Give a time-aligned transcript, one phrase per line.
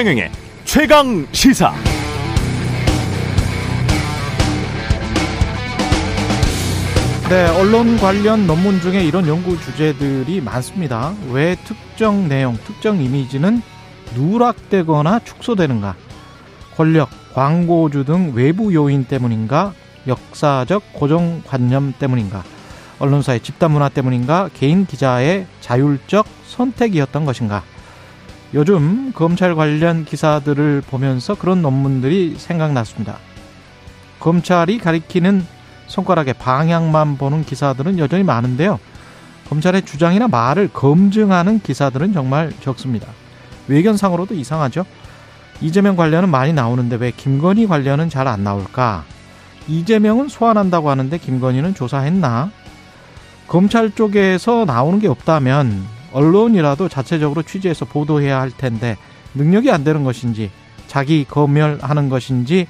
[0.00, 0.30] 최경영의
[0.64, 1.74] 최강 시사.
[7.28, 11.12] 네, 언론 관련 논문 중에 이런 연구 주제들이 많습니다.
[11.30, 13.60] 왜 특정 내용, 특정 이미지는
[14.14, 15.94] 누락되거나 축소되는가?
[16.76, 19.74] 권력, 광고주 등 외부 요인 때문인가?
[20.06, 22.42] 역사적 고정관념 때문인가?
[23.00, 24.48] 언론사의 집단 문화 때문인가?
[24.54, 27.62] 개인 기자의 자율적 선택이었던 것인가?
[28.52, 33.18] 요즘 검찰 관련 기사들을 보면서 그런 논문들이 생각났습니다.
[34.18, 35.46] 검찰이 가리키는
[35.86, 38.78] 손가락의 방향만 보는 기사들은 여전히 많은데요.
[39.48, 43.08] 검찰의 주장이나 말을 검증하는 기사들은 정말 적습니다.
[43.68, 44.84] 외견상으로도 이상하죠.
[45.60, 49.04] 이재명 관련은 많이 나오는데 왜 김건희 관련은 잘 안 나올까?
[49.68, 52.50] 이재명은 소환한다고 하는데 김건희는 조사했나?
[53.46, 58.96] 검찰 쪽에서 나오는 게 없다면 언론이라도 자체적으로 취재해서 보도해야 할 텐데
[59.34, 60.50] 능력이 안 되는 것인지
[60.86, 62.66] 자기 검열하는 것인지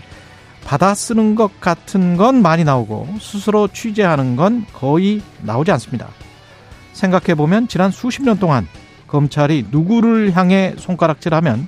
[0.65, 6.09] 받아 쓰는 것 같은 건 많이 나오고 스스로 취재하는 건 거의 나오지 않습니다.
[6.93, 8.69] 생각해 보면 지난 수십 년 동안
[9.07, 11.67] 검찰이 누구를 향해 손가락질하면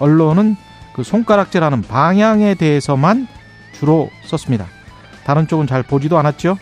[0.00, 0.56] 언론은
[0.92, 3.28] 그 손가락질하는 방향에 대해서만
[3.72, 4.66] 주로 썼습니다.
[5.24, 6.58] 다른 쪽은 잘 보지도 않았죠.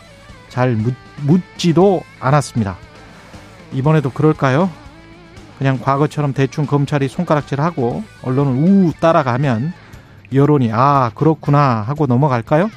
[0.49, 2.77] 잘 묻, 묻지도 않았습니다.
[3.73, 4.71] 이번에도 그럴까요?
[5.59, 9.73] 그냥 과거처럼 대충 검찰이 손가락질하고 언론은 우 따라가면
[10.33, 12.71] 여론이 아 그렇구나 하고 넘어갈까요?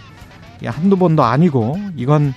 [0.66, 2.34] 한두 번도 아니고 이건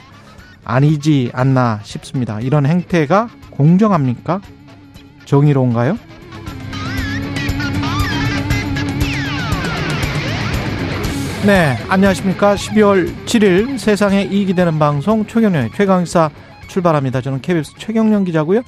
[0.64, 2.40] 아니지 않나 싶습니다.
[2.40, 4.40] 이런 행태가 공정합니까?
[5.24, 5.98] 정의로운가요?
[11.46, 12.54] 네, 안녕하십니까.
[12.54, 16.30] 12월 7일 세상에 이익이 되는 방송 최경련의 최강사
[16.74, 17.20] 출발합니다.
[17.20, 18.62] 저는 KBS 최경련 기자고요.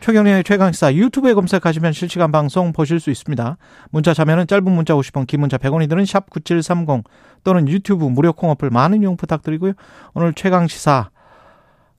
[0.00, 3.56] 최경련의 최강사 유튜브에 검색하시면 실시간 방송 보실 수 있습니다.
[3.90, 7.04] 문자 자면은 짧은 문자 50원, 긴 문자 100원이 드는 샵 9730
[7.44, 9.74] 또는 유튜브 무료 콩 어플 많은 이용 부탁드리고요.
[10.14, 11.10] 오늘 최강시사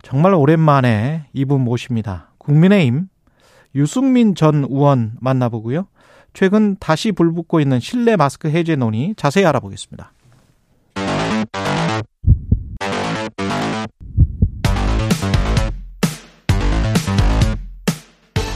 [0.02, 2.31] 정말 오랜만에 이분 모십니다.
[2.40, 3.07] 국민의힘
[3.73, 5.88] 유승민 전 의원 만나보고요.
[6.34, 10.12] 최근 다시 불붙고 있는 실내 마스크 해제 논의 자세히 알아보겠습니다.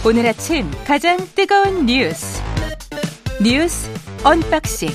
[0.07, 2.41] 오늘 아침 가장 뜨거운 뉴스
[3.44, 3.91] 뉴스
[4.24, 4.88] unboxing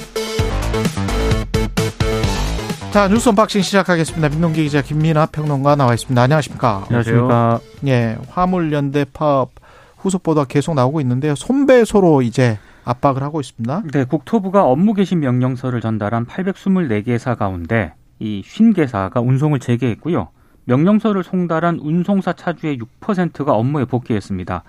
[2.93, 4.31] 자 뉴스 unboxing 시작하겠습니다.
[4.31, 6.23] 민동기 기자 김민아 평론가 나와 있습니다.
[6.23, 6.85] 안녕하십니까?
[6.87, 7.61] 안녕하십니까?
[7.89, 9.51] 예, 화물연대 파업
[9.99, 11.35] 후속 보도가 계속 나오고 있는데요.
[11.35, 13.83] 손배소로 이제 압박을 하고 있습니다.
[13.93, 20.29] 네, 국토부가 업무 개시 명령서를 전달한 824개사 가운데 이 50개사가 운송을 재개했고요.
[20.65, 24.63] 명령서를 송달한 운송사 차주의 6%가 업무에 복귀했습니다.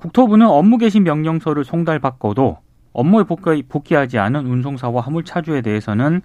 [0.00, 2.56] 국토부는 업무 개시 명령서를 송달받고도
[2.94, 6.22] 업무에 복귀, 하지 않은 운송사와 화물 차주에 대해서는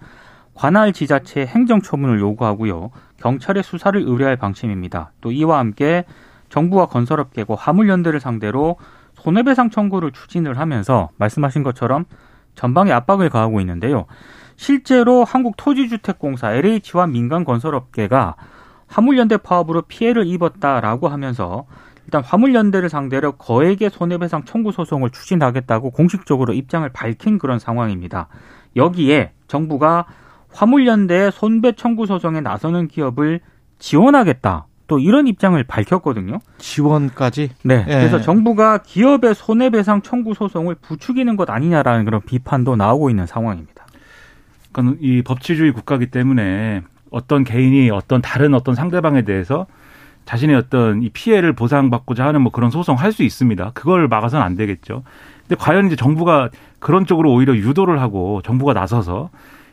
[0.53, 2.91] 관할 지자체 행정처분을 요구하고요.
[3.17, 5.11] 경찰에 수사를 의뢰할 방침입니다.
[5.19, 6.05] 또 이와 함께
[6.47, 8.77] 정부와 건설업계고 화물연대를 상대로
[9.15, 12.05] 손해배상 청구를 추진을 하면서 말씀하신 것처럼
[12.55, 14.05] 전방에 압박을 가하고 있는데요.
[14.55, 18.35] 실제로 한국토지주택공사 LH와 민간 건설업계가
[18.87, 21.65] 화물연대 파업으로 피해를 입었다라고 하면서
[22.05, 28.27] 일단 화물연대를 상대로 거액의 손해배상 청구 소송을 추진하겠다고 공식적으로 입장을 밝힌 그런 상황입니다.
[28.75, 30.05] 여기에 정부가
[30.53, 33.41] 화물연대의 손배 청구 소송에 나서는 기업을
[33.79, 34.67] 지원하겠다.
[34.87, 36.39] 또 이런 입장을 밝혔거든요.
[36.59, 37.49] 지원까지?
[37.63, 37.85] 네.
[37.87, 37.91] 예.
[37.91, 43.85] 그래서 정부가 기업의 손해배상 청구 소송을 부추기는 것 아니냐라는 그런 비판도 나오고 있는 상황입니다.
[44.71, 49.65] 그러니까 이 법치주의 국가기 때문에 어떤 개인이 어떤 다른 어떤 상대방에 대해서
[50.25, 53.71] 자신의 어떤 이 피해를 보상받고자 하는 뭐 그런 소송 할 수 있습니다.
[53.73, 55.03] 그걸 막아서는 안 되겠죠.
[55.47, 56.49] 근데 과연 이제 정부가
[56.79, 59.29] 그런 쪽으로 오히려 유도를 하고 정부가 나서서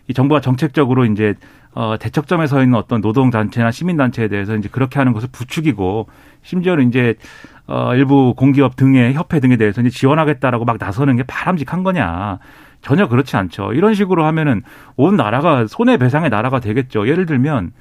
[0.09, 1.35] 이 정부가 정책적으로 이제
[1.75, 6.07] 어 대척점에 서 있는 어떤 노동 단체나 시민 단체에 대해서 이제 그렇게 하는 것을 부추기고
[6.43, 7.15] 심지어는 이제
[7.67, 12.39] 어 일부 공기업 등의 협회 등에 대해서 이제 지원하겠다라고 막 나서는 게 바람직한 거냐?
[12.83, 13.73] 전혀 그렇지 않죠.
[13.73, 14.63] 이런 식으로 하면은
[14.97, 17.09] 온 나라가 손해 배상의 나라가 되겠죠.
[17.09, 17.73] 예를 들면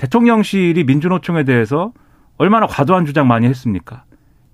[0.00, 1.92] 대통령실이 민주노총에 대해서
[2.38, 4.04] 얼마나 과도한 주장 많이 했습니까?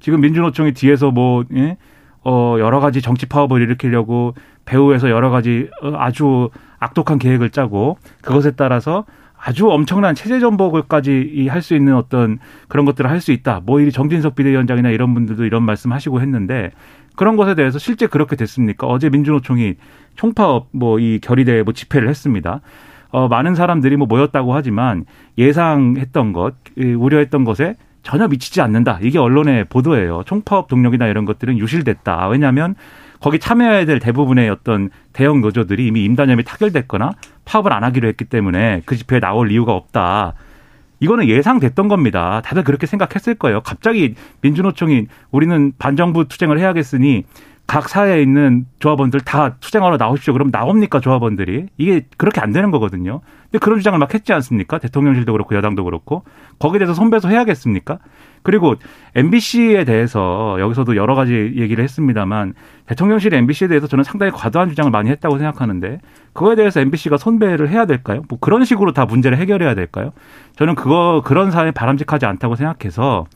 [0.00, 1.76] 지금 민주노총이 뒤에서 뭐, 예?
[2.24, 4.34] 어, 여러 가지 정치 파업을 일으키려고
[4.64, 6.50] 배후에서 여러 가지 어, 아주
[6.80, 9.04] 악독한 계획을 짜고 그것에 따라서
[9.38, 13.60] 아주 엄청난 체제 전복을까지 할 수 있는 어떤 그런 것들을 할 수 있다.
[13.64, 16.72] 뭐 이 정진석 비대위원장이나 이런 분들도 이런 말씀 하시고 했는데
[17.14, 18.88] 그런 것에 대해서 실제 그렇게 됐습니까?
[18.88, 19.74] 어제 민주노총이
[20.16, 22.60] 총파업 뭐 이 결의대 뭐 집회를 했습니다.
[23.10, 25.04] 어, 많은 사람들이 뭐 모였다고 하지만
[25.38, 28.98] 예상했던 것, 우려했던 것에 전혀 미치지 않는다.
[29.02, 30.22] 이게 언론의 보도예요.
[30.26, 32.28] 총파업 동력이나 이런 것들은 유실됐다.
[32.28, 32.76] 왜냐하면
[33.20, 37.12] 거기 참여해야 될 대부분의 어떤 대형 노조들이 이미 임단협이 타결됐거나
[37.44, 40.34] 파업을 안 하기로 했기 때문에 그 집회에 나올 이유가 없다.
[41.00, 42.40] 이거는 예상됐던 겁니다.
[42.44, 43.60] 다들 그렇게 생각했을 거예요.
[43.60, 47.24] 갑자기 민주노총이 우리는 반정부 투쟁을 해야겠으니
[47.66, 50.32] 각 사회에 있는 조합원들 다 투쟁하러 나오십시오.
[50.32, 51.66] 그럼 나옵니까 조합원들이?
[51.78, 53.20] 이게 그렇게 안 되는 거거든요.
[53.44, 54.78] 근데 그런 주장을 막 했지 않습니까?
[54.78, 56.22] 대통령실도 그렇고 여당도 그렇고
[56.60, 57.98] 거기에 대해서 손배소 해야겠습니까?
[58.44, 58.76] 그리고
[59.16, 62.54] MBC에 대해서 여기서도 여러 가지 얘기를 했습니다만
[62.86, 65.98] 대통령실 MBC에 대해서 저는 상당히 과도한 주장을 많이 했다고 생각하는데
[66.32, 68.22] 그거에 대해서 MBC가 손배를 해야 될까요?
[68.28, 70.12] 뭐 그런 식으로 다 문제를 해결해야 될까요?
[70.54, 73.26] 저는 그거 그런 사안이 바람직하지 않다고 생각해서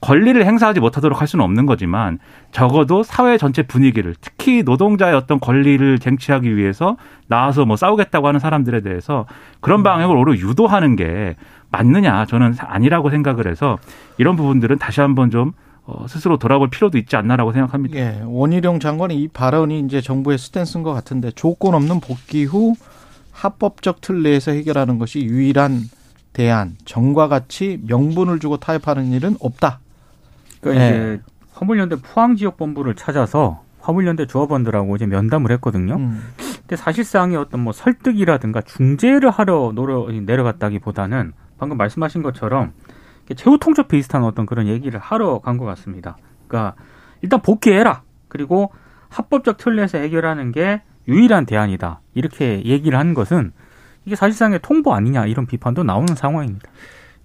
[0.00, 2.18] 권리를 행사하지 못하도록 할 수는 없는 거지만
[2.52, 8.80] 적어도 사회 전체 분위기를 특히 노동자의 어떤 권리를 쟁취하기 위해서 나와서 뭐 싸우겠다고 하는 사람들에
[8.80, 9.26] 대해서
[9.60, 11.36] 그런 방향을 오히려 유도하는 게
[11.70, 13.78] 맞느냐 저는 아니라고 생각을 해서
[14.18, 15.52] 이런 부분들은 다시 한번 좀
[15.84, 17.96] 어, 스스로 돌아볼 필요도 있지 않나라고 생각합니다.
[17.96, 22.74] 예, 원희룡 장관의 이 발언이 이제 정부의 스탠스인 것 같은데 조건 없는 복귀 후
[23.32, 25.80] 합법적 틀 내에서 해결하는 것이 유일한
[26.32, 29.80] 대안, 정과 같이 명분을 주고 타협하는 일은 없다.
[30.60, 30.90] 그러니까 네.
[30.90, 31.22] 이제
[31.52, 35.96] 화물연대 포항 지역 본부를 찾아서 화물연대 조합원들하고 이제 면담을 했거든요.
[35.96, 36.22] 음.
[36.60, 42.72] 근데 사실상의 어떤 뭐 설득이라든가 중재를 하러 노려 내려갔다기보다는 방금 말씀하신 것처럼
[43.36, 46.16] 최후 통첩 비슷한 어떤 그런 얘기를 하러 간 것 같습니다.
[46.48, 46.74] 그러니까
[47.22, 48.02] 일단 복귀해라.
[48.28, 48.72] 그리고
[49.08, 52.00] 합법적 틀에서 해결하는 게 유일한 대안이다.
[52.14, 53.52] 이렇게 얘기를 한 것은
[54.04, 56.68] 이게 사실상의 통보 아니냐 이런 비판도 나오는 상황입니다.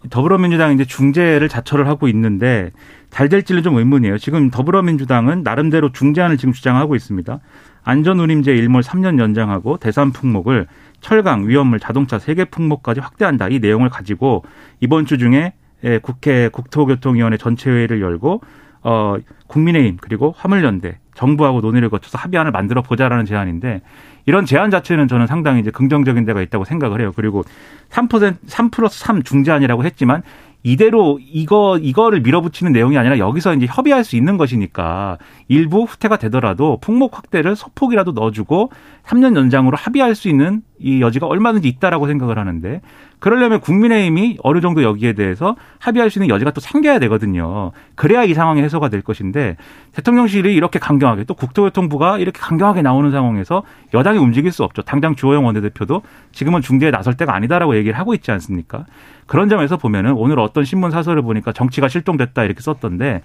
[0.09, 2.71] 더불어민주당이 이제 중재를 자처를 하고 있는데
[3.09, 4.17] 잘 될지는 좀 의문이에요.
[4.17, 7.39] 지금 더불어민주당은 나름대로 중재안을 지금 주장하고 있습니다.
[7.83, 10.67] 안전운임제 일몰 3년 연장하고 대산 품목을
[11.01, 13.47] 철강, 위험물, 자동차 세계 품목까지 확대한다.
[13.49, 14.43] 이 내용을 가지고
[14.79, 15.53] 이번 주 중에
[15.83, 18.41] 예, 국회 국토교통위원회 전체 회의를 열고
[18.81, 19.17] 어
[19.47, 23.81] 국민의힘 그리고 화물연대 정부하고 논의를 거쳐서 합의안을 만들어 보자라는 제안인데
[24.25, 27.11] 이런 제안 자체는 저는 상당히 이제 긍정적인 데가 있다고 생각을 해요.
[27.15, 27.43] 그리고
[27.89, 30.23] 3% 3 플러스 3 중재안이라고 했지만
[30.63, 36.79] 이대로 이거 이거를 밀어붙이는 내용이 아니라 여기서 이제 협의할 수 있는 것이니까 일부 후퇴가 되더라도
[36.81, 38.71] 품목 확대를 소폭이라도 넣어주고
[39.05, 42.81] 3년 연장으로 합의할 수 있는 이 여지가 얼마든지 있다라고 생각을 하는데
[43.19, 47.71] 그러려면 국민의힘이 어느 정도 여기에 대해서 합의할 수 있는 여지가 또 생겨야 되거든요.
[47.95, 49.55] 그래야 이 상황이 해소가 될 것인데
[49.93, 53.63] 대통령실이 이렇게 강경하게 또 국토교통부가 이렇게 강경하게 나오는 상황에서
[53.93, 54.81] 여당이 움직일 수 없죠.
[54.81, 56.01] 당장 주호영 원내대표도
[56.33, 58.85] 지금은 중재에 나설 때가 아니다라고 얘기를 하고 있지 않습니까?
[59.27, 63.21] 그런 점에서 보면은 오늘 어떤 신문 사설을 보니까 정치가 실종됐다 이렇게 썼던데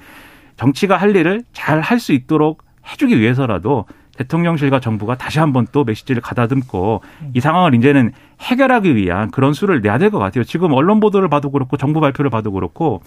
[0.57, 2.63] 정치가 할 일을 잘 할 수 있도록
[2.93, 3.87] 해주기 위해서라도
[4.21, 7.03] 대통령실과 정부가 다시 한번 또 메시지를 가다듬고
[7.35, 10.45] 이 상황을 이제는 해결하기 위한 그런 수를 내야 될 것 같아요.
[10.45, 13.01] 지금 언론 보도를 봐도 그렇고 정부 발표를 봐도 그렇고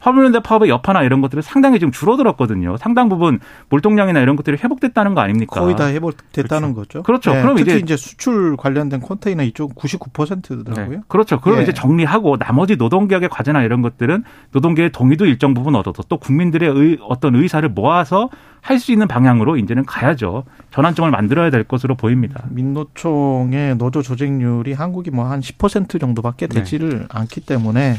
[0.00, 2.76] 화물연대 파업의 여파나 이런 것들은 상당히 지금 줄어들었거든요.
[2.76, 3.38] 상당 부분
[3.68, 5.60] 물동량이나 이런 것들이 회복됐다는 거 아닙니까?
[5.60, 7.02] 거의 다 회복됐다는 그렇죠.
[7.02, 7.02] 거죠.
[7.02, 7.34] 그렇죠.
[7.34, 10.96] 네, 그럼 특히 이제 이제 수출 관련된 컨테이너 이쪽 99%더라고요.
[10.96, 11.02] 네.
[11.08, 11.40] 그렇죠.
[11.40, 11.62] 그럼 네.
[11.64, 16.98] 이제 정리하고 나머지 노동개혁의 과제나 이런 것들은 노동계의 동의도 일정 부분 얻어서 또 국민들의 의,
[17.08, 18.28] 어떤 의사를 모아서
[18.62, 20.44] 할 수 있는 방향으로 이제는 가야죠.
[20.70, 22.44] 전환점을 만들어야 될 것으로 보입니다.
[22.50, 26.56] 민노총의 노조 조직률이 한국이 뭐 한 10% 정도밖에 네.
[26.60, 27.04] 되지를 네.
[27.08, 27.94] 않기 때문에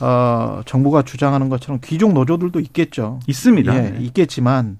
[0.00, 3.20] 어, 정부가 주장하는 것처럼 귀족 노조들도 있겠죠.
[3.26, 3.74] 있습니다.
[3.76, 4.78] 예, 있겠지만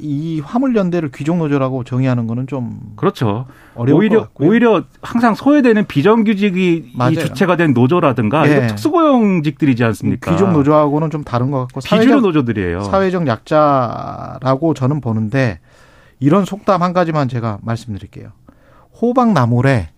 [0.00, 3.46] 이 화물 연대를 귀족 노조라고 정의하는 거는 좀 그렇죠.
[3.74, 8.66] 오히려 오히려 항상 소외되는 비정규직이 이 주체가 된 노조라든가 예.
[8.68, 10.30] 특수고용직들이지 않습니까?
[10.30, 12.82] 귀족 노조하고는 좀 다른 것 같고 사회적 노조들이에요.
[12.84, 15.58] 사회적 약자라고 저는 보는데
[16.20, 18.28] 이런 속담 한 가지만 제가 말씀드릴게요.
[19.00, 19.88] 호박 나물에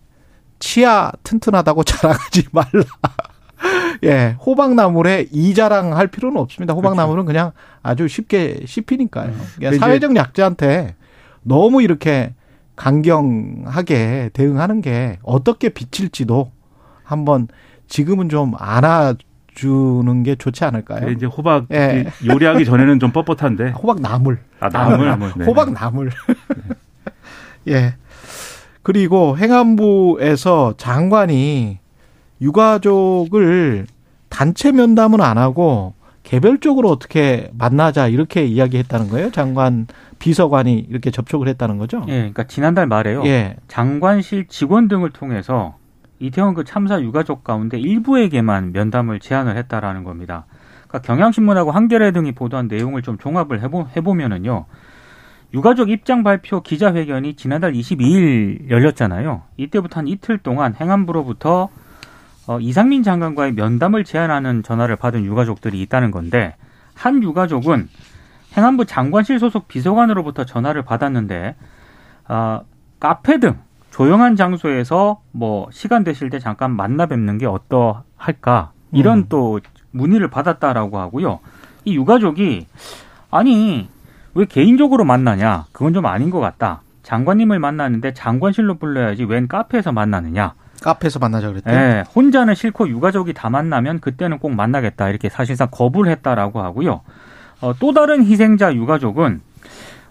[0.60, 2.84] 치아 튼튼하다고 자랑하지 말라.
[4.02, 6.74] 예, 호박나물에 이자랑 할 필요는 없습니다.
[6.74, 7.24] 호박나물은.
[7.24, 9.32] 그냥 아주 쉽게 씹히니까요.
[9.56, 10.94] 그러니까 사회적 약자한테
[11.42, 12.34] 너무 이렇게
[12.76, 16.50] 강경하게 대응하는 게 어떻게 비칠지도
[17.04, 17.48] 한번
[17.86, 19.14] 지금은 좀 안아
[19.54, 21.10] 주는 게 좋지 않을까요?
[21.10, 22.06] 이제 호박 예.
[22.26, 25.32] 요리하기 전에는 좀 뻣뻣한데 호박 나물, 아 나물, 나물.
[25.38, 25.44] 네.
[25.44, 26.10] 호박 나물.
[27.68, 27.94] 예.
[28.82, 31.78] 그리고 행안부에서 장관이
[32.44, 33.86] 유가족을
[34.28, 39.30] 단체 면담은 안 하고 개별적으로 어떻게 만나자 이렇게 이야기했다는 거예요.
[39.30, 39.86] 장관
[40.18, 42.04] 비서관이 이렇게 접촉을 했다는 거죠.
[42.08, 43.24] 예, 그러니까 지난달 말에요.
[43.26, 43.56] 예.
[43.68, 45.76] 장관실 직원 등을 통해서
[46.18, 50.46] 이태원 그 참사 유가족 가운데 일부에게만 면담을 제안을 했다라는 겁니다.
[50.88, 54.64] 그러니까 경향신문하고 한겨레 등이 보도한 내용을 좀 종합을 해보, 해보면은요.
[55.52, 59.42] 유가족 입장 발표 기자회견이 지난달 22일 열렸잖아요.
[59.56, 61.68] 이때부터 한 이틀 동안 행안부로부터
[62.46, 66.56] 어, 이상민 장관과의 면담을 제안하는 전화를 받은 유가족들이 있다는 건데
[66.94, 67.88] 한 유가족은
[68.56, 71.56] 행안부 장관실 소속 비서관으로부터 전화를 받았는데
[72.26, 72.60] 아,
[73.00, 73.58] 카페 등
[73.90, 79.26] 조용한 장소에서 뭐 시간 되실 때 잠깐 만나 뵙는 게 어떠할까 이런 음.
[79.28, 79.60] 또
[79.90, 81.40] 문의를 받았다라고 하고요.
[81.84, 82.66] 이 유가족이
[83.30, 83.88] 아니
[84.34, 85.66] 왜 개인적으로 만나냐?
[85.72, 86.82] 그건 좀 아닌 것 같다.
[87.02, 90.54] 장관님을 만나는데 장관실로 불러야지 웬 카페에서 만나느냐?
[90.84, 91.72] 카페에서 만나자 그랬대.
[91.72, 97.00] 예, 혼자는 싫고 유가족이 다 만나면 그때는 꼭 만나겠다 이렇게 사실상 거부를 했다라고 하고요.
[97.62, 99.40] 어, 또 다른 희생자 유가족은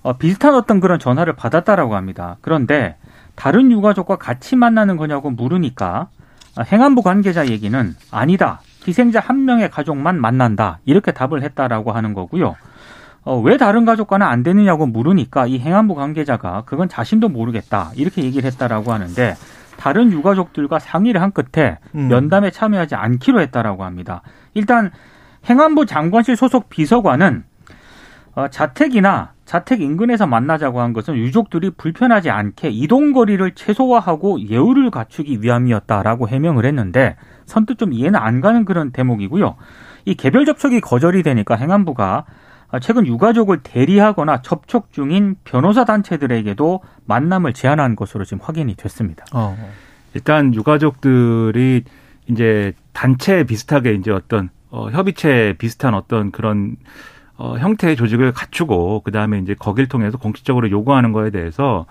[0.01, 2.38] 어, 비슷한 어떤 그런 전화를 받았다라고 합니다.
[2.42, 2.98] 그런데
[3.36, 6.08] 다른 유가족과 같이 만나는 거냐고 물으니까
[6.58, 8.62] 어, 행안부 관계자 얘기는 아니다.
[8.88, 10.80] 희생자 한 명의 가족만 만난다.
[10.86, 12.56] 이렇게 답을 했다라고 하는 거고요.
[13.25, 17.92] 어, 왜 다른 가족과는 안 되느냐고 물으니까 이 행안부 관계자가 그건 자신도 모르겠다.
[17.96, 19.36] 이렇게 얘기를 했다라고 하는데
[19.84, 22.08] 다른 유가족들과 상의를 한 끝에 음.
[22.08, 24.22] 면담에 참여하지 않기로 했다라고 합니다.
[24.54, 24.92] 일단
[25.50, 27.44] 행안부 장관실 소속 비서관은
[28.34, 35.42] 어, 자택이나 자택 인근에서 만나자고 한 것은 유족들이 불편하지 않게 이동 거리를 최소화하고 예우를 갖추기
[35.42, 39.58] 위함이었다라고 해명을 했는데 선뜻 좀 이해는 안 가는 그런 대목이고요.
[40.06, 42.24] 이 개별 접촉이 거절이 되니까 행안부가 어,
[42.80, 49.25] 최근 유가족을 대리하거나 접촉 중인 변호사 단체들에게도 만남을 제안한 것으로 지금 확인이 됐습니다.
[49.34, 49.58] 어.
[50.13, 51.84] 일단 유가족들이
[52.27, 56.77] 이제 단체 비슷하게 이제 어떤 어, 협의체 비슷한 어떤 그런
[57.38, 61.86] 어, 형태의 조직을 갖추고 그 다음에 이제 거길 통해서 공식적으로 요구하는 거에 대해서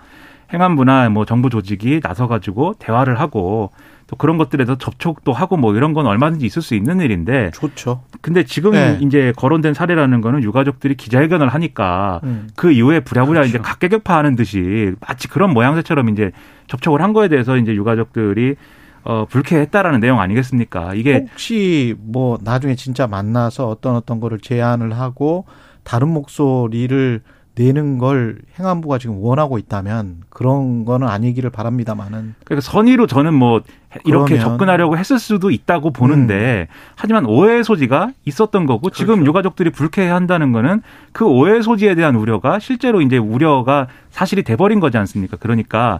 [0.53, 3.71] 행안부나 뭐 정부 조직이 나서가지고 대화를 하고
[4.13, 8.03] 또 그런 것들에 서 접촉도 하고 뭐 이런 건 얼마든지 있을 수 있는 일인데 좋죠.
[8.21, 8.99] 근데 지금 네.
[9.01, 12.47] 이제 거론된 사례라는 거는 유가족들이 기자회견을 하니까 음.
[12.55, 13.49] 그 이후에 부랴부랴 그렇죠.
[13.49, 16.31] 이제 각계격파하는 듯이 마치 그런 모양새처럼 이제
[16.67, 18.55] 접촉을 한 거에 대해서 이제 유가족들이
[19.03, 20.93] 어 불쾌했다라는 내용 아니겠습니까?
[20.93, 25.45] 이게 혹시 뭐 나중에 진짜 만나서 어떤 어떤 거를 제안을 하고
[25.83, 27.21] 다른 목소리를
[27.55, 33.61] 내는 걸 행안부가 지금 원하고 있다면 그런 거는 아니기를 바랍니다만은 그러니까 선의로 저는 뭐
[34.05, 39.29] 이렇게 접근하려고 했을 수도 있다고 보는데 하지만 오해의 소지가 있었던 거고 지금 그렇죠.
[39.29, 40.81] 유가족들이 불쾌해한다는 거는
[41.11, 45.37] 그 오해 소지에 대한 우려가 실제로 이제 우려가 사실이 돼버린 거지 않습니까?
[45.37, 45.99] 그러니까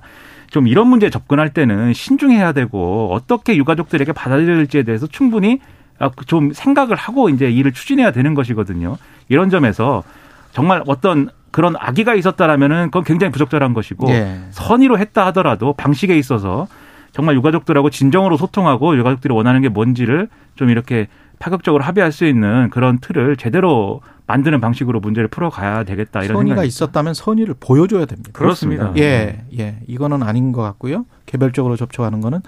[0.49, 5.59] 좀 이런 문제에 접근할 때는 신중해야 되고 어떻게 유가족들에게 받아들일지에 대해서 충분히
[5.99, 8.97] 아, 좀 생각을 하고 이제 일을 추진해야 되는 것이거든요.
[9.29, 10.03] 이런 점에서
[10.51, 14.39] 정말 어떤 그런 악의가 있었다라면은 그건 굉장히 부적절한 것이고 예.
[14.49, 16.67] 선의로 했다 하더라도 방식에 있어서
[17.11, 21.07] 정말 유가족들하고 진정으로 소통하고 유가족들이 원하는 게 뭔지를 좀 이렇게
[21.37, 26.67] 파격적으로 합의할 수 있는 그런 틀을 제대로 만드는 방식으로 문제를 풀어가야 되겠다 이런 선의가 생각이
[26.67, 28.31] 있었다면 선의를 보여줘야 됩니다.
[28.33, 28.91] 그렇습니다.
[28.97, 29.77] 예, 예.
[29.87, 31.05] 이거는 아닌 것 같고요.
[31.27, 32.39] 개별적으로 접촉하는 거는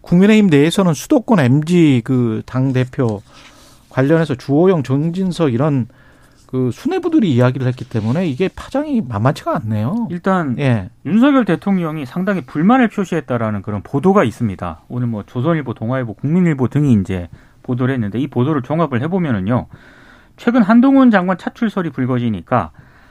[0.00, 3.22] 국민의힘 내에서는 수도권 MG 그 당 대표
[3.88, 5.86] 관련해서 주호영, 정진석 이런
[6.48, 10.08] 그 수뇌부들이 이야기를 했기 때문에 이게 파장이 만만치가 않네요.
[10.10, 10.88] 일단 예.
[11.04, 14.80] 윤석열 대통령이 상당히 불만을 표시했다라는 그런 보도가 있습니다.
[14.88, 17.28] 오늘 뭐 조선일보, 동아일보, 국민일보 등이 이제
[17.62, 19.66] 보도를 했는데 이 보도를 종합을 해보면은요.
[20.38, 22.70] 최근 한동훈 장관 차출설이 불거지니까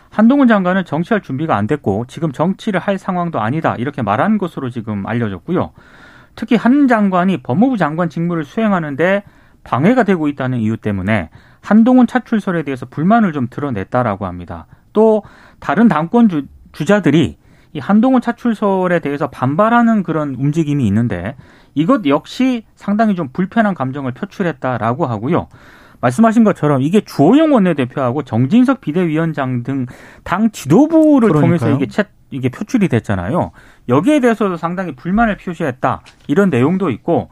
[0.10, 5.06] 한동훈 장관은 정치할 준비가 안 됐고 지금 정치를 할 상황도 아니다 이렇게 말한 것으로 지금
[5.06, 5.74] 알려졌고요.
[6.34, 9.22] 특히 한 장관이 법무부 장관 직무를 수행하는데
[9.64, 11.30] 방해가 되고 있다는 이유 때문에
[11.68, 14.68] 한동훈 차출설에 대해서 불만을 좀 드러냈다라고 합니다.
[14.94, 15.24] 또
[15.60, 17.38] 다른 당권 주, 주자들이
[17.74, 21.36] 이 한동훈 차출설에 대해서 반발하는 그런 움직임이 있는데
[21.76, 25.50] 이것 역시 상당히 좀 불편한 감정을 표출했다라고 하고요.
[26.00, 29.88] 말씀하신 것처럼 이게 주호영 원내대표하고 정진석 비대위원장 등
[30.24, 31.42] 당 지도부를 그러니까요.
[31.42, 33.52] 통해서 이게 채, 이게 표출이 됐잖아요.
[33.90, 37.30] 여기에 대해서도 상당히 불만을 표시했다 이런 내용도 있고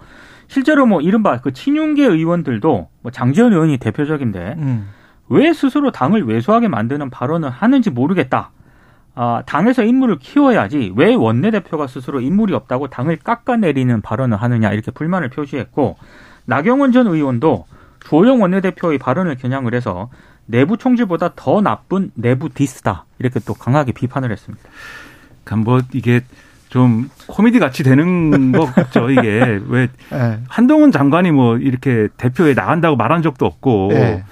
[0.48, 4.90] 실제로 뭐 이른바 그 친윤계 의원들도 뭐 장지원 의원이 대표적인데 음.
[5.28, 8.52] 왜 스스로 당을 왜소하게 만드는 발언을 하는지 모르겠다.
[9.16, 15.30] 아, 당에서 인물을 키워야지 왜 원내대표가 스스로 인물이 없다고 당을 깎아내리는 발언을 하느냐 이렇게 불만을
[15.30, 15.96] 표시했고
[16.46, 17.66] 나경원 전 의원도
[18.02, 20.10] 조영 원내대표의 발언을 겨냥을 해서
[20.46, 24.64] 내부 총질보다 더 나쁜 내부 디스다 이렇게 또 강하게 비판을 했습니다.
[25.44, 26.22] 그러니까 뭐 이게
[26.70, 29.10] 좀 코미디 같이 되는 것 같죠.
[29.10, 30.40] 이게 왜 예.
[30.50, 34.24] 한동훈 장관이 뭐 이렇게 대표에 나간다고 말한 적도 없고 예.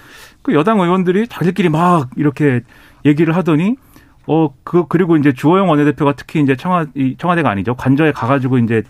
[0.42, 2.62] 그 여당 의원들이 자기들끼리 막 이렇게
[3.06, 3.76] 얘기를 하더니
[4.26, 8.84] 어 그 그리고 이제 주호영 원내대표가 특히 이제 청와 이 청와대가 아니죠 관저에 가가지고 이제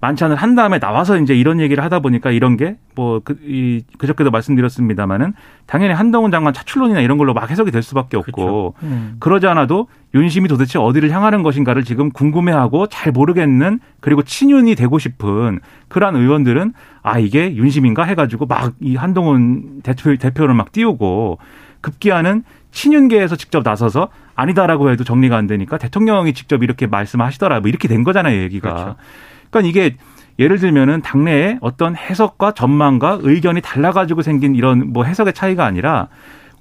[0.00, 4.30] 만찬을 한 다음에 나와서 이제 이런 얘기를 하다 보니까 이런 게 뭐 그 이 그저께도
[4.30, 5.34] 말씀드렸습니다마는
[5.66, 8.72] 당연히 한동훈 장관 차출론이나 이런 걸로 막 해석이 될 수밖에 없고 그렇죠.
[8.82, 9.16] 음.
[9.20, 15.60] 그러지 않아도 윤심이 도대체 어디를 향하는 것인가를 지금 궁금해하고 잘 모르겠는 그리고 친윤이 되고 싶은
[15.88, 21.38] 그러한 의원들은 아 이게 윤심인가 해가지고 막 이 한동훈 대표 대표를 막 띄우고
[21.82, 27.88] 급기야는 친윤계에서 직접 나서서 아니다라고 해도 정리가 안 되니까 대통령이 직접 이렇게 말씀하시더라 뭐 이렇게
[27.88, 28.72] 된 거잖아요 얘기가.
[28.72, 28.96] 그렇죠.
[29.50, 29.96] 그러니까 이게
[30.38, 36.08] 예를 들면은 당내에 어떤 해석과 전망과 의견이 달라가지고 생긴 이런 뭐 해석의 차이가 아니라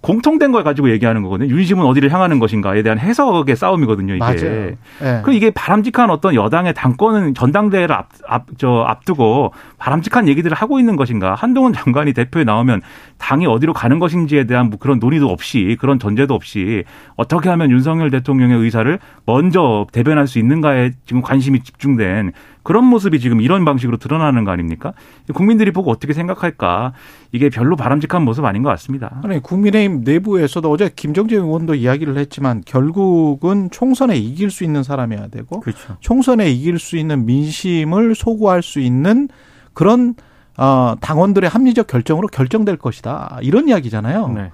[0.02, 1.54] 공통된 걸 가지고 얘기하는 거거든요.
[1.54, 4.16] 윤심은 어디를 향하는 것인가에 대한 해석의 싸움이거든요.
[4.16, 4.20] 이게.
[4.20, 4.72] 맞아요.
[5.02, 5.22] 예.
[5.24, 10.96] 그 이게 바람직한 어떤 여당의 당권은 전당대회를 앞, 앞, 저, 앞두고 바람직한 얘기들을 하고 있는
[10.96, 11.36] 것인가.
[11.36, 12.82] 한동훈 장관이 대표에 나오면
[13.18, 16.86] 당이 어디로 가는 것인지에 대한 뭐 그런 논의도 없이 그런 전제도 없이
[17.18, 22.32] 어떻게 하면 윤석열 대통령의 의사를 먼저 대변할 수 있는가에 지금 관심이 집중된
[22.70, 24.94] 그런 모습이 지금 이런 방식으로 드러나는 거 아닙니까?
[25.34, 26.94] 국민들이 보고 어떻게 생각할까?
[27.32, 29.20] 이게 별로 바람직한 모습 아닌 것 같습니다.
[29.24, 35.62] 아니 국민의힘 내부에서도 어제 김정재 의원도 이야기를 했지만 결국은 총선에 이길 수 있는 사람이어야 되고
[35.62, 35.98] 그렇죠.
[36.00, 39.30] 총선에 이길 수 있는 민심을 소구할 수 있는
[39.74, 40.14] 그런
[40.56, 44.28] 어, 당원들의 합리적 결정으로 결정될 것이다 이런 이야기잖아요.
[44.28, 44.52] 네.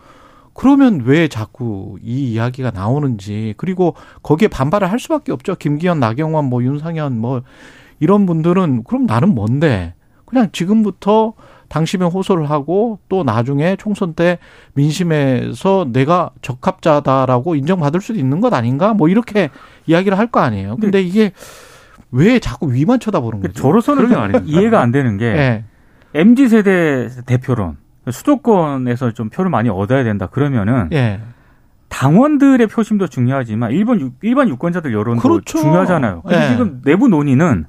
[0.54, 3.94] 그러면 왜 자꾸 이 이야기가 나오는지 그리고
[4.24, 5.56] 거기에 반발을 할 수밖에 없죠.
[5.56, 7.42] 김기현, 나경원, 뭐 윤상현 뭐
[8.00, 9.94] 이런 분들은 그럼 나는 뭔데
[10.26, 11.34] 그냥 지금부터
[11.70, 14.38] 당심에 호소를 하고 또 나중에 총선 때
[14.74, 19.50] 민심에서 내가 적합자다라고 인정받을 수도 있는 것 아닌가 뭐 이렇게
[19.88, 20.78] 이야기를 할 거 아니에요.
[20.78, 21.32] 근데 이게
[22.12, 23.54] 왜 자꾸 위만 쳐다보는 거죠?
[23.54, 24.42] 저로서는 아닙니다.
[24.46, 25.64] 이해가 안 되는 게 예.
[26.14, 27.78] MZ 세대 대표론
[28.10, 31.20] 수도권에서 좀 표를 많이 얻어야 된다 그러면은 예.
[31.90, 35.60] 당원들의 표심도 중요하지만 일반 유- 일반 유권자들 여론도 그렇죠.
[35.60, 36.22] 중요하잖아요.
[36.22, 36.48] 근데 예.
[36.50, 37.66] 지금 내부 논의는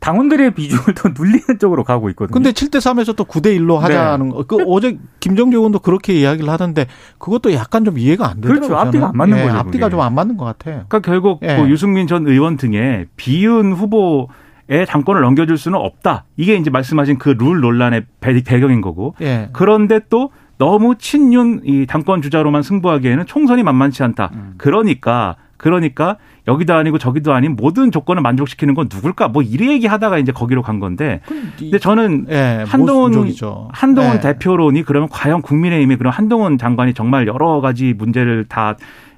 [0.00, 2.32] 당원들의 비중을 더 눌리는 쪽으로 가고 있거든요.
[2.34, 4.42] 근데 7대 3에서 또 9대 1로 하자는 거.
[4.44, 6.86] 그 어제 김정재 의원도 그렇게 이야기를 하던데
[7.18, 8.68] 그것도 약간 좀 이해가 안 되더라고요.
[8.68, 8.76] 그렇죠.
[8.80, 9.08] 앞뒤가 저는.
[9.08, 9.88] 안 맞는 예, 거죠, 앞뒤가.
[9.88, 10.84] 좀 안 맞는 것 같아요.
[10.88, 11.56] 그러니까 결국 예.
[11.56, 16.24] 뭐 유승민 전 의원 등의 비윤 후보의 당권을 넘겨줄 수는 없다.
[16.36, 19.14] 이게 이제 말씀하신 그 룰 논란의 배- 배경인 거고.
[19.22, 19.48] 예.
[19.52, 24.30] 그런데 또 너무 친윤 이 당권 주자로만 승부하기에는 총선이 만만치 않다.
[24.34, 24.54] 음.
[24.58, 26.16] 그러니까 그러니까
[26.48, 29.28] 여기도 아니고 저기도 아닌 모든 조건을 만족시키는 건 누굴까?
[29.28, 31.20] 뭐 이래 얘기하다가 이제 거기로 간 건데.
[31.58, 33.68] 근데 저는 예, 한동훈 모순적이죠.
[33.72, 34.20] 한동훈 예.
[34.20, 38.76] 대표론이 그러면 과연 국민의힘이 그런 한동훈 장관이 정말 여러 가지 문제를 다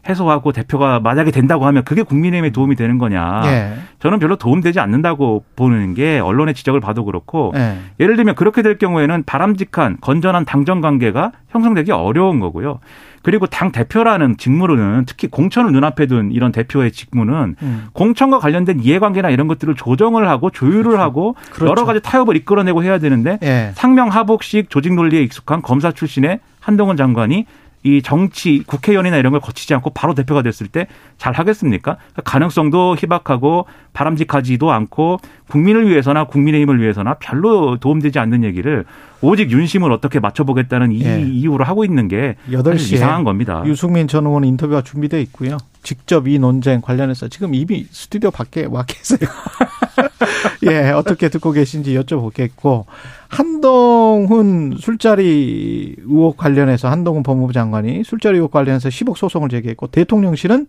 [0.08, 3.42] 해소하고 대표가 만약에 된다고 하면 그게 국민의힘에 도움이 되는 거냐?
[3.44, 3.74] 예.
[3.98, 7.76] 저는 별로 도움되지 않는다고 보는 게 언론의 지적을 봐도 그렇고 예.
[8.00, 12.78] 예를 들면 그렇게 될 경우에는 바람직한 건전한 당정 관계가 형성되기 어려운 거고요.
[13.22, 17.86] 그리고 당 대표라는 직무로는 특히 공천을 눈앞에 둔 이런 대표의 직무는 음.
[17.92, 21.70] 공천과 관련된 이해관계나 이런 것들을 조정을 하고 조율을 하고 그렇죠.
[21.70, 23.72] 여러 가지 타협을 이끌어내고 해야 되는데 예.
[23.74, 27.46] 상명하복식 조직 논리에 익숙한 검사 출신의 한동훈 장관이
[27.84, 30.86] 이 정치 국회의원이나 이런 걸 거치지 않고 바로 대표가 됐을 때
[31.18, 31.96] 잘 하겠습니까?
[32.24, 38.84] 가능성도 희박하고 바람직하지도 않고 국민을 위해서나 국민의힘을 위해서나 별로 도움되지 않는 얘기를
[39.20, 41.20] 오직 윤심을 어떻게 맞춰보겠다는 이 예.
[41.20, 43.62] 이유로 하고 있는 게 여덟 사실 시에 이상한 겁니다.
[43.66, 45.56] 유승민 전 의원 인터뷰가 준비되어 있고요.
[45.82, 49.28] 직접 이 논쟁 관련해서 지금 이미 스튜디오 밖에 와 계세요.
[50.70, 52.84] 예, 어떻게 듣고 계신지 여쭤보겠고
[53.28, 60.66] 한동훈 술자리 의혹 관련해서 한동훈 법무부 장관이 술자리 의혹 관련해서 10억 소송을 제기했고 대통령실은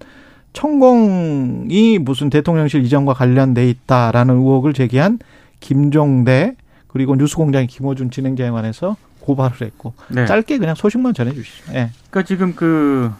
[0.54, 5.20] 천공이 무슨 대통령실 이전과 관련돼 있다라는 의혹을 제기한
[5.60, 6.56] 김종대
[6.90, 10.26] 그리고 뉴스공장의 김호준 진행자에 관해서 고발을 했고 네.
[10.26, 11.74] 짧게 그냥 소식만 전해주시죠.
[11.74, 11.92] 예.
[12.10, 13.12] 그러니까 지금 그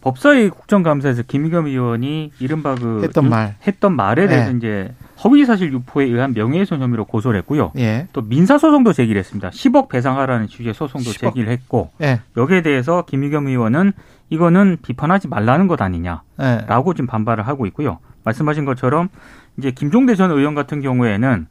[0.00, 3.56] 법사위 국정감사에서 김의겸 의원이 이른바 그 했던 유- 말.
[3.66, 4.56] 했던 말에 대해서 네.
[4.56, 4.94] 이제
[5.24, 7.72] 허위사실 유포에 의한 명예훼손 혐의로 고소를 했고요.
[7.78, 8.06] 예.
[8.12, 9.50] 또 민사소송도 제기를 했습니다.
[9.50, 11.18] 10억 배상하라는 취지의 소송도 10억.
[11.18, 12.20] 제기를 했고 예.
[12.36, 13.92] 여기에 대해서 김의겸 의원은
[14.30, 16.94] 이거는 비판하지 말라는 것 아니냐라고 예.
[16.94, 17.98] 지금 반발을 하고 있고요.
[18.24, 19.08] 말씀하신 것처럼
[19.56, 21.46] 이제 김종대 전 의원 같은 경우에는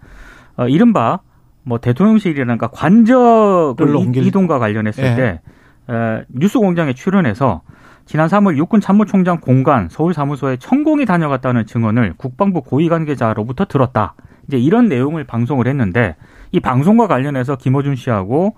[0.58, 1.20] 어, 이른바
[1.68, 5.16] 뭐 대통령실이라든가 관저 옮길- 이동과 관련했을 예.
[5.16, 5.42] 때
[5.90, 7.62] 에, 뉴스공장에 출연해서
[8.06, 14.16] 지난 3월 육군 참모총장 공관 서울 사무소에 천공이 다녀갔다는 증언을 국방부 고위 관계자로부터 들었다.
[14.48, 16.16] 이제 이런 내용을 방송을 했는데
[16.54, 18.56] 이 방송과 관련해서 김어준 씨하고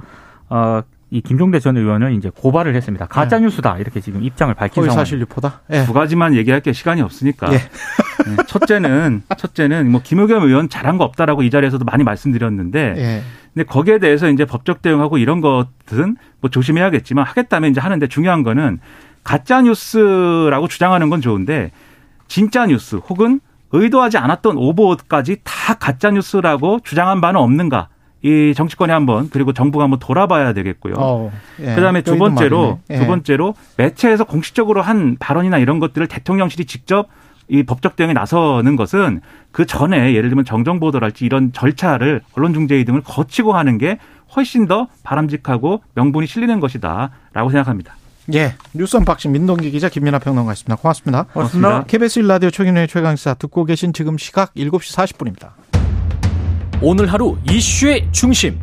[0.49, 3.07] 어, 이 김종대 전 의원을 이제 고발을 했습니다.
[3.07, 4.97] 가짜 뉴스다 이렇게 지금 입장을 밝힌 상황.
[4.97, 5.61] 사실 유포다.
[5.71, 5.85] 예.
[5.85, 7.51] 두 가지만 얘기할 게 시간이 없으니까.
[7.53, 7.57] 예.
[7.57, 13.23] 네, 첫째는 첫째는 뭐 김의겸 의원 잘한 거 없다라고 이 자리에서도 많이 말씀드렸는데 예.
[13.53, 18.79] 근데 거기에 대해서 이제 법적 대응하고 이런 것들은 뭐 조심해야겠지만 하겠다면 이제 하는데 중요한 거는
[19.23, 21.71] 가짜 뉴스라고 주장하는 건 좋은데
[22.27, 23.39] 진짜 뉴스 혹은
[23.71, 27.89] 의도하지 않았던 오보까지 다 가짜 뉴스라고 주장한 바는 없는가?
[28.21, 30.95] 이 정치권에 한번 그리고 정부가 한번 돌아봐야 되겠고요.
[30.97, 31.75] 어, 예.
[31.75, 32.79] 그다음에 두 번째로.
[32.89, 32.97] 예.
[32.97, 37.07] 두 번째로 매체에서 공식적으로 한 발언이나 이런 것들을 대통령실이 직접
[37.47, 42.85] 이 법적 대응에 나서는 것은 그 전에 예를 들면 정정 보도랄지 이런 절차를 언론 중재위
[42.85, 43.97] 등을 거치고 하는 게
[44.35, 47.95] 훨씬 더 바람직하고 명분이 실리는 것이다라고 생각합니다.
[48.35, 50.75] 예, 뉴스 unboxing 민동기 기자 김민아 평론가였습니다.
[50.75, 51.23] 고맙습니다.
[51.33, 51.83] 고맙습니다.
[51.85, 55.58] KBS 1라디오 최경영의 최강시사 듣고 계신 지금 시각 7시 40분입니다.
[56.81, 58.57] 오늘 하루 이슈의 중심.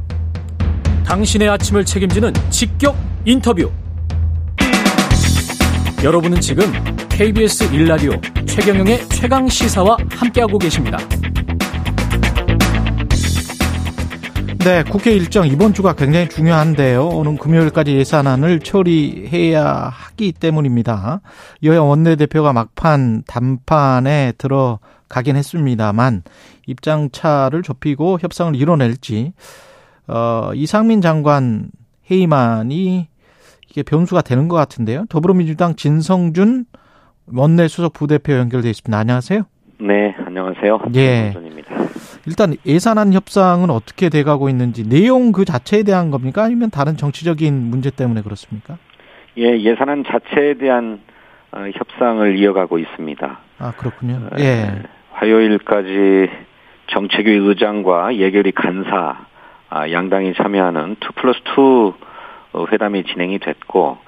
[1.04, 3.70] 당신의 아침을 책임지는 직격 인터뷰.
[6.02, 6.64] 여러분은 지금
[7.10, 10.96] KBS 1라디오 최경영의 최강 시사와 함께하고 계십니다.
[14.60, 17.08] 네, 국회 일정 이번 주가 굉장히 중요한데요.
[17.08, 21.20] 오는 금요일까지 예산안을 처리해야 하기 때문입니다.
[21.64, 26.22] 여야 원내대표가 막판 단판에 들어 가긴 했습니다만
[26.66, 29.32] 입장차를 좁히고 협상을 이뤄낼지
[30.08, 31.70] 어, 이상민 장관
[32.10, 33.08] 회의만이
[33.70, 35.06] 이게 변수가 되는 것 같은데요.
[35.08, 36.66] 더불어민주당 진성준
[37.32, 38.96] 원내 수석 부대표 연결돼 있습니다.
[38.96, 39.42] 안녕하세요.
[39.78, 40.80] 네, 안녕하세요.
[40.94, 41.32] 예.
[41.32, 41.76] 김선입니다.
[42.26, 46.44] 일단 예산안 협상은 어떻게 돼가고 있는지 내용 그 자체에 대한 겁니까?
[46.44, 48.78] 아니면 다른 정치적인 문제 때문에 그렇습니까?
[49.38, 51.00] 예, 예산안 자체에 대한
[51.52, 53.38] 어, 협상을 이어가고 있습니다.
[53.58, 54.28] 아 그렇군요.
[54.38, 54.82] 에, 예.
[55.16, 56.28] 화요일까지
[56.88, 59.26] 정책위 의장과 예결위 간사
[59.68, 61.92] 아, 양당이 참여하는 2 플러스 2
[62.72, 63.98] 회담이 진행이 됐고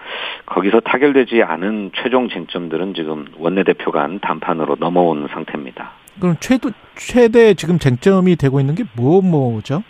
[0.47, 5.91] 거기서 타결되지 않은 최종 쟁점들은 지금 원내대표 간 단판으로 넘어온 상태입니다.
[6.21, 9.83] 그럼 최도 최대 지금 쟁점이 되고 있는 게 뭐 뭐죠?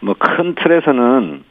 [0.00, 1.42] 뭐 큰 틀에서는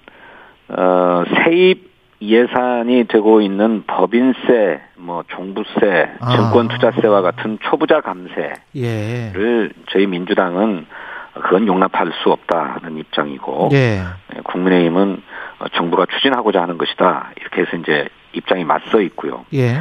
[0.70, 1.91] 어 세입
[2.22, 6.36] 예산이 되고 있는 법인세, 뭐 종부세, 아.
[6.36, 9.70] 증권투자세와 같은 초부자 감세를 예.
[9.90, 10.86] 저희 민주당은
[11.34, 14.02] 그건 용납할 수 없다는 입장이고 예.
[14.44, 15.24] 국민의힘은
[15.60, 19.46] 어, 정부가 추진하고자 하는 것이다 이렇게 해서 이제 입장이 맞서 있고요.
[19.54, 19.80] 예.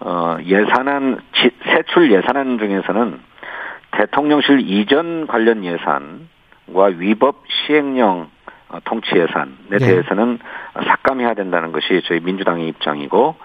[0.00, 3.20] 어, 예산안 지- 세출 예산안 중에서는
[3.92, 8.28] 대통령실 이전 관련 예산과 위법 시행령 어,
[8.84, 9.78] 통치 예산에 예.
[9.78, 10.38] 대해서는
[10.74, 13.36] 삭감해야 된다는 것이 저희 민주당의 입장이고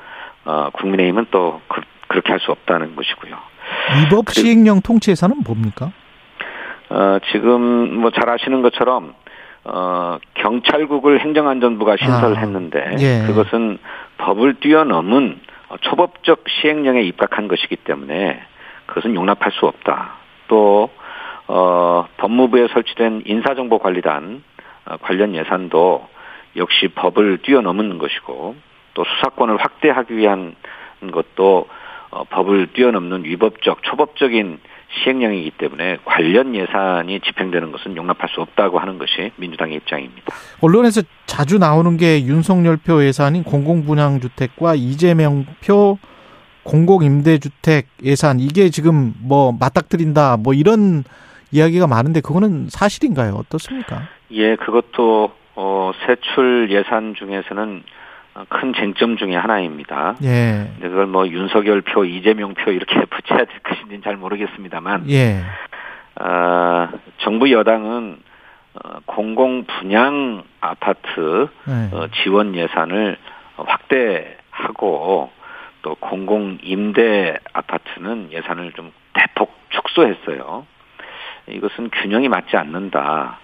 [0.45, 1.81] 어, 국민의힘은 또 그,
[2.13, 3.35] 렇게 할 수 없다는 것이고요.
[4.03, 5.91] 위법 시행령 통치에서는 뭡니까?
[6.89, 9.13] 어, 지금 뭐 잘 아시는 것처럼
[9.63, 13.27] 어, 경찰국을 행정안전부가 신설했는데 아, 예.
[13.27, 13.77] 그것은
[14.17, 18.41] 법을 뛰어넘은 어, 초법적 시행령에 입각한 것이기 때문에
[18.87, 20.15] 그것은 용납할 수 없다.
[20.47, 20.89] 또
[21.47, 24.50] 어, 법무부에 설치된 인사정보관리단 어,
[25.01, 26.07] 관련 예산도
[26.55, 28.55] 역시 법을 뛰어넘는 것이고
[28.93, 30.55] 또 수사권을 확대하기 위한
[31.11, 31.67] 것도
[32.11, 34.59] 어, 법을 뛰어넘는 위법적 초법적인
[35.03, 40.33] 시행령이기 때문에 관련 예산이 집행되는 것은 용납할 수 없다고 하는 것이 민주당의 입장입니다.
[40.59, 45.97] 언론에서 자주 나오는 게 윤석열 표 예산인 공공분양주택과 이재명 표
[46.63, 51.03] 공공임대주택 예산 이게 지금 뭐 맞닥뜨린다 뭐 이런
[51.51, 53.35] 이야기가 많은데 그거는 사실인가요?
[53.35, 54.09] 어떻습니까?
[54.31, 57.83] 예, 그것도 어, 세출 예산 중에서는
[58.33, 60.15] 어, 큰 쟁점 중의 하나입니다.
[60.23, 60.69] 예.
[60.73, 65.41] 근데 그걸 뭐 윤석열 표, 이재명 표 이렇게 붙여야 될 것인지는 잘 모르겠습니다만, 예.
[66.15, 68.19] 아, 정부 여당은
[68.73, 71.95] 어, 공공 분양 아파트 예.
[71.95, 73.17] 어, 지원 예산을
[73.57, 75.29] 확대하고
[75.81, 80.65] 또 공공 임대 아파트는 예산을 좀 대폭 축소했어요.
[81.49, 83.39] 이것은 균형이 맞지 않는다.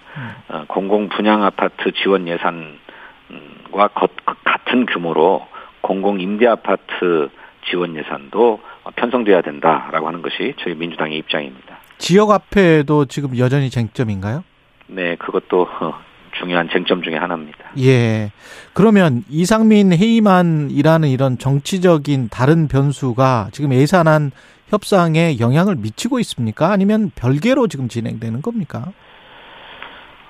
[0.49, 4.07] 어, 공공 분양 아파트 지원 예산과 거-
[4.43, 5.45] 같은 규모로
[5.81, 7.29] 공공 임대 아파트
[7.69, 8.59] 지원 예산도
[8.95, 11.77] 편성돼야 된다라고 하는 것이 저희 민주당의 입장입니다.
[11.97, 14.43] 지역 화폐도 지금 여전히 쟁점인가요?
[14.87, 15.93] 네, 그것도 어,
[16.39, 17.57] 중요한 쟁점 중의 하나입니다.
[17.79, 18.31] 예.
[18.73, 24.31] 그러면 이상민 회의만이라는 이런 정치적인 다른 변수가 지금 예산안
[24.69, 26.71] 협상에 영향을 미치고 있습니까?
[26.71, 28.91] 아니면 별개로 지금 진행되는 겁니까?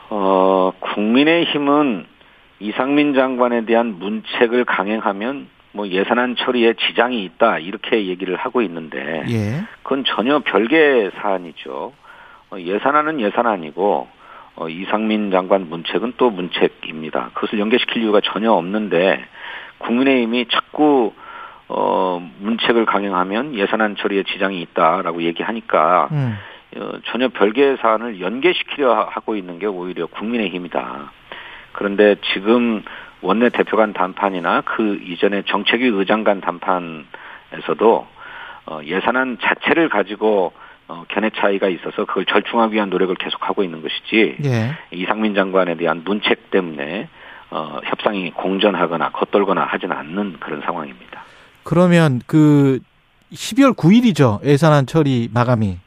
[0.10, 2.06] 어, 국민의힘은
[2.60, 9.64] 이상민 장관에 대한 문책을 강행하면 뭐 예산안 처리에 지장이 있다 이렇게 얘기를 하고 있는데 예.
[9.84, 11.94] 그건 전혀 별개 사안이죠.
[12.50, 14.08] 어, 예산안은 예산안이고
[14.56, 17.32] 어, 이상민 장관 문책은 또 문책입니다.
[17.34, 19.24] 그것을 연계시킬 이유가 전혀 없는데
[19.78, 21.14] 국민의힘이 자꾸
[21.70, 26.38] 어, 문책을 강행하면 예산안 처리에 지장이 있다라고 얘기하니까 음.
[26.78, 31.12] 어, 전혀 별개의 사안을 연계시키려 하고 있는 게 오히려 국민의힘이다.
[31.74, 32.84] 그런데 지금
[33.22, 38.08] 원내 대표 간 단판이나 그 이전에 정책위 의장 간 단판에서도
[38.68, 40.54] 어, 예산안 자체를 가지고
[40.88, 44.76] 어, 견해 차이가 있어서 그걸 절충하기 위한 노력을 계속하고 있는 것이지 예.
[44.92, 47.10] 이상민 장관에 대한 문책 때문에
[47.50, 51.24] 어, 협상이 공전하거나 겉돌거나 하지는 않는 그런 상황입니다.
[51.64, 52.80] 그러면 그
[53.34, 54.44] 12월 9일이죠.
[54.46, 55.78] 예산안 처리 마감이.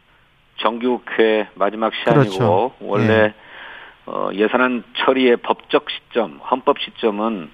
[0.60, 2.72] 정기국회 마지막 시한이고 그렇죠.
[2.80, 3.34] 원래
[4.06, 7.50] 어, 예산안 처리의 법적 시점, 헌법 시점은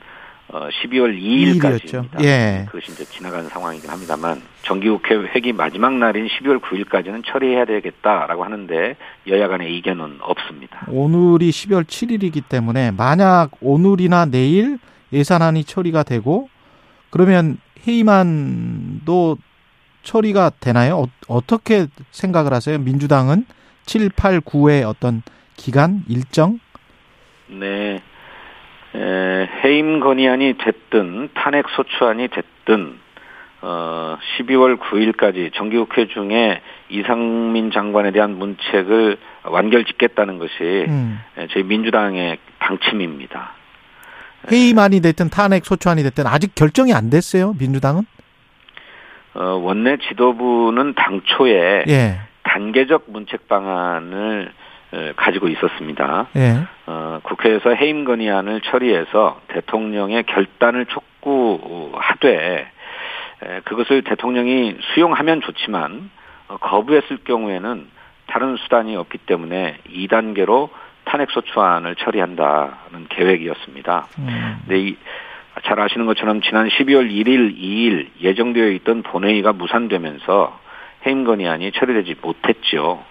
[0.49, 1.21] 어, 12월 2일까지입니다.
[1.21, 2.05] 이일이었죠.
[2.23, 2.67] 예.
[2.67, 9.49] 그것이 이제 지나가는 상황이긴 합니다만 정기국회 회기 마지막 날인 12월 9일까지는 처리해야 되겠다라고 하는데 여야
[9.49, 10.87] 간의 이견은 없습니다.
[10.89, 14.79] 오늘이 12월 7일이기 때문에 만약 오늘이나 내일
[15.13, 16.49] 예산안이 처리가 되고
[17.11, 19.39] 그러면 회의만도
[20.07, 21.07] 처리가 되나요?
[21.29, 22.79] 어, 떻게 생각을 하세요?
[22.79, 23.45] 민주당은
[23.85, 25.23] 7, 8, 9의 어떤
[25.57, 26.59] 기간 일정?
[27.49, 28.01] 네.
[28.95, 32.99] 에, 해임 건의안이 됐든 탄핵 소추안이 됐든
[33.63, 40.55] 어, 12월 9일까지 정기국회 중에 이상민 장관에 대한 문책을 완결 짓겠다는 것이
[40.89, 41.19] 음.
[41.37, 43.53] 에, 저희 민주당의 방침입니다.
[44.51, 47.55] 회의만이 됐든 탄핵 소추안이 됐든 아직 결정이 안 됐어요.
[47.59, 48.05] 민주당은?
[49.37, 52.21] 어, 원내 지도부는 당초에 예.
[52.43, 54.51] 단계적 문책 방안을
[54.95, 56.29] 에, 가지고 있었습니다.
[56.37, 56.61] 예.
[56.87, 62.67] 어, 국회에서 해임 건의안을 처리해서 대통령의 결단을 촉구하되
[63.43, 66.11] 에, 그것을 대통령이 수용하면 좋지만
[66.49, 67.89] 어, 거부했을 경우에는
[68.29, 70.71] 다른 수단이 없기 때문에 2단계로
[71.05, 74.07] 탄핵소추안을 처리한다는 계획이었습니다.
[74.19, 74.59] 음.
[74.61, 74.97] 근데 이,
[75.65, 80.59] 잘 아시는 것처럼 지난 12월 1일, 2일 예정되어 있던 본회의가 무산되면서
[81.07, 83.03] 해임 건의안이 처리되지 못했죠.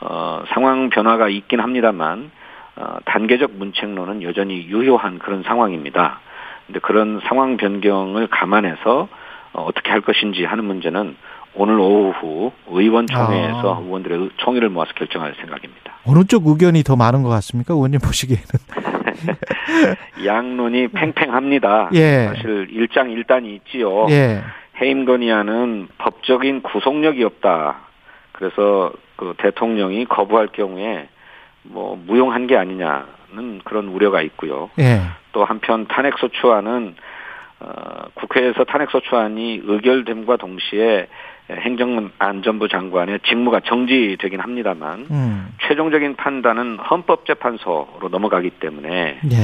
[0.00, 2.30] 어, 상황 변화가 있긴 합니다만
[2.76, 6.20] 어, 단계적 문책론은 여전히 유효한 그런 상황입니다.
[6.66, 9.08] 근데 그런 상황 변경을 감안해서
[9.54, 11.16] 어, 어떻게 할 것인지 하는 문제는
[11.54, 13.78] 오늘 오후 의원총회에서 아.
[13.82, 15.94] 의원들의 의- 총의를 모아서 결정할 생각입니다.
[16.04, 17.72] 어느 쪽 의견이 더 많은 것 같습니까?
[17.74, 18.44] 의원님 보시기에는.
[20.24, 21.90] 양론이 팽팽합니다.
[21.94, 22.28] 예.
[22.28, 24.06] 사실 일장일단이 있지요.
[24.10, 24.42] 예.
[24.80, 27.76] 해임 건의안은 법적인 구속력이 없다.
[28.32, 31.08] 그래서 그 대통령이 거부할 경우에
[31.62, 34.70] 뭐 무용한 게 아니냐는 그런 우려가 있고요.
[34.78, 35.00] 예.
[35.32, 36.94] 또 한편 탄핵소추안은
[37.58, 41.08] 어, 국회에서 탄핵소추안이 의결됨과 동시에
[41.50, 45.54] 행정안전부 장관의 직무가 정지되긴 합니다만 음.
[45.66, 49.36] 최종적인 판단은 헌법재판소로 넘어가기 때문에 예.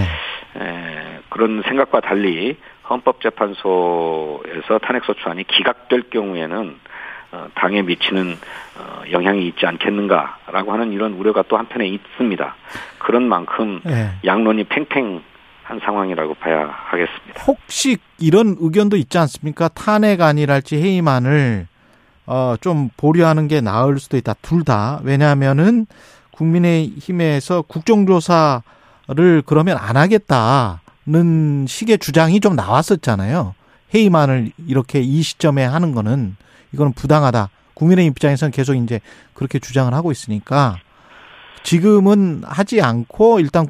[0.61, 2.57] 에, 그런 생각과 달리
[2.91, 6.77] 헌법재판소에서 탄핵소추안이 기각될 경우에는
[7.33, 8.37] 어, 당에 미치는
[8.79, 12.55] 어, 영향이 있지 않겠는가라고 하는 이런 우려가 또 한편에 있습니다.
[12.99, 14.11] 그런 만큼 예.
[14.25, 15.23] 양론이 팽팽
[15.63, 17.43] 한 상황이라고 봐야 하겠습니다.
[17.47, 19.69] 혹시 이런 의견도 있지 않습니까?
[19.69, 21.69] 탄핵안이랄지 해임안을
[22.27, 24.35] 어, 좀 보류하는 게 나을 수도 있다.
[24.43, 25.01] 둘 다.
[25.03, 25.87] 왜냐하면은
[26.33, 33.55] 국민의힘에서 국정조사를 그러면 안 하겠다는 식의 주장이 좀 나왔었잖아요.
[33.95, 36.37] 해임안을 이렇게 이 시점에 하는 거는
[36.73, 37.51] 이거는 부당하다.
[37.75, 39.01] 국민의 입장에서는 계속 이제
[39.35, 40.79] 그렇게 주장을 하고 있으니까
[41.63, 43.67] 지금은 하지 않고 일단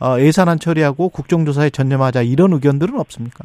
[0.00, 3.44] 어, 예산안 처리하고 국정조사에 전념하자 이런 의견들은 없습니까?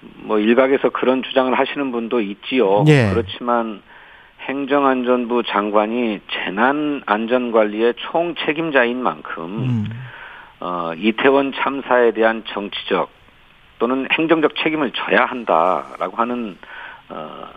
[0.00, 2.84] 뭐 일각에서 그런 주장을 하시는 분도 있지요.
[2.88, 3.10] 예.
[3.12, 3.82] 그렇지만
[4.42, 9.86] 행정안전부 장관이 재난안전관리의 총 책임자인 만큼 음.
[10.60, 13.10] 어, 이태원 참사에 대한 정치적
[13.78, 16.56] 또는 행정적 책임을 져야 한다라고 하는
[17.08, 17.48] 어,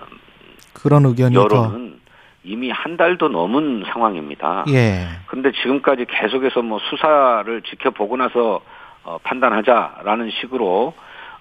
[0.74, 2.00] 그런 의견이 더 여론은
[2.44, 4.66] 이미 한 달도 넘은 상황입니다.
[4.70, 5.08] 예.
[5.28, 8.62] 그런데 지금까지 계속해서 뭐 수사를 지켜보고 나서
[9.04, 10.94] 어, 판단하자라는 식으로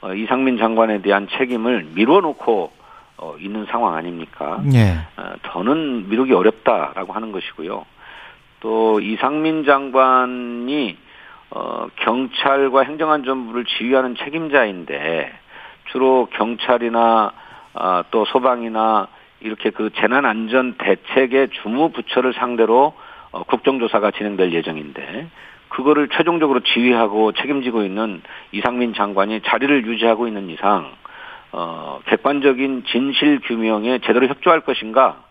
[0.03, 2.73] 어, 이상민 장관에 대한 책임을 미뤄놓고
[3.19, 4.61] 어, 있는 상황 아닙니까?
[4.75, 4.99] 예.
[5.17, 7.87] 어, 더는 미루기 어렵다라고 하는 것이고요.
[8.61, 10.99] 또 이상민 장관이
[11.51, 15.33] 어, 경찰과 행정안전부를 지휘하는 책임자인데
[15.93, 17.33] 주로 경찰이나
[17.75, 19.09] 아, 또 소방이나
[19.41, 22.95] 이렇게 그 재난안전 대책의 주무 부처를 상대로
[23.31, 25.29] 어, 국정조사가 진행될 예정인데
[25.73, 30.93] 그거를 최종적으로 지휘하고 책임지고 있는 이상민 장관이 자리를 유지하고 있는 이상
[31.51, 35.23] 어, 객관적인 진실 규명에 제대로 협조할 것인가?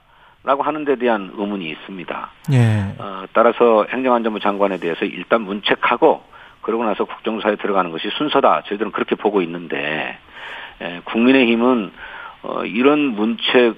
[0.44, 2.32] 라고 하는 데 대한 의문이 있습니다.
[2.54, 2.96] 예.
[2.98, 6.24] 어, 따라서 행정안전부 장관에 대해서 일단 문책하고
[6.62, 8.64] 그러고 나서 국정조사에 들어가는 것이 순서다.
[8.66, 10.18] 저희들은 그렇게 보고 있는데
[10.82, 11.92] 에, 국민의힘은
[12.42, 13.76] 어, 이런 문책을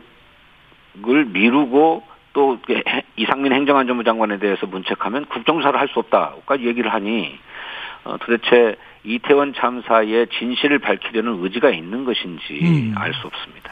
[1.33, 7.37] 미루고 또 해- 이상민 행정안전부 장관에 대해서 문책하면 국정조사를 할 수 없다까지 얘기를 하니
[8.05, 12.93] 어, 도대체 이태원 참사의 진실을 밝히려는 의지가 있는 것인지 음.
[12.97, 13.69] 알수 없습니다.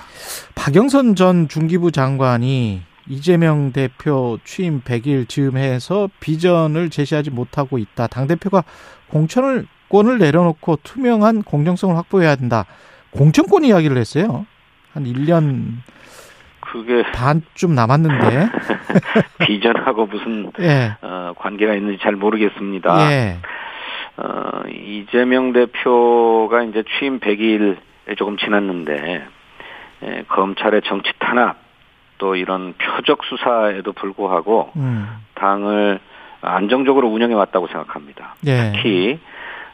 [0.55, 8.07] 박영선 전 중기부 장관이 이재명 대표 취임 100일 즈음해서 비전을 제시하지 못하고 있다.
[8.07, 8.63] 당 대표가
[9.09, 12.65] 공천을 권을 내려놓고 투명한 공정성을 확보해야 된다.
[13.09, 14.45] 공천권 이야기를 했어요.
[14.93, 15.77] 한 1년
[16.71, 18.49] 그게 반쯤 남았는데.
[19.45, 20.95] 비전하고 무슨 예.
[21.01, 23.11] 어, 관계가 있는지 잘 모르겠습니다.
[23.11, 23.37] 예.
[24.17, 27.77] 어, 이재명 대표가 이제 취임 100일
[28.17, 29.25] 조금 지났는데
[30.03, 31.57] 에, 검찰의 정치 탄압
[32.17, 35.09] 또 이런 표적 수사에도 불구하고 음.
[35.35, 35.99] 당을
[36.41, 38.35] 안정적으로 운영해 왔다고 생각합니다.
[38.47, 38.71] 예.
[38.73, 39.19] 특히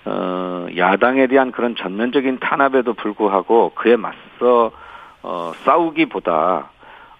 [0.05, 4.71] 어, 야당에 대한 그런 전면적인 탄압에도 불구하고 그에 맞서
[5.21, 6.71] 어, 싸우기보다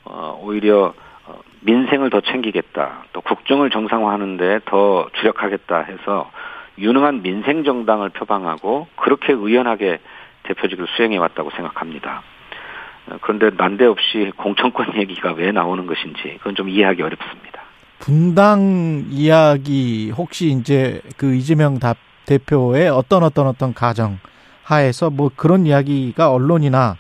[0.10, 0.93] 어, 오히려
[1.26, 6.32] 어, 민생을 더 챙기겠다, 또 국정을 정상화하는데 더 주력하겠다 해서
[6.78, 10.00] 유능한 민생 정당을 표방하고 그렇게 의연하게
[10.43, 12.22] 대표직을 수행해 왔다고 생각합니다.
[13.10, 17.62] 어, 그런데 난데없이 공천권 얘기가 왜 나오는 것인지 그건 좀 이해하기 어렵습니다.
[18.00, 24.20] 분당 이야기 혹시 이제 그 이재명 다- 대표의 어떤 어떤 어떤 가정
[24.63, 26.96] 하에서 뭐 그런 이야기가 언론이나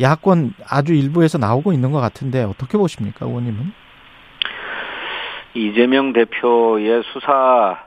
[0.00, 3.72] 야권 아주 일부에서 나오고 있는 것 같은데 어떻게 보십니까, 의원님은?
[5.54, 7.78] 이재명 대표의 수사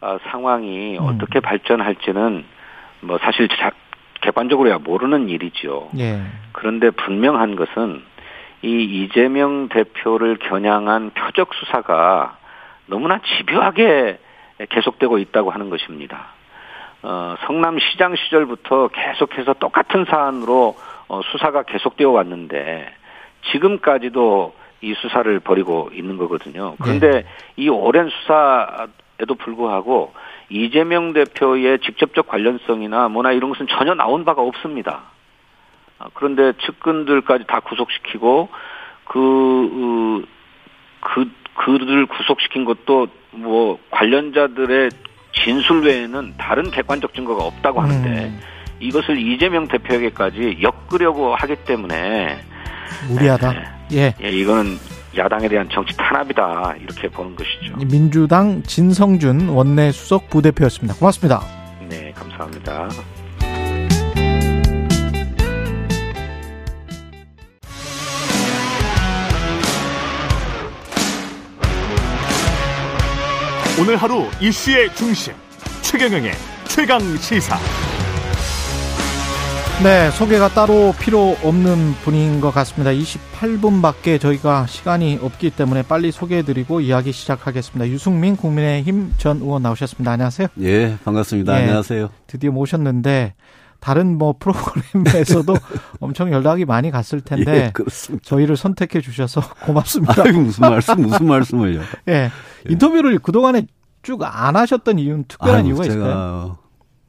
[0.00, 1.04] 아, 상황이 음.
[1.04, 2.44] 어떻게 발전할지는
[3.00, 3.70] 뭐 사실 자,
[4.20, 5.90] 객관적으로야 모르는 일이죠.
[5.98, 6.22] 예.
[6.52, 8.02] 그런데 분명한 것은
[8.62, 12.38] 이 이재명 대표를 겨냥한 표적 수사가
[12.86, 14.18] 너무나 집요하게
[14.68, 16.28] 계속되고 있다고 하는 것입니다.
[17.02, 20.76] 어, 성남시장 시절부터 계속해서 똑같은 사안으로
[21.08, 22.92] 어, 수사가 계속되어 왔는데
[23.52, 26.76] 지금까지도 이 수사를 벌이고 있는 거거든요.
[26.80, 27.24] 그런데
[27.56, 30.12] 이 오랜 수사에도 불구하고
[30.48, 35.04] 이재명 대표의 직접적 관련성이나 뭐나 이런 것은 전혀 나온 바가 없습니다.
[35.98, 38.48] 아, 그런데 측근들까지 다 구속시키고
[39.04, 40.28] 그, 어,
[41.00, 44.90] 그, 그들을 구속시킨 것도 뭐 관련자들의
[45.32, 48.40] 진술 외에는 다른 객관적 증거가 없다고 하는데 음,
[48.80, 52.38] 이것을 이재명 대표에게까지 엮으려고 하기 때문에
[53.08, 53.54] 무리하다.
[53.92, 54.14] 예.
[54.22, 54.78] 예, 이거는
[55.16, 57.76] 야당에 대한 정치 탄압이다 이렇게 보는 것이죠.
[57.90, 60.94] 민주당 진성준 원내 수석 부대표였습니다.
[60.94, 61.42] 고맙습니다.
[61.88, 62.88] 네, 감사합니다.
[73.78, 75.34] 오늘 하루 이슈의 중심
[75.82, 76.32] 최경영의
[76.66, 77.85] 최강 시사.
[79.82, 82.90] 네, 소개가 따로 필요 없는 분인 것 같습니다.
[82.92, 87.88] 28분밖에 저희가 시간이 없기 때문에 빨리 소개해드리고 이야기 시작하겠습니다.
[87.90, 90.10] 유승민 국민의힘 전 의원 나오셨습니다.
[90.12, 90.48] 안녕하세요.
[90.62, 91.58] 예, 반갑습니다.
[91.58, 91.62] 예.
[91.64, 92.08] 안녕하세요.
[92.26, 93.34] 드디어 모셨는데
[93.78, 95.54] 다른 뭐 프로그램에서도
[96.00, 98.24] 엄청 연락이 많이 갔을 텐데 예, 그렇습니다.
[98.26, 100.22] 저희를 선택해 주셔서 고맙습니다.
[100.24, 101.82] 아유, 무슨 말씀, 무슨 말씀을요.
[102.08, 102.30] 예,
[102.68, 103.66] 인터뷰를 그 동안에
[104.02, 106.58] 쭉 안 하셨던 이유는 특별한 아유, 이유가 제가, 있을까요?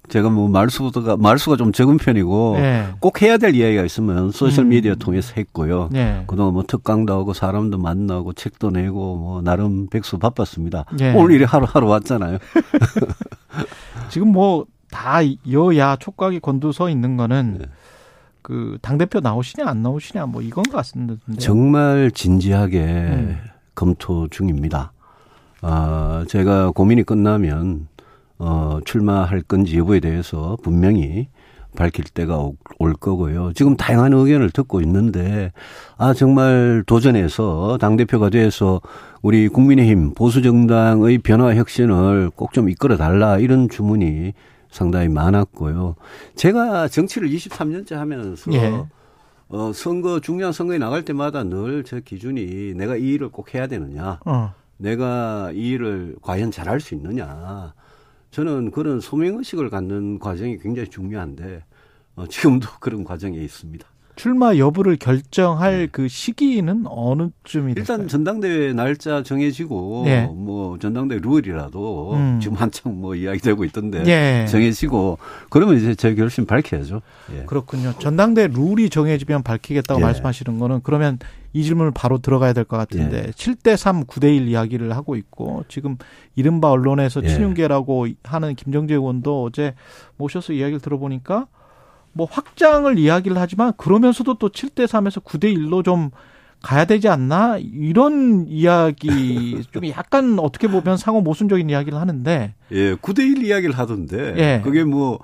[0.09, 4.93] 제가 뭐 말수가, 말수가 좀 적은 편이고, 예, 꼭 해야 될 이야기가 있으면 소셜 미디어
[4.93, 4.99] 음.
[4.99, 5.89] 통해서 했고요.
[5.95, 10.85] 예, 그동안 뭐 특강도 하고 사람도 만나고 책도 내고 뭐 나름 백수 바빴습니다.
[11.01, 11.13] 예.
[11.13, 12.37] 오늘 이래 하루하루 왔잖아요.
[14.09, 15.19] 지금 뭐 다
[15.51, 17.65] 여야 촉각이 곤두서 있는 거는 네.
[18.41, 21.15] 그 당 대표 나오시냐 안 나오시냐 뭐 이건 것 같습니다.
[21.37, 23.37] 정말 진지하게 음.
[23.75, 24.93] 검토 중입니다.
[25.61, 27.87] 아, 제가 고민이 끝나면
[28.39, 31.27] 어, 출마할 건지 여부에 대해서 분명히
[31.75, 33.51] 밝힐 때가 오- 올 거고요.
[33.53, 35.51] 지금 다양한 의견을 듣고 있는데
[35.97, 38.81] 아 정말 도전해서 당 대표가 돼서
[39.21, 44.33] 우리 국민의힘 보수 정당의 변화 혁신을 꼭 좀 이끌어 달라 이런 주문이
[44.71, 45.95] 상당히 많았고요.
[46.35, 48.83] 제가 정치를 23년째 하면서 예.
[49.49, 54.19] 어, 선거, 중요한 선거에 나갈 때마다 늘 제 기준이 내가 이 일을 꼭 해야 되느냐,
[54.25, 57.73] 어, 내가 이 일을 과연 잘할 수 있느냐.
[58.37, 61.63] 저는 그런 소명의식을 갖는 과정이 굉장히 중요한데,
[62.17, 63.87] 어, 지금도 그런 과정에 있습니다.
[64.17, 67.75] 출마 여부를 결정할 그 시기는 어느 쯤이 될까요?
[67.75, 67.79] 네.
[68.03, 70.21] 일단 전당대회 날짜 정해지고, 예.
[70.23, 72.39] 뭐, 전당대회 룰이라도 음.
[72.41, 74.45] 지금 한창 뭐 이야기되고 있던데, 예.
[74.47, 77.01] 정해지고, 그러면 이제 제 결심 밝혀야죠.
[77.35, 77.43] 예.
[77.45, 77.93] 그렇군요.
[77.99, 80.03] 전당대 룰이 정해지면 밝히겠다고 예.
[80.05, 81.19] 말씀하시는 거는 그러면
[81.53, 83.31] 이 질문을 바로 들어가야 될 것 같은데 예.
[83.31, 85.97] 7대 3, 9대 1 이야기를 하고 있고 지금
[86.35, 87.27] 이른바 언론에서 예.
[87.29, 89.73] 친윤계라고 하는 김정재 의원도 어제
[90.17, 91.47] 모셔서 이야기를 들어보니까
[92.13, 96.09] 뭐 확장을 이야기를 하지만 그러면서도 또 7대 3에서 9대 1로 좀
[96.61, 103.19] 가야 되지 않나 이런 이야기 좀 약간 어떻게 보면 상호 모순적인 이야기를 하는데 예, 9대
[103.19, 104.61] 1 이야기를 하던데, 예.
[104.63, 105.19] 그게 뭐,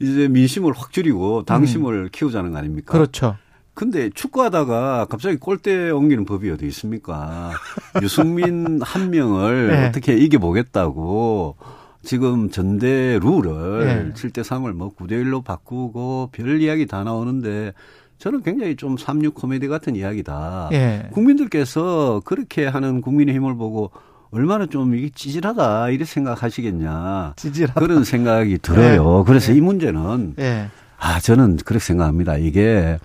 [0.00, 2.92] 이제 민심을 확 줄이고 당심을 키우자는 거 아닙니까?
[2.92, 2.98] 음.
[2.98, 3.36] 그렇죠.
[3.74, 7.52] 근데 축구하다가 갑자기 골대 옮기는 법이 어디 있습니까?
[8.02, 9.86] 유승민 한 명을 네.
[9.86, 11.56] 어떻게 이겨보겠다고
[12.02, 14.12] 지금 전대 룰을 네.
[14.14, 17.72] 7대 3을 뭐 9대 1로 바꾸고 별 이야기 다 나오는데
[18.18, 20.68] 저는 굉장히 좀 삼육 코미디 같은 이야기다.
[20.72, 21.08] 예.
[21.12, 23.90] 국민들께서 그렇게 하는 국민의 힘을 보고
[24.30, 27.34] 얼마나 좀 이게 찌질하다 이렇게 생각하시겠냐.
[27.36, 27.80] 찌질하다.
[27.80, 29.18] 그런 생각이 들어요.
[29.18, 29.24] 네.
[29.26, 29.58] 그래서 네.
[29.58, 30.68] 이 문제는 예.
[30.98, 32.36] 아 저는 그렇게 생각합니다.
[32.36, 32.98] 이게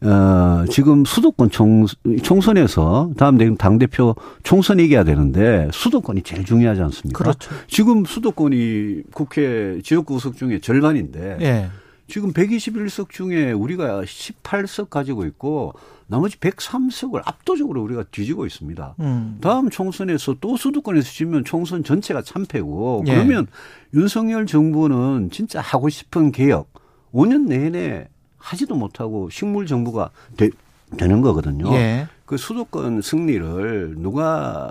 [0.00, 1.86] 어 지금 수도권 총
[2.22, 7.18] 총선에서 다음 당 대표 총선 이겨야 되는데 수도권이 제일 중요하지 않습니까?
[7.18, 7.50] 그렇죠.
[7.68, 11.68] 지금 수도권이 국회 지역구 의석 중에 절반인데 예.
[12.06, 15.72] 지금 121석 중에 우리가 18석 가지고 있고
[16.06, 18.96] 나머지 103석을 압도적으로 우리가 뒤지고 있습니다.
[19.00, 19.38] 음.
[19.40, 23.14] 다음 총선에서 또 수도권에서 지면 총선 전체가 참패고 예.
[23.14, 23.46] 그러면
[23.94, 26.68] 윤석열 정부는 진짜 하고 싶은 개혁
[27.14, 28.08] 5년 내내
[28.44, 30.50] 하지도 못하고 식물 정부가 되,
[30.98, 31.72] 는 거거든요.
[31.74, 32.06] 예.
[32.26, 34.70] 그 수도권 승리를 누가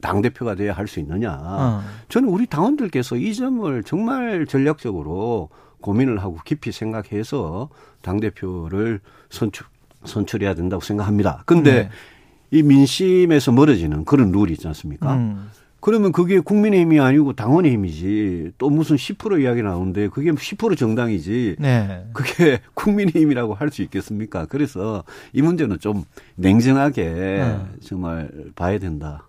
[0.00, 1.32] 당 대표가 돼야 할 수 있느냐?
[1.32, 1.82] 어.
[2.08, 5.48] 저는 우리 당원들께서 이 점을 정말 전략적으로
[5.80, 7.68] 고민을 하고 깊이 생각해서
[8.02, 9.00] 당 대표를
[9.30, 9.66] 선출
[10.04, 11.42] 선출해야 된다고 생각합니다.
[11.44, 11.90] 근데 네.
[12.50, 15.14] 이 민심에서 멀어지는 그런 룰이 있지 않습니까?
[15.14, 15.50] 음.
[15.82, 18.52] 그러면 그게 국민의힘이 아니고 당원의 힘이지.
[18.56, 21.56] 또 무슨 10% 이야기 나오는데 그게 10% 정당이지.
[21.58, 22.06] 네.
[22.12, 24.46] 그게 국민의힘이라고 할 수 있겠습니까?
[24.46, 25.02] 그래서
[25.32, 26.04] 이 문제는 좀
[26.36, 27.60] 냉정하게 네.
[27.82, 29.26] 정말 봐야 된다.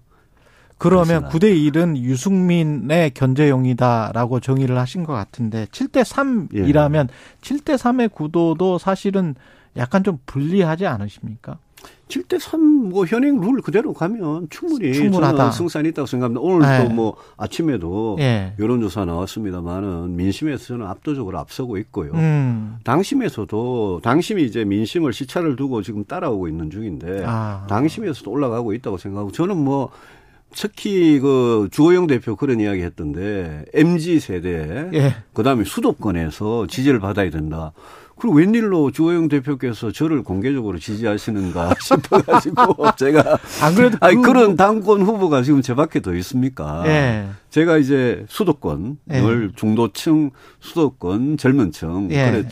[0.77, 1.47] 그러면 그렇습니다.
[1.47, 7.07] 9대 1은 유승민의 견제용이다라고 정의를 하신 것 같은데 7대 3이라면
[7.41, 9.33] 7대 3의 구도도 사실은
[9.77, 11.57] 약간 좀 불리하지 않으십니까?
[12.07, 15.51] 7대 3뭐 현행 룰 그대로 가면 충분히 충분하다.
[15.51, 16.41] 승산이 있다고 생각합니다.
[16.41, 16.87] 오늘 네.
[16.87, 18.53] 또뭐 아침에도 예.
[18.59, 22.11] 여론조사 나왔습니다만은 민심에서 저는 압도적으로 앞서고 있고요.
[22.13, 22.77] 음.
[22.83, 27.65] 당심에서도 당심이 이제 민심을 시차를 두고 지금 따라오고 있는 중인데 아.
[27.67, 29.89] 당심에서도 올라가고 있다고 생각하고 저는 뭐
[30.55, 35.15] 특히 그 주호영 대표 그런 이야기 했던데 MZ 세대 예.
[35.33, 37.71] 그다음에 수도권에서 지지를 받아야 된다.
[38.17, 45.01] 그리고 웬일로 주호영 대표께서 저를 공개적으로 지지하시는가 싶어가지고 제가 안 그래도 아니 그- 그런 당권
[45.01, 46.83] 후보가 지금 제 밖에 더 있습니까?
[46.85, 47.25] 예.
[47.49, 49.21] 제가 이제 수도권을 예.
[49.55, 50.29] 중도층,
[50.59, 52.45] 수도권, 젊은층, 예.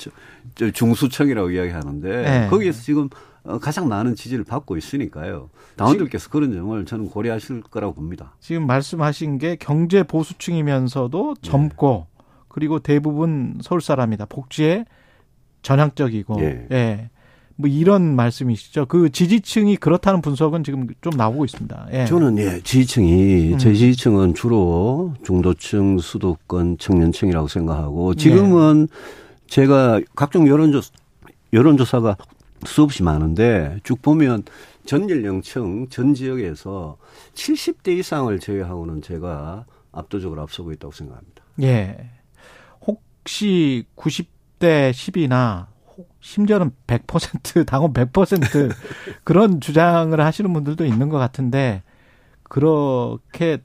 [0.56, 2.10] 저 중수층이라고 이야기하는데
[2.46, 2.48] 예.
[2.50, 5.50] 거기에서 지금 어, 가장 많은 지지를 받고 있으니까요.
[5.76, 8.36] 당원들께서 그런 점을 저는 고려하실 거라고 봅니다.
[8.40, 12.08] 지금 말씀하신 게 경제 보수층이면서도 젊고
[12.48, 14.26] 그리고 대부분 서울 사람이다.
[14.26, 14.86] 복지에
[15.64, 16.68] 전향적이고 예.
[16.72, 17.10] 예.
[17.56, 18.88] 뭐 이런 말씀이시죠.
[18.88, 21.88] 그 지지층이 그렇다는 분석은 지금 좀 나오고 있습니다.
[21.94, 22.06] 예.
[22.06, 23.58] 저는 예 지지층이 음.
[23.58, 28.88] 제 지지층은 주로 중도층, 수도권, 청년층이라고 생각하고 지금은
[29.48, 30.92] 제가 각종 여론조사
[31.54, 32.18] 여론조사가
[32.66, 34.44] 수없이 많은데 쭉 보면
[34.86, 36.98] 전 연령층, 전 지역에서
[37.34, 41.44] 70대 이상을 제외하고는 제가 압도적으로 앞서고 있다고 생각합니다.
[41.62, 42.10] 예.
[42.86, 45.68] 혹시 90대 10이나
[46.20, 48.72] 심지어는 100% 당원 100%
[49.24, 51.84] 그런 주장을 하시는 분들도 있는 것 같은데
[52.44, 53.60] 그렇게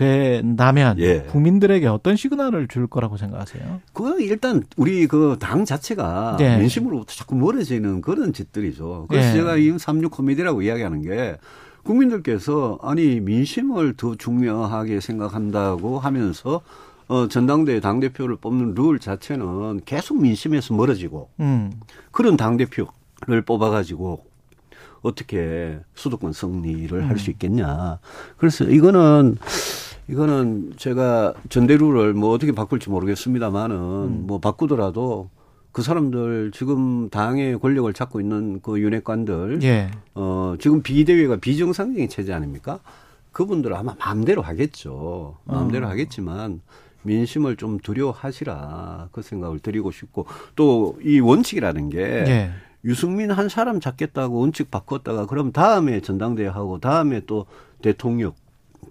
[0.00, 1.20] 된다면 예.
[1.22, 3.80] 국민들에게 어떤 시그널을 줄 거라고 생각하세요?
[3.92, 6.58] 그거 일단 우리 그 당 자체가 네.
[6.58, 9.06] 민심으로부터 자꾸 멀어지는 그런 짓들이죠.
[9.08, 9.32] 그래서 예.
[9.32, 11.36] 제가 이 삼육 코미디라고 이야기하는 게
[11.84, 16.60] 국민들께서 아니 민심을 더 중요하게 생각한다고 하면서
[17.08, 21.72] 어 전당대회 당 대표를 뽑는 룰 자체는 계속 민심에서 멀어지고 음.
[22.12, 24.24] 그런 당 대표를 뽑아가지고
[25.02, 27.16] 어떻게 수도권 승리를 할 음.
[27.16, 27.98] 수 있겠냐.
[28.36, 29.36] 그래서 이거는
[30.10, 34.24] 이거는 제가 전대루를 뭐 어떻게 바꿀지 모르겠습니다만은 음.
[34.26, 35.30] 뭐 바꾸더라도
[35.72, 39.90] 그 사람들 지금 당의 권력을 잡고 있는 그 윤핵관들 예.
[40.14, 42.80] 어 지금 비대위가 비정상적인 체제 아닙니까?
[43.30, 45.36] 그분들 아마 마음대로 하겠죠.
[45.44, 45.90] 마음대로 어.
[45.90, 46.60] 하겠지만
[47.02, 52.50] 민심을 좀 두려워하시라 그 생각을 드리고 싶고 또 이 원칙이라는 게 예.
[52.84, 57.46] 유승민 한 사람 잡겠다고 원칙 바꿨다가 그럼 다음에 전당대회 하고 다음에 또
[57.80, 58.32] 대통령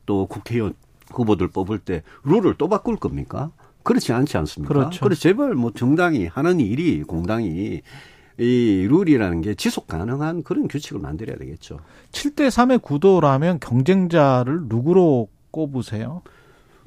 [0.06, 0.74] 또 국회의원
[1.12, 3.52] 후보들 뽑을 때 룰을 또 바꿀 겁니까?
[3.84, 4.74] 그렇지 않지 않습니까?
[4.74, 5.04] 그렇죠.
[5.04, 7.82] 그래서 제발 뭐 정당이 하는 일이 공당이
[8.38, 11.80] 이 룰이라는 게 지속 가능한 그런 규칙을 만들어야 되겠죠.
[12.12, 16.22] 7대 3의 구도라면 경쟁자를 누구로 꼽으세요?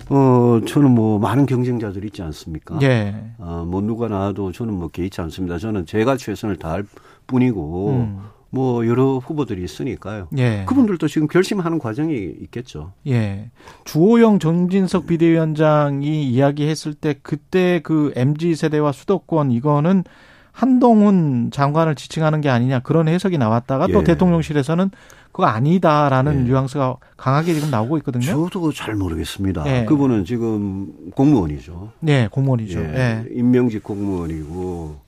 [0.09, 2.79] 어, 저는 뭐 많은 경쟁자들 있지 않습니까?
[2.83, 3.33] 예.
[3.39, 5.59] 어, 뭐 누가 나와도 저는 뭐 개의치 않습니다.
[5.59, 6.85] 저는 제가 최선을 다할
[7.27, 8.23] 뿐이고 음.
[8.55, 10.29] 뭐 여러 후보들이 있으니까요.
[10.37, 10.65] 예.
[10.67, 12.93] 그분들도 지금 결심하는 과정이 있겠죠.
[13.07, 13.51] 예.
[13.85, 20.05] 주호영 정진석 비대위원장이 이야기했을 때 그때 그 MZ 세대와 수도권 이거는
[20.53, 24.05] 한동훈 장관을 지칭하는 게 아니냐 그런 해석이 나왔다가 또 예.
[24.05, 24.91] 대통령실에서는
[25.33, 26.51] 그거 아니다라는 예.
[26.51, 28.27] 뉘앙스가 강하게 지금 나오고 있거든요.
[28.27, 29.65] 저도 잘 모르겠습니다.
[29.67, 29.87] 예.
[29.87, 31.93] 그분은 지금 공무원이죠.
[32.01, 32.81] 네, 공무원이죠.
[32.81, 32.85] 예.
[32.85, 33.25] 예.
[33.31, 35.01] 임명직 공무원이고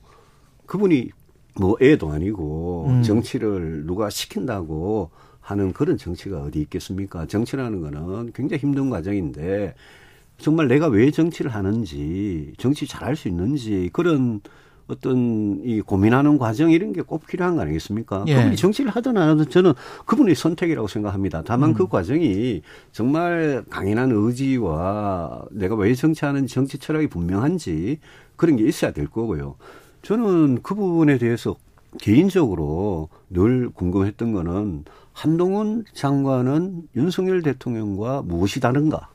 [0.65, 1.11] 그분이
[1.59, 3.03] 뭐 애도 아니고 음.
[3.03, 7.27] 정치를 누가 시킨다고 하는 그런 정치가 어디 있겠습니까?
[7.27, 9.75] 정치라는 거는 굉장히 힘든 과정인데
[10.37, 14.41] 정말 내가 왜 정치를 하는지, 정치 잘할 수 있는지 그런
[14.87, 18.25] 어떤 이 고민하는 과정 이런 게 꼭 필요한 거 아니겠습니까?
[18.27, 18.35] 예.
[18.35, 19.73] 그분이 정치를 하든 안 하든 저는
[20.05, 21.41] 그분의 선택이라고 생각합니다.
[21.45, 21.73] 다만 음.
[21.73, 27.99] 그 과정이 정말 강인한 의지와 내가 왜 정치하는 정치 철학이 분명한지
[28.35, 29.55] 그런 게 있어야 될 거고요.
[30.05, 31.55] 저는 그 부분에 대해서
[31.99, 39.09] 개인적으로 늘 궁금했던 거는 한동훈 장관은 윤석열 대통령과 무엇이 다른가?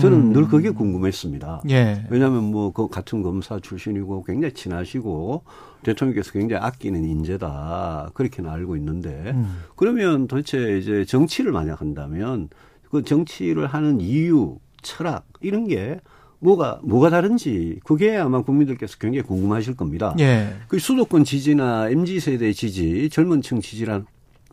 [0.00, 0.32] 저는 음.
[0.32, 1.62] 늘 그게 궁금했습니다.
[1.70, 2.06] 예.
[2.10, 5.42] 왜냐하면 뭐 그 같은 검사 출신이고 굉장히 친하시고
[5.82, 9.64] 대통령께서 굉장히 아끼는 인재다 그렇게는 알고 있는데 음.
[9.74, 12.48] 그러면 도대체 이제 정치를 만약 한다면
[12.90, 16.00] 그 정치를 하는 이유, 철학 이런 게
[16.38, 20.14] 뭐가 뭐가 다른지 그게 아마 국민들께서 굉장히 궁금하실 겁니다.
[20.18, 20.54] 예.
[20.68, 24.06] 그 수도권 지지나 MZ 세대 지지, 젊은층 지지라는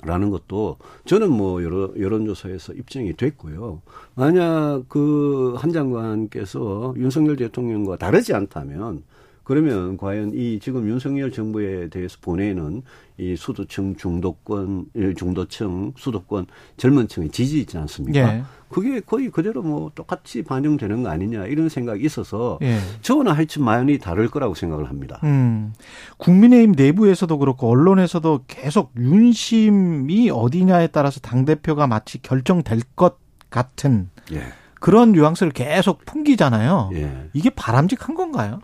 [0.06, 3.82] 라는 것도 저는 뭐 여러 여론조사에서 입증이 됐고요.
[4.16, 9.04] 만약 그 한 장관께서 윤석열 대통령과 다르지 않다면
[9.44, 12.82] 그러면 과연 이 지금 윤석열 정부에 대해서 보내는
[13.18, 16.48] 이 수도층 중도권 예, 중도층 수도권
[16.78, 18.20] 젊은 층의 지지 있지 않습니까?
[18.20, 18.44] 예.
[18.70, 22.80] 그게 거의 그대로 뭐 똑같이 반영되는 거 아니냐 이런 생각이 있어서 예.
[23.02, 25.20] 저는 하여튼 많이 다를 거라고 생각을 합니다.
[25.24, 25.74] 음.
[26.18, 33.20] 국민의힘 내부에서도 그렇고 언론에서도 계속 윤심이 어디냐에 따라서 당 대표가 마치 결정될 것
[33.52, 34.42] 같은 예.
[34.80, 36.90] 그런 뉘앙스를 계속 풍기잖아요.
[36.96, 37.30] 예.
[37.34, 38.60] 이게 바람직한 건가요?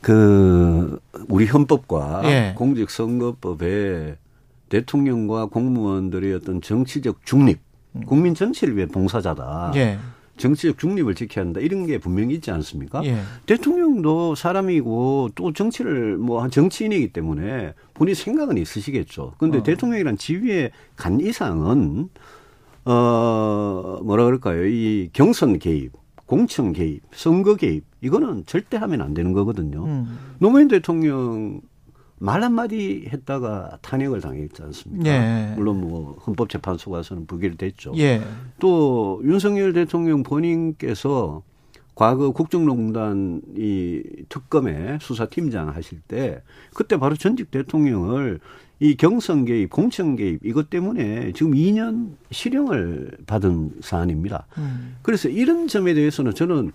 [0.00, 0.98] 그
[1.28, 2.54] 우리 헌법과 예.
[2.56, 4.16] 공직선거법에
[4.68, 7.60] 대통령과 공무원들의 어떤 정치적 중립,
[8.06, 9.72] 국민 전체를 위해 봉사자다.
[9.76, 9.98] 예.
[10.36, 11.60] 정치적 중립을 지켜야 한다.
[11.60, 13.04] 이런 게 분명히 있지 않습니까?
[13.04, 13.20] 예.
[13.44, 19.34] 대통령도 사람이고 또 정치를 뭐 한 정치인이기 때문에 본인 생각은 있으시겠죠.
[19.36, 19.62] 그런데 어.
[19.62, 22.08] 대통령이란 지위에 간 이상은
[22.86, 24.64] 어 뭐라 그럴까요?
[24.64, 25.92] 이 경선 개입,
[26.30, 29.84] 공천 개입, 선거 개입 이거는 절대 하면 안 되는 거거든요.
[29.84, 30.16] 음.
[30.38, 31.60] 노무현 대통령
[32.20, 35.10] 말 한마디 했다가 탄핵을 당했지 않습니까?
[35.10, 35.54] 예.
[35.56, 37.94] 물론 뭐 헌법재판소 가서는 부결됐죠.
[37.96, 38.22] 예.
[38.60, 41.42] 또 윤석열 대통령 본인께서
[42.00, 46.40] 과거 국정농단 이 특검의 수사팀장 하실 때
[46.72, 48.40] 그때 바로 전직 대통령을
[48.78, 54.46] 이 경선 개입, 공천 개입 이것 때문에 지금 2년 실형을 받은 사안입니다.
[54.56, 54.96] 음.
[55.02, 56.72] 그래서 이런 점에 대해서는 저는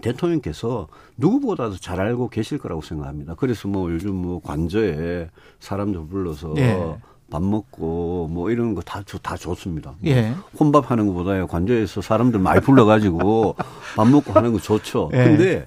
[0.00, 3.34] 대통령께서 누구보다도 잘 알고 계실 거라고 생각합니다.
[3.34, 6.96] 그래서 뭐 요즘 뭐 관저에 사람들 불러서 예.
[7.30, 9.94] 밥 먹고 뭐 이런 거 다 다 좋습니다.
[9.98, 10.34] 뭐 예.
[10.58, 13.56] 혼밥 하는 것보다 관저에서 사람들 많이 불러가지고
[13.96, 15.10] 밥 먹고 하는 거 좋죠.
[15.12, 15.24] 예.
[15.24, 15.66] 근데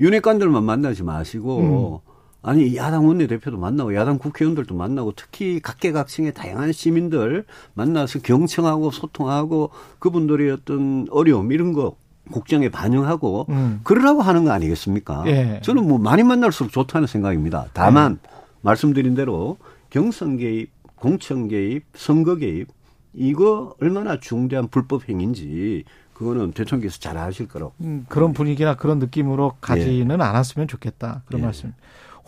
[0.00, 2.12] 윤핵관들만 만나지 마시고 음.
[2.44, 7.44] 아니 야당 원내대표도 만나고 야당 국회의원들도 만나고 특히 각계각층의 다양한 시민들
[7.74, 11.94] 만나서 경청하고 소통하고 그분들의 어떤 어려움 이런 거
[12.32, 13.80] 국정에 반영하고 음.
[13.84, 15.24] 그러라고 하는 거 아니겠습니까?
[15.26, 15.60] 예.
[15.62, 17.66] 저는 뭐 많이 만날수록 좋다는 생각입니다.
[17.74, 18.18] 다만
[18.62, 19.58] 말씀드린 대로
[19.90, 20.70] 경선 개입,
[21.02, 22.68] 공천 개입, 선거 개입
[23.12, 25.82] 이거 얼마나 중대한 불법 행위인지
[26.14, 27.72] 그거는 대통령께서 잘 아실 거라고.
[27.80, 31.24] 음, 그런 분위기나 그런 느낌으로 가지는 않았으면 좋겠다.
[31.26, 31.46] 그런 예.
[31.46, 31.74] 말씀.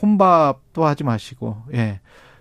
[0.03, 2.01] 혼밥도 하지 마시고, 예.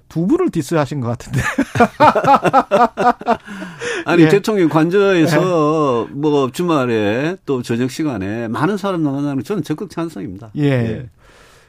[0.10, 1.40] 두 분을 디스하신 것 같은데.
[4.06, 4.30] 아니 예.
[4.30, 10.50] 대통령 관저에서 뭐 주말에 또 저녁 시간에 많은 사람 나간다는 건 저는 적극 찬성입니다.
[10.58, 11.10] 예.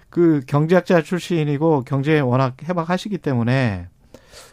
[0.09, 3.89] 그 경제학자 출신이고 경제에 워낙 해박하시기 때문에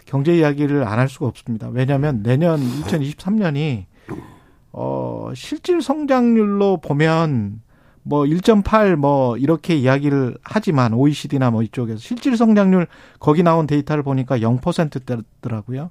[0.06, 1.70] 경제 이야기를 안 할 수가 없습니다.
[1.70, 3.86] 왜냐하면 내년 2023년이
[4.74, 7.62] 어 실질 성장률로 보면
[8.04, 12.88] 뭐 1.8 뭐 이렇게 이야기를 하지만 OECD나 뭐 이쪽에서 실질 성장률
[13.20, 15.90] 거기 나온 데이터를 보니까 0%대더라고요.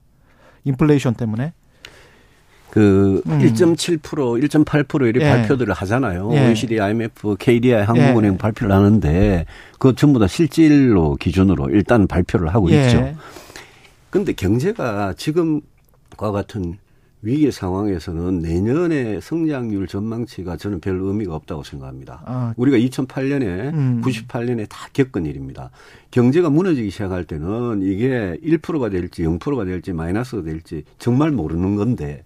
[0.65, 1.53] 인플레이션 때문에.
[2.71, 3.39] 그 음.
[3.41, 5.31] 1.7% 1.8% 이렇게 예.
[5.31, 6.31] 발표들을 하잖아요.
[6.33, 6.49] 예.
[6.49, 8.39] OECD, IMF, KDI, 한국은행 예.
[8.39, 9.45] 발표를 하는데
[9.81, 12.87] 그 전부 다 실질로 기준으로 일단 발표를 하고 예.
[12.87, 13.13] 있죠.
[14.11, 16.79] 근데 경제가 지금과 같은
[17.23, 22.23] 위기 상황에서는 내년의 성장률 전망치가 저는 별 의미가 없다고 생각합니다.
[22.25, 24.01] 아, 우리가 2008년에 음.
[24.03, 25.71] 98년에 다 겪은 일입니다.
[26.11, 32.25] 경제가 무너지기 시작할 때는 이게 1%가 될지 0%가 될지 마이너스가 될지 정말 모르는 건데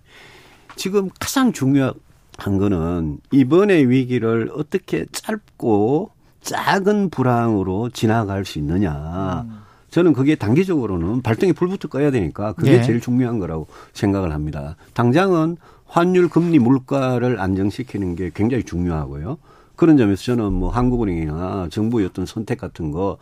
[0.77, 1.95] 지금 가장 중요한
[2.37, 6.11] 거는 이번의 위기를 어떻게 짧고
[6.41, 9.64] 작은 불황으로 지나갈 수 있느냐.
[9.95, 12.83] 저는 그게 단기적으로는 발등에 불부터 꺼야 되니까 그게 예.
[12.83, 14.75] 제일 중요한 거라고 생각을 합니다.
[14.93, 19.39] 당장은 환율, 금리, 물가를 안정시키는 게 굉장히 중요하고요.
[19.77, 23.19] 그런 점에서 저는 뭐 한국은행이나 정부의 어떤 선택 같은 거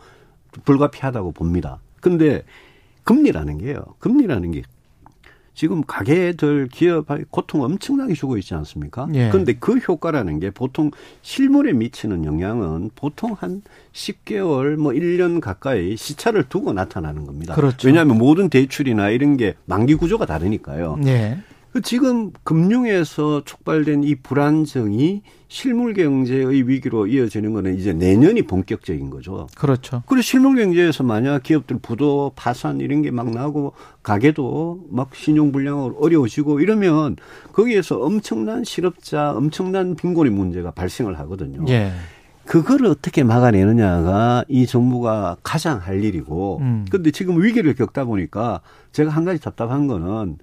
[0.65, 1.77] 불가피하다고 봅니다.
[2.01, 2.43] 근데
[3.03, 3.83] 금리라는 게요.
[3.99, 4.63] 금리라는 게
[5.53, 9.07] 지금 가게들 기업 고통 엄청나게 주고 있지 않습니까?
[9.13, 9.29] 예.
[9.29, 10.91] 그런데 그 효과라는 게 보통
[11.21, 13.61] 실물에 미치는 영향은 보통 한
[13.93, 17.53] 10개월 뭐 1년 가까이 시차를 두고 나타나는 겁니다.
[17.53, 17.87] 그렇죠.
[17.87, 20.99] 왜냐하면 모든 대출이나 이런 게 만기 구조가 다르니까요.
[21.05, 21.37] 예.
[21.73, 29.47] 그 지금 금융에서 촉발된 이 불안정이 실물 경제의 위기로 이어지는 거는 이제 내년이 본격적인 거죠.
[29.57, 30.03] 그렇죠.
[30.05, 35.97] 그리고 실물 경제에서 만약 기업들 부도 파산 이런 게 막 나고 가게도 막 신용 불량으로
[35.99, 37.15] 어려워지고 이러면
[37.53, 41.65] 거기에서 엄청난 실업자, 엄청난 빈곤의 문제가 발생을 하거든요.
[41.69, 41.91] 예.
[42.45, 46.59] 그거를 어떻게 막아내느냐가 이 정부가 가장 할 일이고.
[46.61, 46.85] 음.
[46.91, 48.61] 근데 지금 위기를 겪다 보니까
[48.91, 50.37] 제가 한 가지 답답한 거는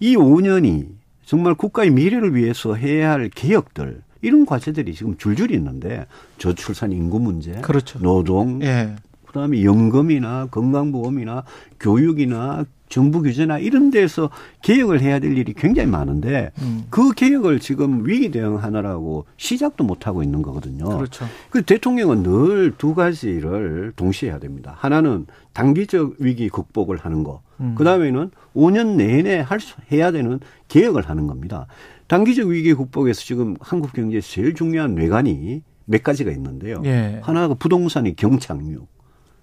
[0.00, 0.86] 이 5년이
[1.24, 6.06] 정말 국가의 미래를 위해서 해야 할 개혁들 이런 과제들이 지금 줄줄이 있는데
[6.38, 7.98] 저출산 인구 문제, 그렇죠.
[8.00, 8.96] 노동, 예.
[9.26, 11.44] 그다음에 연금이나 건강보험이나
[11.78, 14.30] 교육이나 정부 규제나 이런 데서
[14.62, 16.86] 개혁을 해야 될 일이 굉장히 많은데 음.
[16.90, 20.84] 그 개혁을 지금 위기 대응하느라고 시작도 못 하고 있는 거거든요.
[20.88, 21.26] 그렇죠.
[21.50, 24.74] 그 대통령은 늘 두 가지를 동시에 해야 됩니다.
[24.78, 27.40] 하나는 단기적 위기 극복을 하는 거.
[27.60, 27.74] 음.
[27.76, 31.66] 그 다음에는 5년 내내 할 수, 해야 되는 개혁을 하는 겁니다.
[32.08, 36.82] 단기적 위기 극복에서 지금 한국 경제에서 제일 중요한 뇌관이 몇 가지가 있는데요.
[36.84, 37.20] 예.
[37.22, 38.88] 하나가 부동산의 경착륙,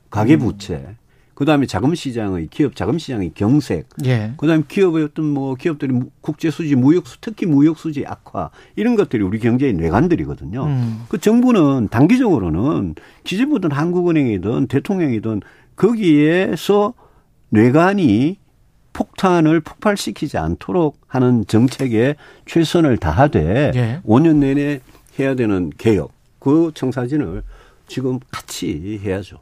[0.10, 0.96] 가계부채,
[1.34, 4.34] 그다음에 자금시장의 기업 자금시장의 경색, 예.
[4.38, 8.50] 그 다음에 기업의 어떤 뭐 기업들이 무- 국제 수지, 무역 수- 특히 무역 수지 악화
[8.76, 10.64] 이런 것들이 우리 경제의 뇌관들이거든요.
[10.66, 11.04] 음.
[11.10, 15.42] 그 정부는 단기적으로는 기재부든 한국은행이든 대통령이든
[15.76, 16.94] 거기에서
[17.50, 18.38] 뇌관이
[18.94, 24.02] 폭탄을 폭발시키지 않도록 하는 정책에 최선을 다하되 예.
[24.06, 24.80] 5년 내내
[25.20, 27.44] 해야 되는 개혁 그 청사진을
[27.88, 29.40] 지금 같이 해야죠.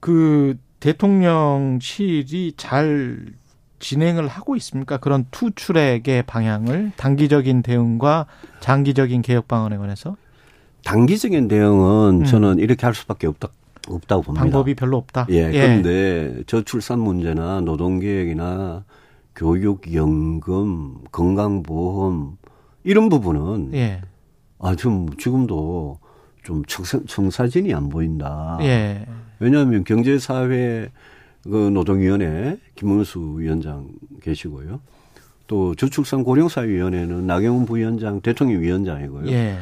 [0.00, 3.26] 그 대통령실이 잘
[3.78, 4.96] 진행을 하고 있습니까?
[4.98, 8.26] 그런 투출액의 방향을 단기적인 대응과
[8.60, 10.16] 장기적인 개혁 방안에 관해서
[10.84, 12.24] 단기적인 대응은 음.
[12.24, 13.48] 저는 이렇게 할 수밖에 없다
[13.88, 14.42] 없다고 봅니다.
[14.42, 15.26] 방법이 별로 없다.
[15.30, 18.84] 예, 그런데 저출산 문제나 노동계획이나
[19.34, 22.38] 교육, 연금, 건강보험
[22.84, 24.00] 이런 부분은 예.
[24.58, 25.98] 아, 좀 지금도
[26.42, 28.58] 좀 청사, 청사 진이 안 보인다.
[28.62, 29.06] 예.
[29.38, 30.90] 왜냐하면 경제사회
[31.42, 33.88] 그 노동위원회 김문수 위원장
[34.22, 34.80] 계시고요.
[35.46, 39.30] 또 저출산 고령사회위원회는 나경원 부위원장 대통령 위원장이고요.
[39.30, 39.58] 예.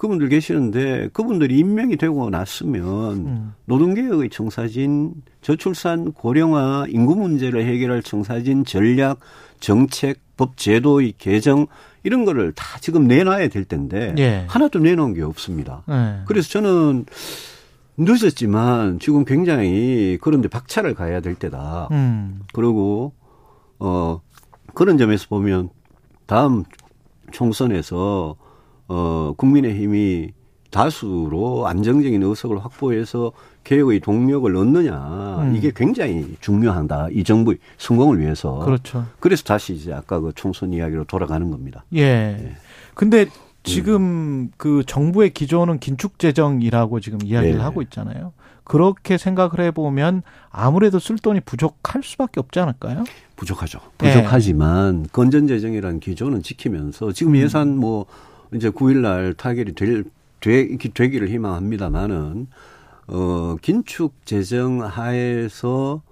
[0.00, 3.54] 그분들 계시는데 그분들이 임명이 되고 났으면 음.
[3.66, 9.18] 노동개혁의 청사진, 저출산 고령화 인구 문제를 해결할 청사진 전략,
[9.60, 11.66] 정책, 법 제도의 개정
[12.02, 14.46] 이런 거를 다 지금 내놔야 될 텐데 예.
[14.48, 15.82] 하나도 내놓은 게 없습니다.
[15.90, 16.22] 예.
[16.24, 17.04] 그래서 저는
[17.98, 21.88] 늦었지만 지금 굉장히 그런데 박차를 가야 될 때다.
[21.90, 22.40] 음.
[22.54, 23.12] 그리고
[23.78, 24.22] 어
[24.72, 25.68] 그런 점에서 보면
[26.24, 26.64] 다음
[27.32, 28.36] 총선에서
[28.92, 30.32] 어 국민의힘이
[30.70, 33.32] 다수로 안정적인 의석을 확보해서
[33.62, 35.56] 개혁의 동력을 얻느냐 음.
[35.56, 39.06] 이게 굉장히 중요하다 이 정부의 성공을 위해서 그렇죠.
[39.20, 41.84] 그래서 다시 이제 아까 그 총선 이야기로 돌아가는 겁니다.
[41.94, 42.56] 예.
[42.94, 43.26] 근데
[43.62, 47.62] 지금 그 정부의 기조는 긴축 재정이라고 지금 이야기를 네.
[47.62, 48.32] 하고 있잖아요.
[48.64, 53.04] 그렇게 생각을 해보면 아무래도 쓸 돈이 부족할 수밖에 없지 않을까요?
[53.36, 53.80] 부족하죠.
[53.98, 54.12] 네.
[54.12, 57.36] 부족하지만 건전 재정이라는 기조는 지키면서 지금 음.
[57.36, 58.06] 예산 뭐
[58.54, 60.04] 이제 9일날 타결이 될
[60.40, 62.46] 되, 되기를 희망합니다만은
[63.08, 66.02] 어 긴축 재정 하에서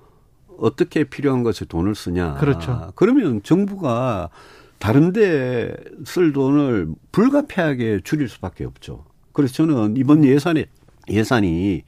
[0.59, 2.35] 어떻게 필요한 것에 돈을 쓰냐.
[2.35, 2.93] 그렇죠.
[2.97, 4.31] 그러면 정부가
[4.79, 5.75] 다른데
[6.05, 9.05] 쓸 돈을 불가피하게 줄일 수밖에 없죠.
[9.33, 10.67] 그래서 저는 이번 예산에
[11.09, 11.83] 예산이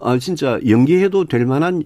[0.00, 1.82] 아 진짜 연기해도 될 만한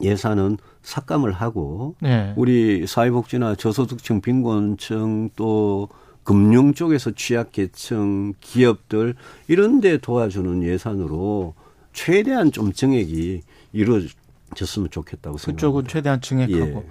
[0.00, 2.32] 예산은 삭감을 하고 네.
[2.36, 5.88] 우리 사회복지나 저소득층 빈곤층 또
[6.26, 9.14] 금융 쪽에서 취약계층 기업들
[9.46, 11.54] 이런 데 도와주는 예산으로
[11.92, 15.52] 최대한 좀 증액이 이루어졌으면 좋겠다고 생각합니다.
[15.52, 16.86] 그쪽은 최대한 증액하고 예.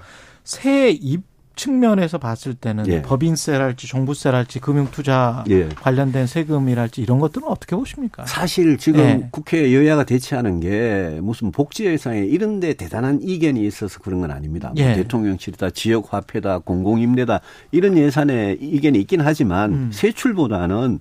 [0.46, 3.02] 세입 측면에서 봤을 때는 예.
[3.02, 5.70] 법인세랄지 종부세랄지 금융투자 예.
[5.70, 8.26] 관련된 세금이랄지 이런 것들은 어떻게 보십니까?
[8.26, 9.28] 사실 지금 예.
[9.32, 14.72] 국회 여야가 대치하는 게 무슨 복지 예산에 이런 데 대단한 이견이 있어서 그런 건 아닙니다.
[14.76, 14.94] 뭐 예.
[14.96, 17.42] 대통령실이다, 지역 화폐다, 공공임대다
[17.72, 19.90] 이런 예산에 이견이 있긴 하지만 음.
[19.92, 21.00] 세출보다는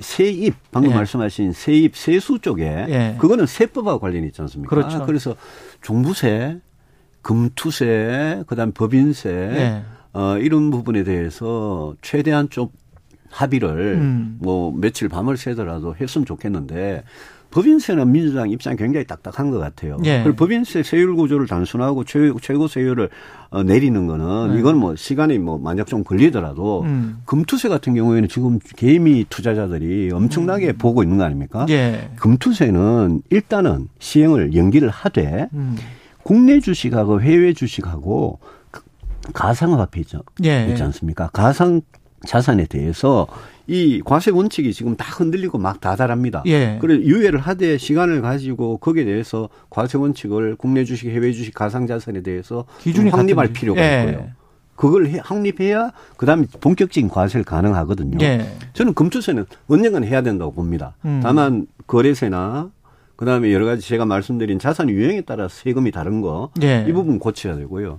[0.00, 0.94] 세입 방금 예.
[0.94, 3.16] 말씀하신 세입 세수 쪽에 예.
[3.18, 4.74] 그거는 세법하고 관련이 있지 않습니까?
[4.74, 5.04] 그렇죠.
[5.04, 5.34] 그래서
[5.82, 6.58] 종부세,
[7.28, 9.82] 금투세, 그다음 법인세 예.
[10.14, 12.68] 어, 이런 부분에 대해서 최대한 좀
[13.28, 14.38] 합의를 음.
[14.40, 17.04] 뭐 며칠 밤을 새더라도 했으면 좋겠는데
[17.50, 19.98] 법인세는 민주당 입장이 굉장히 딱딱한 것 같아요.
[20.04, 20.22] 예.
[20.22, 23.10] 그리고 법인세 세율 구조를 단순하고 최고, 최고 세율을
[23.50, 24.58] 어, 내리는 거는 네.
[24.58, 27.20] 이건 뭐 시간이 뭐 만약 좀 걸리더라도 음.
[27.26, 31.64] 금투세 같은 경우에는 지금 개미 투자자들이 엄청나게 보고 있는 거 아닙니까?
[31.64, 31.68] 음.
[31.68, 32.10] 예.
[32.16, 35.76] 금투세는 일단은 시행을 연기를 하되 음.
[36.22, 38.38] 국내 주식하고 해외 주식하고
[38.70, 38.82] 그
[39.32, 40.22] 가상화폐 있죠.
[40.44, 40.66] 예.
[40.70, 41.28] 있지 않습니까?
[41.32, 41.80] 가상
[42.26, 43.26] 자산에 대해서
[43.66, 46.42] 이 과세 원칙이 지금 다 흔들리고 막 다달합니다.
[46.46, 46.78] 예.
[46.80, 52.22] 그래 유예를 하되 시간을 가지고 거기에 대해서 과세 원칙을 국내 주식, 해외 주식, 가상 자산에
[52.22, 53.52] 대해서 기준이 좀 확립할.
[53.52, 54.04] 필요가 예.
[54.10, 54.28] 있고요.
[54.74, 58.18] 그걸 해- 확립해야 그다음에 본격적인 과세를 가능하거든요.
[58.22, 58.46] 예.
[58.74, 60.94] 저는 금투세는 언젠간 해야 된다고 봅니다.
[61.04, 61.20] 음.
[61.22, 62.70] 다만 거래세나
[63.18, 66.86] 그다음에 여러 가지 제가 말씀드린 자산 유형에 따라 세금이 다른 거이 예.
[66.92, 67.98] 부분 고쳐야 되고요.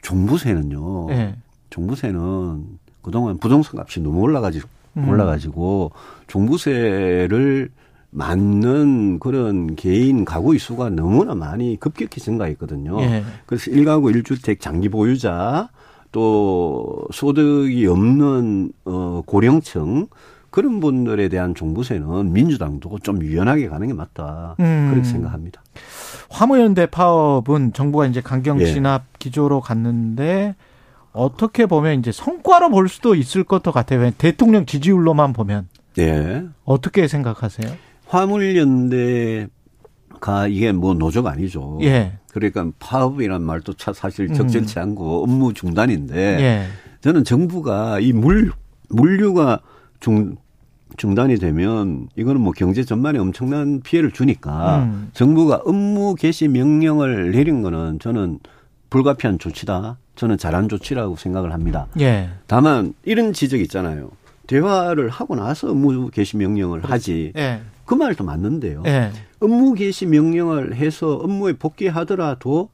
[0.00, 1.10] 종부세는요.
[1.10, 1.34] 예.
[1.70, 2.64] 종부세는
[3.02, 5.08] 그동안 부동산 값이 너무 올라가지고 음.
[5.08, 5.90] 올라가지고
[6.28, 7.70] 종부세를
[8.10, 13.00] 맞는 그런 개인 가구의 수가 너무나 많이 급격히 증가했거든요.
[13.00, 13.24] 예.
[13.46, 15.68] 그래서 1가구 1주택 장기 보유자
[16.12, 20.06] 또 소득이 없는 어 고령층
[20.54, 24.54] 그런 분들에 대한 종부세는 민주당도 좀 유연하게 가는 게 맞다.
[24.60, 24.88] 음.
[24.92, 25.60] 그렇게 생각합니다.
[26.30, 28.66] 화물연대 파업은 정부가 이제 강경 예.
[28.66, 30.54] 진압 기조로 갔는데
[31.12, 33.98] 어떻게 보면 이제 성과로 볼 수도 있을 것도 같아요.
[33.98, 35.66] 왜 대통령 지지율로만 보면
[35.98, 36.44] 예.
[36.64, 37.74] 어떻게 생각하세요?
[38.06, 39.48] 화물연대가
[40.48, 41.80] 이게 뭐 노조가 아니죠.
[41.82, 42.12] 예.
[42.30, 44.34] 그러니까 파업이란 말도 차- 사실 음.
[44.34, 46.66] 적절치 않고 업무 중단인데 예.
[47.00, 48.52] 저는 정부가 이 물,
[48.88, 49.58] 물류가
[49.98, 50.36] 중,
[50.96, 55.10] 중단이 되면 이거는 뭐 경제 전반에 엄청난 피해를 주니까 음.
[55.12, 58.38] 정부가 업무 개시 명령을 내린 거는 저는
[58.90, 59.98] 불가피한 조치다.
[60.14, 61.88] 저는 잘한 조치라고 생각을 합니다.
[61.98, 62.30] 예.
[62.46, 64.10] 다만 이런 지적이 있잖아요.
[64.46, 67.32] 대화를 하고 나서 업무 개시 명령을 하지.
[67.36, 67.60] 예.
[67.84, 68.82] 그 말도 맞는데요.
[68.86, 69.10] 예.
[69.40, 72.68] 업무 개시 명령을 해서 업무에 복귀하더라도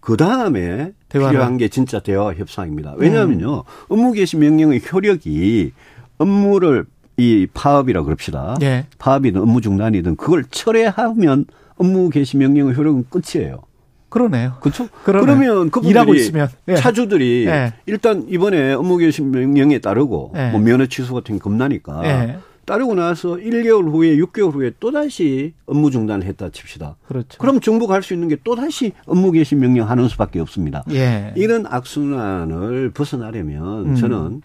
[0.00, 0.92] 그 다음에.
[1.08, 2.94] 필요한 게 진짜 대화 협상입니다.
[2.96, 5.72] 왜냐하면요, 업무 개시 명령의 효력이
[6.18, 6.86] 업무를
[7.16, 8.56] 이 파업이라 그럽시다.
[8.62, 8.86] 예.
[8.98, 11.46] 파업이든 업무 중단이든 그걸 철회하면
[11.76, 13.60] 업무 개시 명령의 효력은 끝이에요.
[14.08, 14.54] 그러네요.
[14.60, 14.88] 그렇죠?
[15.04, 16.48] 그러면 그분들이 일하고 있으면.
[16.68, 16.76] 예.
[16.76, 17.72] 차주들이 예.
[17.86, 20.50] 일단 이번에 업무 개시 명령에 따르고 예.
[20.50, 22.38] 뭐 면허 취소 같은 게 겁나니까 예.
[22.64, 26.96] 따르고 나서 1개월 후에 6개월 후에 또 다시 업무 중단을 했다 칩시다.
[27.06, 27.38] 그렇죠.
[27.38, 30.82] 그럼 정부가 할 수 있는 게 또 다시 업무 개시 명령 하는 수밖에 없습니다.
[30.92, 31.32] 예.
[31.36, 33.94] 이런 악순환을 벗어나려면 음.
[33.96, 34.42] 저는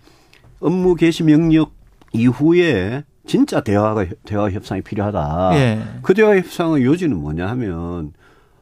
[0.59, 1.67] 업무 개시 명령
[2.13, 5.51] 이후에 진짜 대화가 대화 협상이 필요하다.
[5.53, 5.79] 예.
[6.01, 8.13] 그 대화 협상의 요지는 뭐냐 하면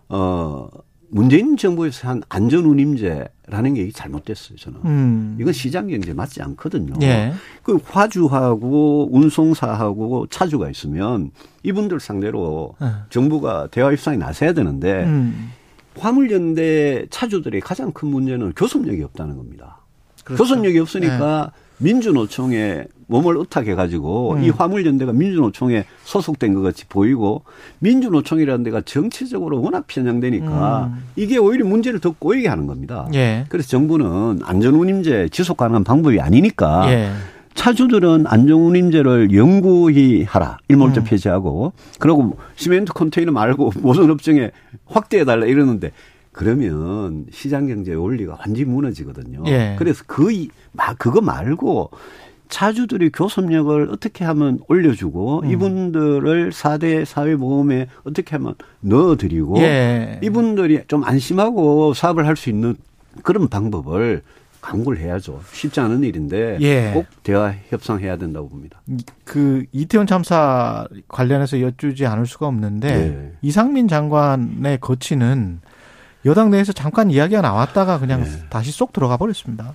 [0.10, 0.68] 어
[1.10, 4.58] 문재인 정부에서 한 안전 운임제라는 게 잘못됐어요.
[4.58, 5.38] 저는 음.
[5.40, 6.96] 이건 시장 경제 맞지 않거든요.
[7.02, 7.34] 예.
[7.64, 11.32] 그 화주하고 운송사하고 차주가 있으면
[11.64, 12.88] 이분들 상대로 예.
[13.10, 15.52] 정부가 대화 협상에 나서야 되는데 음.
[15.98, 19.80] 화물연대 차주들의 가장 큰 문제는 교섭력이 없다는 겁니다.
[20.24, 20.44] 그렇죠.
[20.44, 24.44] 교섭력이 없으니까 민주노총에 몸을 의탁해 가지고 음.
[24.44, 27.44] 이 화물연대가 민주노총에 소속된 것 같이 보이고
[27.80, 31.04] 민주노총이라는 데가 정치적으로 워낙 편향되니까 음.
[31.16, 33.08] 이게 오히려 문제를 더 꼬이게 하는 겁니다.
[33.14, 33.46] 예.
[33.50, 37.12] 그래서 정부는 안전운임제 지속 가능한 방법이 아니니까 예.
[37.54, 40.60] 차주들은 안전운임제를 영구히 하라.
[40.68, 41.04] 일몰제 음.
[41.06, 41.74] 폐지하고.
[41.98, 44.52] 그리고 시멘트 컨테이너 말고 모든 업종에
[44.86, 45.92] 확대해 달라 이러는데
[46.38, 49.42] 그러면 시장 경제의 원리가 완전히 무너지거든요.
[49.48, 49.76] 예.
[49.80, 51.90] 그래서 그, 이- 막 그거 말고
[52.48, 55.50] 차주들이 교섭력을 어떻게 하면 올려주고 음.
[55.52, 60.20] 이분들을 4대 사회보험에 어떻게 하면 넣어드리고 예.
[60.22, 62.76] 이분들이 좀 안심하고 사업을 할 수 있는
[63.24, 64.22] 그런 방법을
[64.62, 65.42] 강구를 해야죠.
[65.52, 66.92] 쉽지 않은 일인데 예.
[66.94, 68.80] 꼭 대화 협상해야 된다고 봅니다.
[69.24, 73.32] 그 이태원 참사 관련해서 여쭈지 않을 수가 없는데 예.
[73.42, 75.62] 이상민 장관의 거치는
[76.26, 78.50] 여당 내에서 잠깐 이야기가 나왔다가 그냥 예.
[78.50, 79.74] 다시 쏙 들어가 버렸습니다.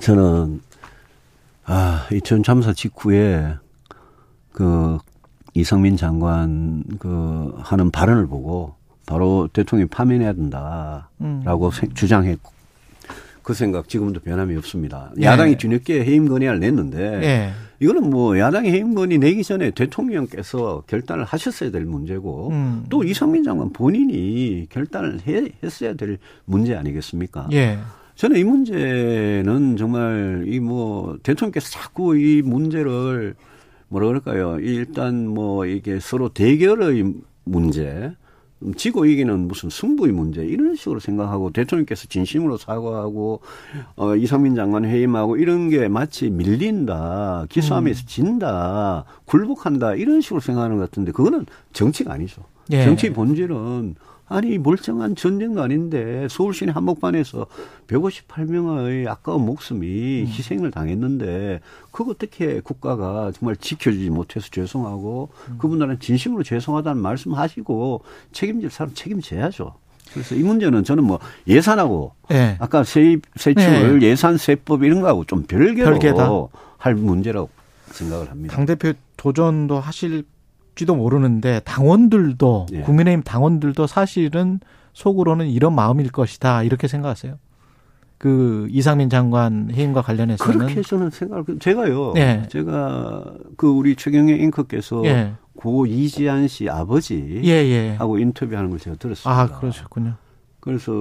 [0.00, 0.60] 저는
[1.64, 3.54] 아 이태원 참사 직후에
[4.52, 4.98] 그
[5.54, 8.74] 이상민 장관 그 하는 발언을 보고
[9.06, 11.70] 바로 대통령이 파면해야 된다라고 음.
[11.72, 12.50] 세- 주장했고
[13.42, 15.12] 그 생각 지금도 변함이 없습니다.
[15.20, 15.24] 예.
[15.24, 17.52] 야당이 뒤늦게 해임 건의안을 냈는데 예.
[17.80, 22.84] 이거는 뭐 야당이 해임 건의 내기 전에 대통령께서 결단을 하셨어야 될 문제고 음.
[22.88, 27.48] 또 이상민 장관 본인이 결단을 해, 했어야 될 문제 아니겠습니까?
[27.52, 27.78] 예.
[28.14, 33.34] 저는 이 문제는 정말 이 뭐 대통령께서 자꾸 이 문제를
[33.88, 34.58] 뭐라 그럴까요?
[34.60, 37.12] 일단 뭐 이게 서로 대결의
[37.44, 38.12] 문제
[38.76, 43.40] 지고 이기는 무슨 승부의 문제 이런 식으로 생각하고 대통령께서 진심으로 사과하고
[43.96, 50.90] 어 이상민 장관 해임하고 이런 게 마치 밀린다 기싸움에서 진다 굴복한다 이런 식으로 생각하는 것
[50.90, 52.42] 같은데 그거는 정치가 아니죠.
[52.70, 52.84] 예.
[52.84, 53.96] 정치 본질은
[54.32, 57.46] 아니 멀쩡한 전쟁도 아닌데 서울 시내 한복판에서
[57.86, 61.60] 158명의 아까운 목숨이 희생을 당했는데
[61.90, 65.28] 그거 어떻게 국가가 정말 지켜주지 못해서 죄송하고
[65.58, 68.02] 그분들은 진심으로 죄송하다는 말씀하시고
[68.32, 69.74] 책임질 사람 책임져야죠.
[70.12, 72.56] 그래서 이 문제는 저는 뭐 예산하고 예.
[72.58, 76.30] 아까 세입 세출 예산 세법 이런 거하고 좀 별개로 별개다.
[76.78, 77.48] 할 문제라고
[77.86, 78.56] 생각을 합니다.
[78.56, 80.24] 당 대표 도전도 하실
[80.74, 82.80] 지도 모르는데 당원들도 예.
[82.80, 84.60] 국민의힘 당원들도 사실은
[84.92, 87.38] 속으로는 이런 마음일 것이다 이렇게 생각하세요.
[88.18, 92.14] 그 이상민 장관 해임과 관련해서는 그렇게 저는 생각을 제가요.
[92.16, 92.44] 예.
[92.48, 93.24] 제가
[93.56, 95.32] 그 우리 최경영 앵커께서 예.
[95.56, 97.96] 고 이지한 씨 아버지 예, 예.
[97.96, 99.40] 하고 인터뷰하는 걸 제가 들었습니다.
[99.40, 100.14] 아, 그러셨군요.
[100.60, 100.92] 그래서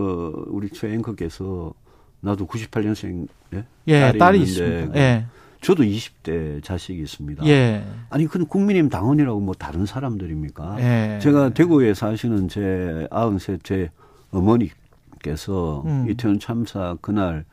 [0.48, 1.74] 우리 최 앵커께서
[2.22, 3.66] 나도 98년생 예?
[3.88, 5.00] 예, 딸이, 딸이 있습니다.
[5.00, 5.26] 예.
[5.62, 7.46] 저도 20대 자식이 있습니다.
[7.46, 7.86] 예.
[8.10, 10.78] 아니 그건 국민의힘 당원이라고 뭐 다른 사람들입니까?
[10.80, 11.20] 예.
[11.22, 13.92] 제가 대구에 사시는 제 93 제
[14.32, 16.08] 어머니께서 음.
[16.10, 17.46] 이태원 참사 그날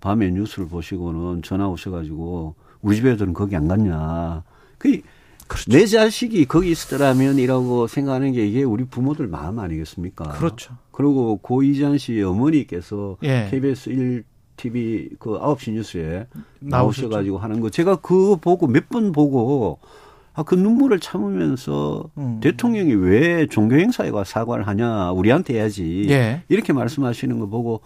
[0.00, 4.44] 밤에 뉴스를 보시고는 전화 오셔가지고 우리 집 애들은 거기 안 갔냐.
[4.76, 5.00] 그
[5.48, 5.70] 그렇죠.
[5.70, 10.24] 내 자식이 거기 있었더라면 이라고 생각하는 게 이게 우리 부모들 마음 아니겠습니까?
[10.32, 10.76] 그렇죠.
[10.90, 13.48] 그리고 고 이장 씨 어머니께서 예.
[13.50, 14.24] KBS 1
[14.56, 16.26] TV 그 9시 뉴스에
[16.60, 17.08] 나오셨죠.
[17.08, 19.78] 나오셔 가지고 하는 거 제가 그거 보고 몇 번 보고
[20.34, 22.40] 아 그 눈물을 참으면서 음.
[22.42, 26.42] 대통령이 왜 종교 행사에 가 사과를 하냐 우리한테 해야지 예.
[26.48, 27.80] 이렇게 말씀하시는 거 보고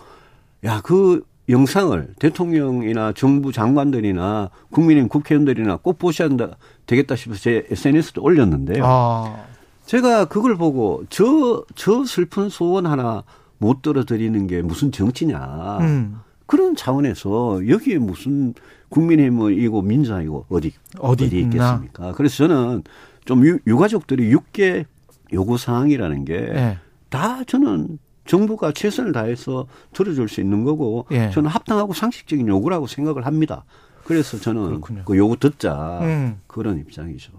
[0.64, 6.56] 야 그 영상을 대통령이나 정부 장관들이나 국민의힘 국회의원들이나 꼭 보셔야 된다,
[6.86, 8.84] 되겠다 싶어서 제 SNS도 올렸는데요.
[8.86, 9.44] 아.
[9.84, 13.24] 제가 그걸 보고 저, 저 슬픈 소원 하나
[13.58, 15.78] 못 들어드리는 게 무슨 정치냐.
[15.80, 16.20] 음.
[16.50, 18.54] 그런 차원에서 여기에 무슨
[18.88, 21.38] 국민의힘이고 민주당이고 어디, 어디 있나.
[21.38, 22.12] 있겠습니까?
[22.16, 22.82] 그래서 저는
[23.24, 24.84] 좀 유, 유가족들이 6개
[25.32, 27.44] 요구 사항이라는 게다 예.
[27.46, 31.30] 저는 정부가 최선을 다해서 들어줄 수 있는 거고 예.
[31.30, 33.64] 저는 합당하고 상식적인 요구라고 생각을 합니다.
[34.02, 35.02] 그래서 저는 그렇군요.
[35.04, 36.40] 그 요구 듣자 음.
[36.48, 37.30] 그런 입장이죠.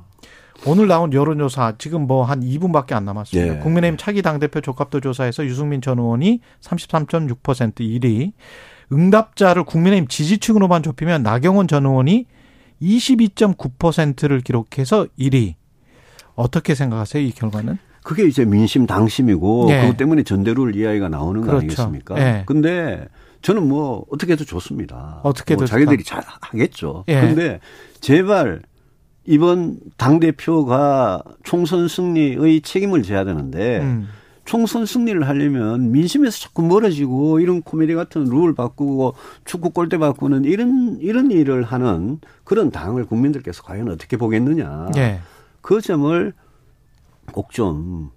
[0.65, 3.55] 오늘 나온 여론조사 지금 뭐 한 2분밖에 안 남았습니다.
[3.57, 3.59] 예.
[3.59, 8.31] 국민의힘 차기 당대표 적합도 조사에서 유승민 전 의원이 33.6% 1위.
[8.91, 12.25] 응답자를 국민의힘 지지층으로만 좁히면 나경원 전 의원이
[12.81, 15.55] 22.9%를 기록해서 1위.
[16.35, 17.23] 어떻게 생각하세요?
[17.23, 17.77] 이 결과는?
[18.03, 19.81] 그게 이제 민심 당심이고 예.
[19.81, 21.57] 그것 때문에 전대룰 이야기가 나오는 거 그렇죠.
[21.83, 22.19] 아니겠습니까?
[22.19, 22.43] 예.
[22.45, 23.07] 근데
[23.41, 25.19] 저는 뭐 어떻게 해도 좋습니다.
[25.23, 27.05] 어떻게 뭐 해도 자기들이 잘 하겠죠.
[27.07, 27.21] 예.
[27.21, 27.59] 근데
[27.99, 28.61] 제발
[29.25, 34.07] 이번 당 대표가 총선 승리의 책임을 져야 되는데 음.
[34.45, 39.15] 총선 승리를 하려면 민심에서 자꾸 멀어지고 이런 코미디 같은 룰 바꾸고
[39.45, 44.89] 축구 골대 바꾸는 이런 이런 일을 하는 그런 당을 국민들께서 과연 어떻게 보겠느냐.
[44.97, 45.19] 예.
[45.61, 46.33] 그 점을
[47.31, 48.11] 꼭 좀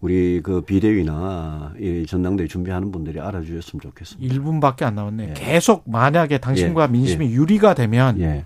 [0.00, 4.34] 우리 그 비대위나 이 전당대회 준비하는 분들이 알아주셨으면 좋겠습니다.
[4.34, 5.30] 1분밖에 안 남았네요.
[5.30, 5.34] 예.
[5.34, 6.88] 계속 만약에 당신과 예.
[6.88, 8.44] 민심이 유리가 되면 예.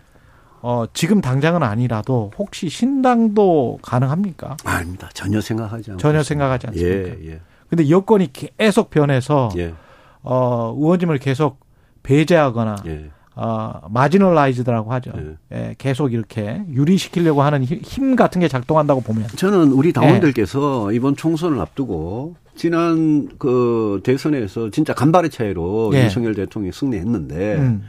[0.62, 4.56] 어, 지금 당장은 아니라도 혹시 신당도 가능합니까?
[4.64, 5.10] 아닙니다.
[5.12, 6.00] 전혀 생각하지 않고.
[6.00, 6.22] 전혀.
[6.22, 7.08] 생각하지 않습니까?
[7.20, 7.40] 예, 예.
[7.68, 9.74] 근데 여건이 계속 변해서 예.
[10.22, 11.58] 어, 의원님을 계속
[12.04, 13.10] 배제하거나 예.
[13.34, 15.10] 어, 마지널라이즈드라고 하죠.
[15.16, 15.36] 예.
[15.56, 19.92] 예, 계속 이렇게 유리시키려고 하는 힘- 힘 같은 게 작동한다고 보면 저는 우리 예.
[19.92, 26.02] 당원들께서 이번 총선을 앞두고 지난 그 대선에서 진짜 간발의 차이로 예.
[26.04, 27.82] 윤석열 대통령이 승리했는데 음,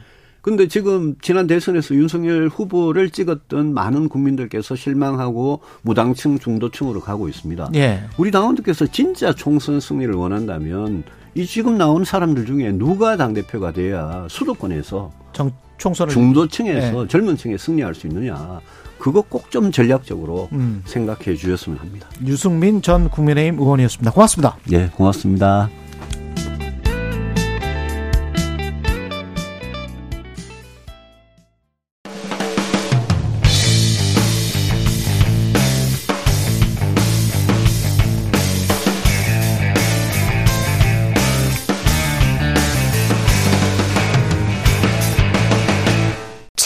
[0.44, 7.70] 근데 지금 지난 대선에서 윤석열 후보를 찍었던 많은 국민들께서 실망하고 무당층 중도층으로 가고 있습니다.
[7.76, 8.02] 예.
[8.18, 11.02] 우리 당원들께서 진짜 총선 승리를 원한다면
[11.34, 17.08] 이 지금 나온 사람들 중에 누가 당 대표가 돼야 수도권에서 정, 총선을 중도층에서 예.
[17.08, 18.60] 젊은 층에 승리할 수 있느냐.
[18.98, 22.06] 그거 꼭 좀 전략적으로 음, 생각해 주셨으면 합니다.
[22.26, 24.10] 유승민 전 국민의힘 의원이었습니다.
[24.10, 24.58] 고맙습니다.
[24.72, 25.70] 예, 고맙습니다.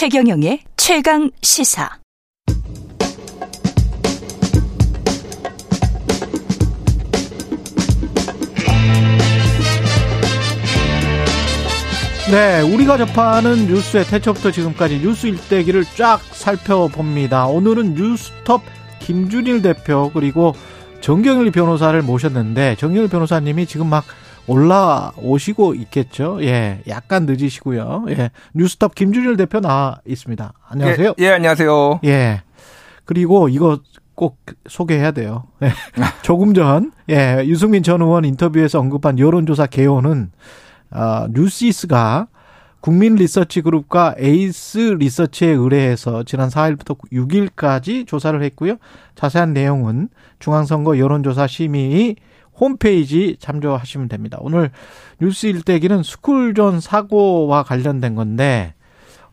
[0.09, 1.87] 최경영의 최강 시사.
[12.31, 17.45] 네, 우리가 접하는 뉴스의 태초부터 지금까지 뉴스 일대기를 쫙 살펴봅니다.
[17.45, 18.63] 오늘은 뉴스톱
[18.97, 20.55] 김준일 대표 그리고
[21.01, 24.05] 정경일 변호사를 모셨는데 정경일 변호사님이 지금 막
[24.49, 26.39] 올라오시고 있겠죠.
[26.41, 28.05] 예, 약간 늦으시고요.
[28.09, 30.53] 예, 뉴스톱 김준일 대표 나와 있습니다.
[30.67, 31.13] 안녕하세요.
[31.19, 31.99] 예, 예 안녕하세요.
[32.05, 32.41] 예.
[33.05, 33.79] 그리고 이거
[34.15, 35.43] 꼭 소개해야 돼요.
[35.61, 35.69] 예.
[36.23, 40.31] 조금 전, 예, 유승민 전 의원 인터뷰에서 언급한 여론조사 개요는,
[40.91, 42.27] 어, 뉴시스가
[42.81, 48.77] 국민 리서치 그룹과 에이스 리서치에 의뢰해서 지난 4일부터 6일까지 조사를 했고요.
[49.15, 52.15] 자세한 내용은 중앙선거 여론조사 심의
[52.59, 54.37] 홈페이지 참조하시면 됩니다.
[54.41, 54.71] 오늘
[55.21, 58.73] 뉴스 일대기는 스쿨존 사고와 관련된 건데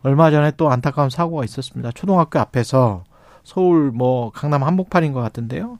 [0.01, 1.91] 얼마 전에 또 안타까운 사고가 있었습니다.
[1.91, 3.03] 초등학교 앞에서
[3.43, 5.79] 서울 뭐 강남 한복판인 것 같은데요.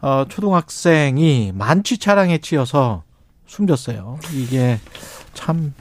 [0.00, 3.02] 어, 초등학생이 만취 차량에 치여서
[3.46, 4.18] 숨졌어요.
[4.34, 4.78] 이게
[5.34, 5.74] 참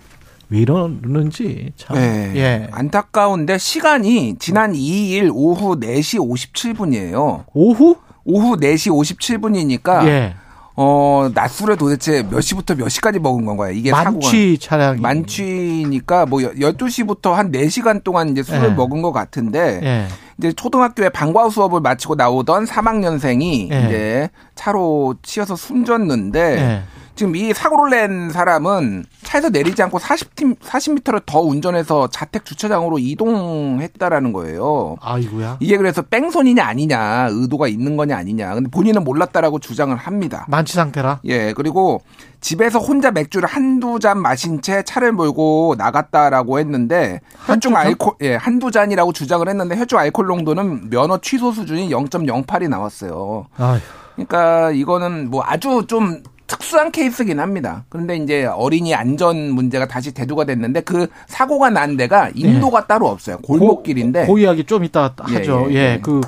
[0.50, 2.34] 왜 이러는지 참 네.
[2.36, 2.68] 예.
[2.72, 7.46] 안타까운데 시간이 지난 2일 오후 4시 57분이에요.
[7.54, 7.98] 오후?
[8.26, 10.36] 오후 4시 57분이니까 예.
[10.82, 13.74] 어, 낮술에 도대체 몇 시부터 몇 시까지 먹은 건가요?
[13.74, 18.74] 이게 만취 차량이 만취니까 뭐 12시부터 한 4시간 동안 이제 술을 예.
[18.74, 20.08] 먹은 것 같은데 예.
[20.38, 23.86] 이제 초등학교에 방과후 수업을 마치고 나오던 3학년생이 예.
[23.86, 26.84] 이제 차로 치여서 숨졌는데 예.
[27.20, 34.32] 지금 이 사고를 낸 사람은 차에서 내리지 않고 40팀 40m를 더 운전해서 자택 주차장으로 이동했다라는
[34.32, 34.96] 거예요.
[35.02, 35.58] 아이고야.
[35.60, 38.54] 이게 그래서 뺑소니냐 아니냐 의도가 있는 거냐 아니냐.
[38.54, 40.46] 근데 본인은 몰랐다라고 주장을 합니다.
[40.48, 41.20] 만취 상태라.
[41.26, 42.02] 예, 그리고
[42.40, 47.86] 집에서 혼자 맥주를 한두 잔 마신 채 차를 몰고 나갔다라고 했는데 혈중 잔?
[47.86, 53.48] 알코올 예, 한두 잔이라고 주장을 했는데 혈중 알코올 농도는 면허 취소 수준이 0.08이 나왔어요.
[53.58, 53.80] 아휴.
[54.16, 57.86] 그러니까 이거는 뭐 아주 좀 특수한 케이스긴 합니다.
[57.90, 63.38] 그런데 이제 어린이 안전 문제가 다시 대두가 됐는데 그 사고가 난 데가 인도가 따로 없어요.
[63.38, 65.68] 골목길인데 고, 그 이야기 좀 이따 하죠.
[65.70, 66.00] 예, 예, 예, 예.
[66.02, 66.22] 그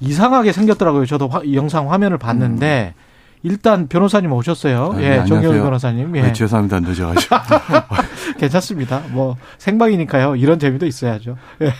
[0.00, 1.06] 이상하게 생겼더라고요.
[1.06, 2.94] 저도 화- 이 영상 화면을 봤는데
[3.42, 4.92] 일단 변호사님 오셨어요.
[4.94, 5.62] 아, 예, 네, 안녕하세요.
[5.62, 6.16] 변호사님.
[6.16, 6.22] 예.
[6.22, 6.80] 네, 죄송합니다.
[6.80, 7.36] 늦어가지고.
[8.38, 9.02] 괜찮습니다.
[9.10, 10.36] 뭐 생방이니까요.
[10.36, 11.36] 이런 재미도 있어야죠.
[11.60, 11.66] 예.
[11.66, 11.72] 네.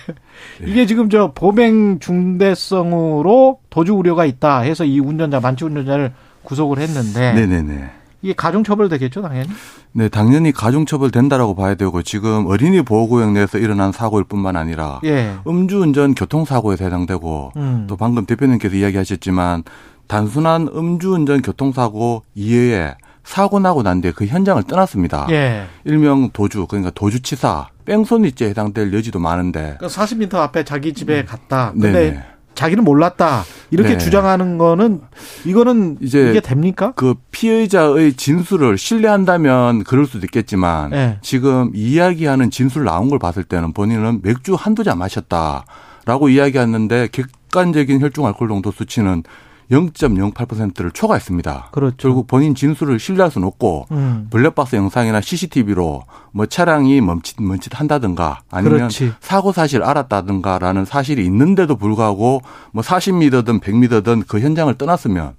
[0.66, 6.12] 이게 지금 저 범행 중대성으로 도주 우려가 있다 해서 이 운전자 만취 운전자를
[6.44, 7.90] 구속을 했는데 네네네.
[8.24, 9.50] 이게 가중처벌 되겠죠, 당연히.
[9.92, 15.34] 네, 당연히 가중처벌 된다라고 봐야 되고 지금 어린이 보호구역 내에서 일어난 사고일 뿐만 아니라 예.
[15.46, 17.86] 음주운전 교통사고에 해당되고 음.
[17.86, 19.64] 또 방금 대표님께서 이야기하셨지만
[20.06, 25.26] 단순한 음주운전 교통사고 이외에 사고 나고 난 뒤에 그 현장을 떠났습니다.
[25.30, 25.66] 예.
[25.84, 31.72] 일명 도주 그러니까 도주치사 뺑소니죄에 해당될 여지도 많은데 그러니까 40m 앞에 자기 집에 갔다.
[31.72, 32.22] 근데 네네.
[32.54, 33.44] 자기는 몰랐다.
[33.70, 33.98] 이렇게 네.
[33.98, 35.00] 주장하는 거는
[35.44, 36.92] 이거는 이제 이게 됩니까?
[36.96, 41.18] 그 피해자의 진술을 신뢰한다면 그럴 수도 있겠지만 네.
[41.22, 48.26] 지금 이야기하는 진술 나온 걸 봤을 때는 본인은 맥주 한두 잔 마셨다라고 이야기했는데 객관적인 혈중
[48.26, 49.24] 알코올 농도 수치는
[49.70, 51.68] 0.08%를 초과했습니다.
[51.72, 51.96] 그렇죠.
[51.98, 54.26] 결국 본인 진술을 신뢰할 수는 없고 음.
[54.30, 59.12] 블랙박스 영상이나 CCTV로 뭐 차량이 멈칫 멈칫 한다든가 아니면 그렇지.
[59.20, 62.42] 사고 사실 알았다든가라는 사실이 있는데도 불구하고
[62.72, 65.32] 뭐 40m든 100m든 그 현장을 떠났으면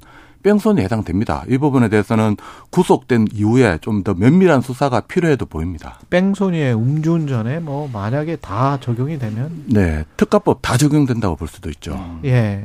[0.44, 1.44] 뺑소니 해당됩니다.
[1.50, 2.38] 이 부분에 대해서는
[2.70, 5.98] 구속된 이후에 좀 더 면밀한 수사가 필요해도 보입니다.
[6.12, 12.20] 뺑소니에 음주운전에 뭐 만약에 다 적용이 되면 네, 특가법 다 적용된다고 볼 수도 있죠.
[12.26, 12.64] 예.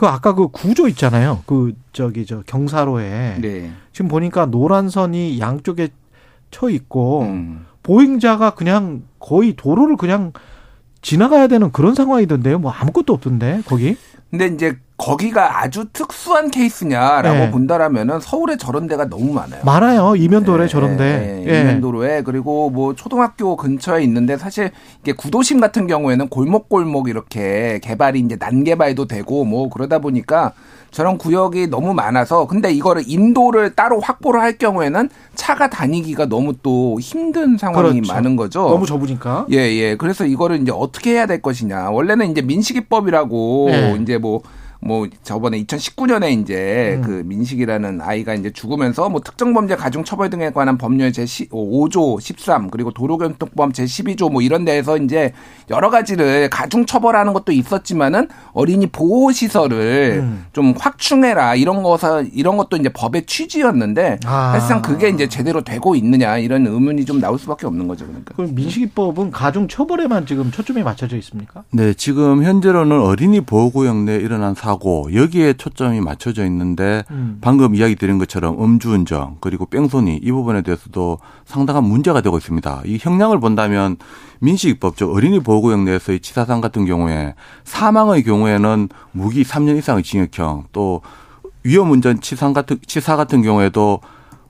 [0.00, 1.42] 그 아까 그 구조 있잖아요.
[1.44, 3.70] 그 저기 저 경사로에 네.
[3.92, 5.90] 지금 보니까 노란 선이 양쪽에
[6.50, 7.66] 쳐 있고 음.
[7.82, 10.32] 보행자가 그냥 거의 도로를 그냥
[11.02, 12.60] 지나가야 되는 그런 상황이던데요.
[12.60, 13.98] 뭐 아무것도 없던데 거기.
[14.30, 17.50] 근데 이제 거기가 아주 특수한 케이스냐라고 네.
[17.50, 19.62] 본다라면은 서울에 저런 데가 너무 많아요.
[19.64, 20.14] 많아요.
[20.14, 21.44] 이면도래 예, 저런데.
[21.46, 24.70] 예, 이면도로에 그리고 뭐 초등학교 근처에 있는데 사실
[25.00, 30.52] 이게 구도심 같은 경우에는 골목골목 이렇게 개발이 이제 난개발도 되고 뭐 그러다 보니까
[30.90, 36.98] 저런 구역이 너무 많아서 근데 이거를 인도를 따로 확보를 할 경우에는 차가 다니기가 너무 또
[37.00, 38.12] 힘든 상황이 그렇죠.
[38.12, 38.68] 많은 거죠.
[38.68, 39.46] 너무 좁으니까.
[39.52, 39.96] 예, 예.
[39.96, 41.90] 그래서 이거를 이제 어떻게 해야 될 것이냐.
[41.90, 43.98] 원래는 이제 민식이법이라고 네.
[44.02, 44.42] 이제 뭐,
[44.82, 47.02] 뭐 저번에 2019년에 이제 음.
[47.02, 52.18] 그 민식이라는 아이가 이제 죽으면서 뭐 특정 범죄 가중 처벌 등에 관한 법률 제 5조
[52.20, 55.32] 13 그리고 도로교통법 제 12조 뭐 이런 데에서 이제
[55.68, 60.46] 여러 가지를 가중 처벌하는 것도 있었지만은 어린이 보호 시설을 음.
[60.54, 64.52] 좀 확충해라 이런 거서 이런 것도 이제 법의 취지였는데 아.
[64.52, 68.34] 사실상 그게 이제 제대로 되고 있느냐 이런 의문이 좀 나올 수밖에 없는 거죠 그러니까.
[68.34, 71.64] 그 민식이법은 가중 처벌에만 지금 초점이 맞춰져 있습니까?
[71.70, 77.38] 네, 지금 현재로는 어린이 보호구역 내에 일어난 사고 여기에 초점이 맞춰져 있는데 음.
[77.40, 82.82] 방금 이야기 드린 것처럼 음주운전 그리고 뺑소니 이 부분에 대해서도 상당한 문제가 되고 있습니다.
[82.86, 83.96] 이 형량을 본다면
[84.40, 91.02] 민식이법 즉 어린이 보호구역 내에서의 치사상 같은 경우에 사망의 경우에는 무기 3년 이상의 징역형 또
[91.64, 94.00] 위험운전 치상 같은 치사 같은 경우에도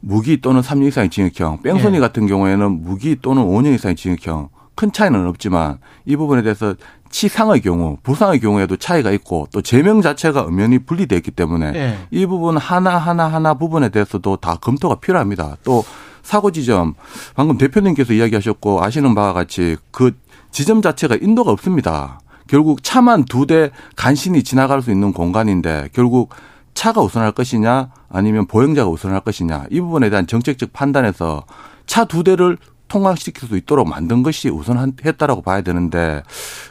[0.01, 2.01] 무기 또는 3년 이상의 징역형, 뺑소니 예.
[2.01, 4.49] 같은 경우에는 무기 또는 5년 이상의 징역형.
[4.75, 6.75] 큰 차이는 없지만 이 부분에 대해서
[7.11, 11.99] 치상의 경우, 부상의 경우에도 차이가 있고 또 제명 자체가 엄연히 분리되어 있기 때문에 예.
[12.11, 15.57] 이 부분 하나 하나 하나 부분에 대해서도 다 검토가 필요합니다.
[15.65, 15.85] 또
[16.23, 16.95] 사고 지점
[17.35, 20.13] 방금 대표님께서 이야기하셨고 아시는 바와 같이 그
[20.51, 22.21] 지점 자체가 인도가 없습니다.
[22.49, 26.31] 결국 차만 두 대 간신히 지나갈 수 있는 공간인데 결국
[26.75, 31.45] 차가 우선할 것이냐 아니면 보행자가 우선할 것이냐 이 부분에 대한 정책적 판단에서
[31.87, 32.57] 차 두 대를
[32.91, 36.23] 통과시킬 수 있도록 만든 것이 우선했다라고 봐야 되는데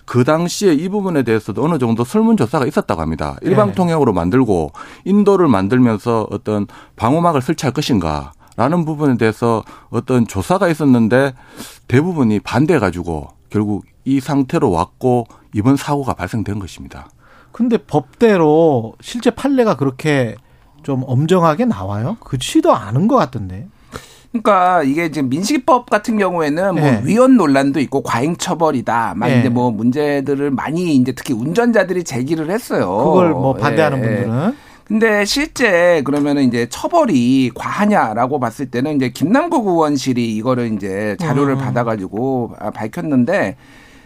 [0.06, 3.38] 그 당시에 이 부분에 대해서도 어느 정도 설문조사가 있었다고 합니다.
[3.42, 4.74] 일방 통행으로 만들고
[5.06, 6.68] 인도를 만들면서 어떤
[6.98, 11.34] 방호막을 설치할 것인가 라는 부분에 대해서 어떤 조사가 있었는데
[11.88, 17.10] 대부분이 반대해 가지고 결국 이 상태로 왔고 이번 사고가 발생된 것입니다.
[17.54, 20.36] 근데 법대로 실제 판례가 그렇게
[20.84, 22.18] 좀 엄정하게 나와요?
[22.20, 23.68] 그치도 않은 것 같던데.
[24.32, 27.02] 그러니까 이게 지금 민식이법 같은 경우에는 뭐 네.
[27.04, 29.14] 위헌 논란도 있고 과잉 처벌이다.
[29.16, 29.40] 막 네.
[29.40, 32.96] 이제 뭐 문제들을 많이 이제 특히 운전자들이 제기를 했어요.
[32.98, 34.02] 그걸 뭐 반대하는 예.
[34.02, 34.56] 분들은.
[34.86, 41.60] 근데 실제 그러면은 이제 처벌이 과하냐라고 봤을 때는 이제 김남국 의원실이 이거를 이제 자료를 음.
[41.60, 43.56] 받아가지고 아, 밝혔는데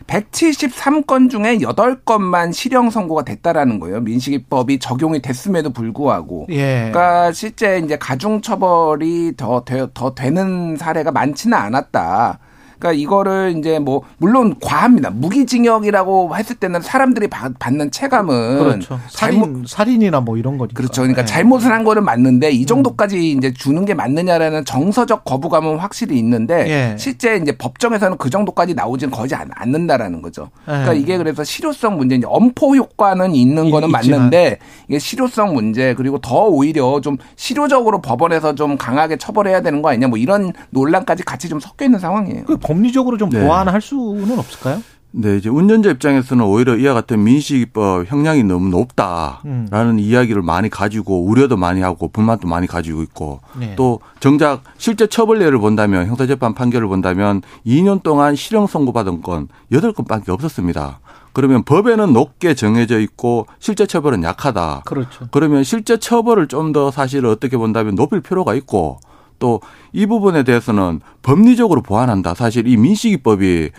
[0.08, 4.01] 173건 중에 8건만 실형 선고가 됐다라는 거예요.
[4.01, 6.47] 민식이법이 적용이 됐음에도 불구하고.
[6.49, 6.89] 예.
[6.91, 12.39] 그러니까 실제 이제 가중 처벌이 더, 되, 더 되는 사례가 많지는 않았다.
[12.84, 15.10] 그러니까 이거를 이제 뭐 물론 과합니다.
[15.12, 19.00] 무기징역이라고 했을 때는 사람들이 받, 받는 체감은 그렇죠.
[19.10, 20.76] 잘못 살인, 살인이나 뭐 이런 거니까.
[20.76, 21.02] 그렇죠.
[21.02, 21.26] 그러니까 예.
[21.26, 26.98] 잘못을 한 거는 맞는데 이 정도까지 이제 주는 게 맞느냐라는 정서적 거부감은 확실히 있는데 예.
[26.98, 30.50] 실제 이제 법정에서는 그 정도까지 나오진 거지 않- 않는다라는 거죠.
[30.66, 31.00] 그러니까 예.
[31.00, 34.20] 이게 그래서 실효성 문제, 이제 엄포 효과는 있는 이- 거는 있지만.
[34.20, 34.60] 맞는데
[34.90, 40.08] 이게 실효성 문제 그리고 더 오히려 좀 실효적으로 법원에서 좀 강하게 처벌해야 되는 거 아니냐
[40.08, 42.44] 뭐 이런 논란까지 같이 좀 섞여 있는 상황이에요.
[42.46, 43.39] 그 법리적으로 좀 네.
[43.41, 44.82] 보완할 수는 없을까요?
[45.15, 49.99] 네, 이제 운전자 입장에서는 오히려 이와 같은 민식이법 형량이 너무 높다라는 음.
[49.99, 53.76] 이야기를 많이 가지고 우려도 많이 하고 불만도 많이 가지고 있고 네.
[53.76, 60.99] 또 정작 실제 처벌례를 본다면 형사재판 판결을 본다면 2년 동안 실형 선고받은 건 8건밖에 없었습니다.
[61.32, 64.82] 그러면 법에는 높게 정해져 있고 실제 처벌은 약하다.
[64.86, 65.28] 그렇죠.
[65.32, 68.97] 그러면 실제 처벌을 좀 더 사실 어떻게 본다면 높일 필요가 있고
[69.40, 69.60] 또
[69.94, 72.34] 이 부분에 대해서는 법리적으로 보완한다.
[72.34, 73.70] 사실 이 민식이법이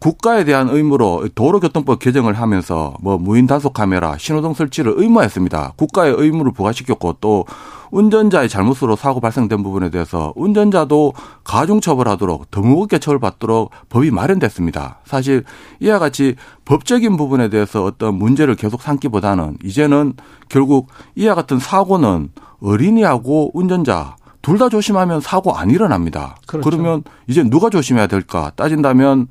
[0.00, 5.74] 국가에 대한 의무로 도로교통법 개정을 하면서 뭐 무인 단속 카메라, 신호등 설치를 의무화했습니다.
[5.76, 7.44] 국가의 의무를 부과시켰고 또
[7.90, 11.12] 운전자의 잘못으로 사고 발생된 부분에 대해서 운전자도
[11.44, 15.00] 가중 처벌하도록 더 무겁게 처벌받도록 법이 마련됐습니다.
[15.04, 15.44] 사실
[15.80, 16.34] 이와 같이
[16.64, 20.14] 법적인 부분에 대해서 어떤 문제를 계속 삼기보다는 이제는
[20.48, 22.30] 결국 이와 같은 사고는
[22.62, 24.16] 어린이하고 운전자
[24.50, 26.34] 둘 다 조심하면 사고 안 일어납니다.
[26.48, 26.68] 그렇죠.
[26.68, 29.28] 그러면 이제 누가 조심해야 될까 따진다면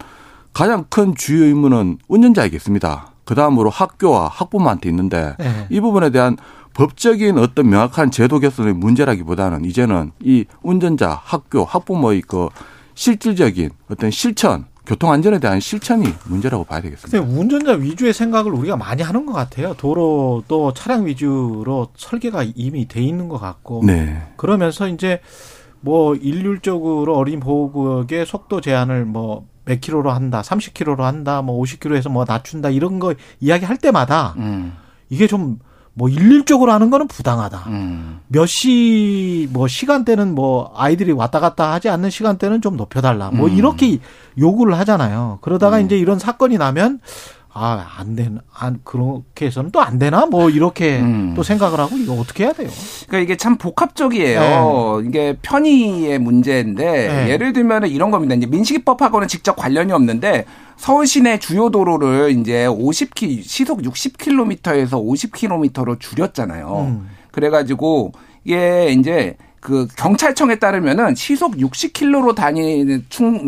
[0.54, 3.12] 가장 큰 주요 의무는 운전자이겠습니다.
[3.26, 5.68] 그 다음으로 학교와 학부모한테 있는데 네.
[5.70, 6.38] 이 부분에 대한
[6.74, 12.48] 법적인 어떤 명확한 제도 개선의 문제라기보다는 이제는 이 운전자, 학교, 학부모의 그
[12.96, 17.20] 실질적인 어떤 실천, 교통 안전에 대한 실천이 문제라고 봐야 되겠습니다.
[17.20, 19.76] 근데 운전자 위주의 생각을 우리가 많이 하는 것 같아요.
[19.76, 23.84] 도로도 차량 위주로 설계가 이미 돼 있는 것 같고.
[23.86, 24.20] 네.
[24.36, 25.22] 그러면서 이제
[25.80, 31.80] 뭐 일률적으로 어린 보호구역의 속도 제한을 뭐 몇 킬로로 한다, 30 킬로로 한다, 뭐 50
[31.80, 34.74] 킬로에서 뭐 낮춘다 이런 거 이야기할 때마다 음,
[35.10, 35.60] 이게 좀
[36.00, 37.66] 뭐 일률적으로 하는 거는 부당하다.
[37.68, 38.20] 음.
[38.30, 43.32] 몇시뭐 시간대는 뭐 아이들이 왔다 갔다 하지 않는 시간대는 좀 높여달라.
[43.32, 43.54] 뭐 음.
[43.54, 44.00] 이렇게
[44.38, 45.40] 요구를 하잖아요.
[45.42, 47.02] 그러다가 이제 이런 사건이 나면
[47.52, 51.34] 아 안 되나 안 그렇게 해서는 또 안 되나 뭐 이렇게 음.
[51.36, 52.70] 또 생각을 하고 이거 어떻게 해야 돼요?
[53.08, 55.02] 그러니까 이게 참 복합적이에요.
[55.06, 57.30] 이게 편의의 문제인데 네.
[57.32, 58.36] 예를 들면 이런 겁니다.
[58.36, 60.46] 이제 민식이법하고는 직접 관련이 없는데
[60.78, 66.86] 서울 시내 주요 도로를 이제 50키 시속 60km에서 50km로 줄였잖아요.
[66.88, 67.10] 음.
[67.32, 68.12] 그래가지고
[68.44, 73.46] 이게 이제 그 경찰청에 따르면은 시속 60km로 다니는 충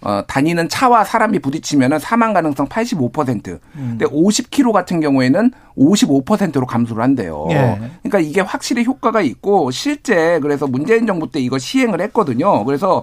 [0.00, 3.58] 어, 다니는 차와 사람이 부딪히면은 사망 가능성 85%.
[3.72, 7.48] 근데 50km 같은 경우에는 55%로 감소를 한대요.
[7.50, 7.80] 예.
[8.02, 12.64] 그러니까 이게 확실히 효과가 있고 실제 그래서 문재인 정부 때 이거 시행을 했거든요.
[12.64, 13.02] 그래서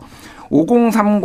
[0.50, 1.22] 5030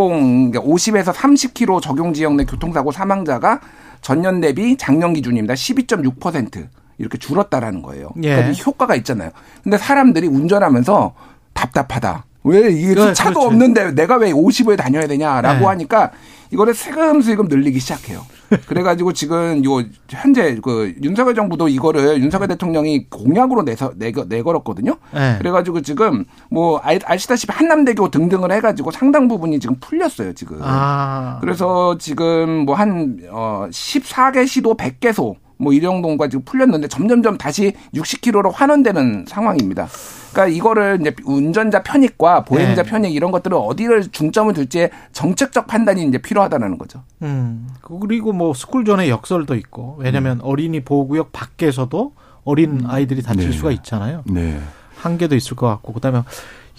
[0.55, 3.60] 50에서 30km 적용 지역 내 교통사고 사망자가
[4.01, 5.55] 전년 대비 작년 기준입니다.
[5.55, 6.66] 12.6%
[6.98, 8.10] 이렇게 줄었다라는 거예요.
[8.22, 8.34] 예.
[8.34, 9.30] 그러니까 이 효과가 있잖아요.
[9.62, 11.14] 근데 사람들이 운전하면서
[11.55, 12.24] 답답하다.
[12.44, 13.46] 왜 이게 네, 차도 그렇지.
[13.46, 15.66] 없는데 내가 왜 50에 다녀야 되냐라고 네.
[15.66, 16.10] 하니까
[16.50, 18.24] 이거를 슬금슬금 늘리기 시작해요.
[18.66, 24.96] 그래가지고 지금 요 현재 그 윤석열 정부도 이거를 윤석열 대통령이 공약으로 내서 내거 내걸었거든요.
[25.14, 25.36] 네.
[25.38, 30.58] 그래가지고 지금 뭐 알- 아시다시피 한남대교 등등을 해가지고 상당 부분이 지금 풀렸어요 지금.
[30.62, 31.38] 아.
[31.40, 37.74] 그래서 지금 뭐 한 어, 14개 시도 100개소 뭐 이 정도가 지금 풀렸는데 점점점 다시
[37.94, 39.86] 60km로 환원되는 상황입니다.
[40.32, 42.89] 그러니까 이거를 이제 운전자 편익과 보행자 네.
[42.90, 47.02] 편익 이런 것들을 어디를 중점을 둘지에 정책적 판단이 이제 필요하다는 거죠.
[47.23, 47.69] 음.
[47.82, 50.44] 그리고 뭐 스쿨존의 역설도 있고 왜냐면 음.
[50.44, 52.12] 어린이 보호구역 밖에서도
[52.44, 53.57] 어린 아이들이 다칠 네.
[53.57, 54.23] 수가 있잖아요.
[54.27, 54.61] 네.
[54.97, 56.23] 한계도 있을 것 같고 그다음에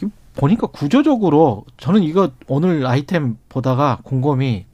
[0.02, 4.65] 이- 보니까 구조적으로 저는 이거 오늘 아이템 보다가 곰곰이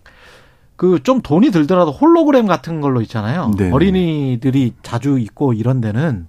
[0.75, 3.51] 그 좀 돈이 들더라도 홀로그램 같은 걸로 있잖아요.
[3.57, 3.71] 네네.
[3.71, 6.27] 어린이들이 자주 있고 이런 데는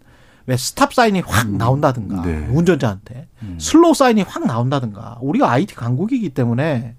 [0.48, 2.48] 왜 stop sign이 확 나온다든가 네.
[2.50, 6.96] 운전자한테 slow sign이 확 나온다든가 우리가 IT 강국이기 때문에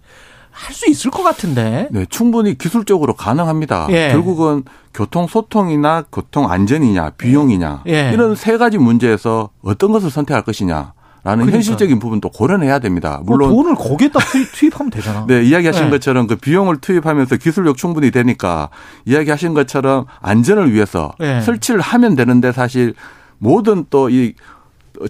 [0.51, 3.87] 할 수 있을 것 같은데 네, 충분히 기술적으로 가능합니다.
[3.91, 4.09] 예.
[4.11, 4.63] 결국은
[4.93, 8.11] 교통 소통이나 교통 안전이냐, 비용이냐 예.
[8.13, 10.93] 이런 세 가지 문제에서 어떤 것을 선택할 것이냐
[11.23, 11.57] 라는 그러니까.
[11.57, 13.21] 현실적인 부분도 고려해야 됩니다.
[13.23, 15.25] 물론 물론 돈을 거기에다 투입, 투입 하면 되잖아.
[15.27, 15.89] 네, 이야기하신 네.
[15.91, 18.69] 것처럼 그 비용을 투입하면서 기술력 충분히 되니까
[19.05, 21.41] 이야기하신 것처럼 안전을 위해서 네.
[21.41, 22.93] 설치를 하면 되는데 사실
[23.39, 24.33] 모든 또 이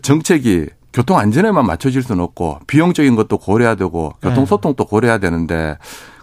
[0.01, 4.45] 정책이 교통 안전에만 맞춰질 수는 없고 비용적인 것도 고려해야 되고 교통 네.
[4.45, 5.77] 소통도 고려해야 되는데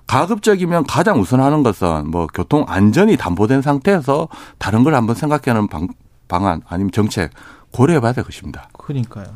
[0.06, 4.28] 가급적이면 가장 우선하는 것은 뭐 교통 안전이 담보된 상태에서
[4.58, 5.88] 다른 걸 한번 생각하는 방,
[6.28, 7.30] 방안 아니면 정책
[7.72, 8.68] 고려해봐야 될 것입니다.
[8.72, 9.26] 그러니까요.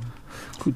[0.60, 0.72] 그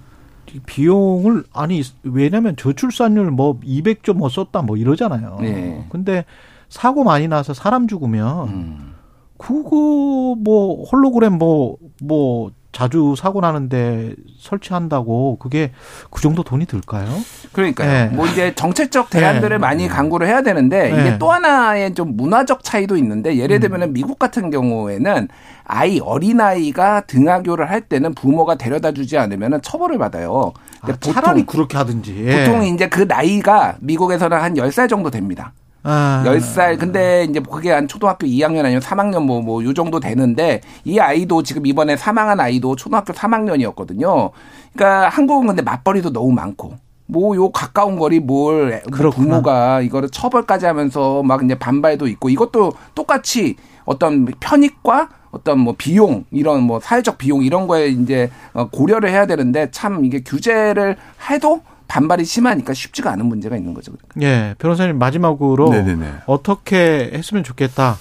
[0.66, 5.38] 비용을 아니 왜냐면 저출산율 뭐 200조 뭐 썼다 뭐 이러잖아요.
[5.40, 5.86] 네.
[5.90, 6.24] 근데
[6.68, 8.93] 사고 많이 나서 사람 죽으면 음.
[9.38, 15.70] 그거 뭐 홀로그램 뭐뭐 자주 사고 나는데 설치한다고 그게
[16.10, 17.08] 그 정도 돈이 들까요?
[17.52, 17.88] 그러니까요.
[17.88, 18.06] 네.
[18.14, 19.58] 뭐 이제 정책적 대안들을 네.
[19.58, 21.00] 많이 강구를 해야 되는데 네.
[21.00, 25.28] 이게 또 하나의 좀 문화적 차이도 있는데 예를 들면 미국 같은 경우에는
[25.64, 30.52] 아이 어린아이가 등하교를 할 때는 부모가 데려다 주지 않으면 처벌을 받아요.
[30.82, 32.24] 아, 차라리 그렇게 하든지.
[32.26, 32.44] 예.
[32.44, 35.52] 보통 이제 그 나이가 미국에서는 한 10살 정도 됩니다.
[35.84, 36.22] 아.
[36.26, 36.78] 10살.
[36.78, 41.42] 근데 이제 그게 한 초등학교 2학년 아니면 3학년 뭐, 뭐, 요 정도 되는데 이 아이도
[41.42, 44.30] 지금 이번에 사망한 아이도 초등학교 3학년이었거든요.
[44.74, 46.74] 그러니까 한국은 근데 맞벌이도 너무 많고.
[47.06, 49.10] 뭐 요 가까운 거리 뭘뭐 그렇구나.
[49.10, 56.24] 부모가 이거를 처벌까지 하면서 막 이제 반발도 있고 이것도 똑같이 어떤 편익과 어떤 뭐 비용
[56.30, 60.96] 이런 뭐 사회적 비용 이런 거에 이제 어, 고려를 해야 되는데 참 이게 규제를
[61.28, 63.92] 해도 반발이 심하니까 쉽지가 않은 문제가 있는 거죠.
[64.20, 66.12] 예, 변호사님 마지막으로 네네네.
[66.26, 67.96] 어떻게 했으면 좋겠다.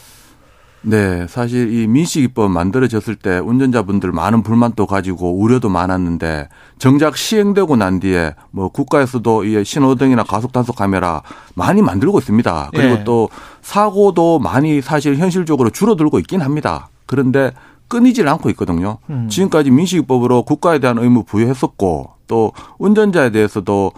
[0.85, 8.01] 네, 사실 이 민식이법 만들어졌을 때 운전자분들 많은 불만도 가지고 우려도 많았는데 정작 시행되고 난
[8.01, 11.21] 뒤에 뭐 국가에서도 이 신호등이나 가속 단속 카메라
[11.55, 12.71] 많이 만들고 있습니다.
[12.73, 13.03] 그리고 예.
[13.05, 13.29] 또
[13.61, 16.89] 사고도 많이 사실 현실적으로 줄어들고 있긴 합니다.
[17.05, 17.53] 그런데
[17.87, 18.97] 끊이질 않고 있거든요.
[19.09, 19.27] 음.
[19.29, 23.91] 지금까지 민식이법으로 국가에 대한 의무 부여했었고 또 운전자에 대해서도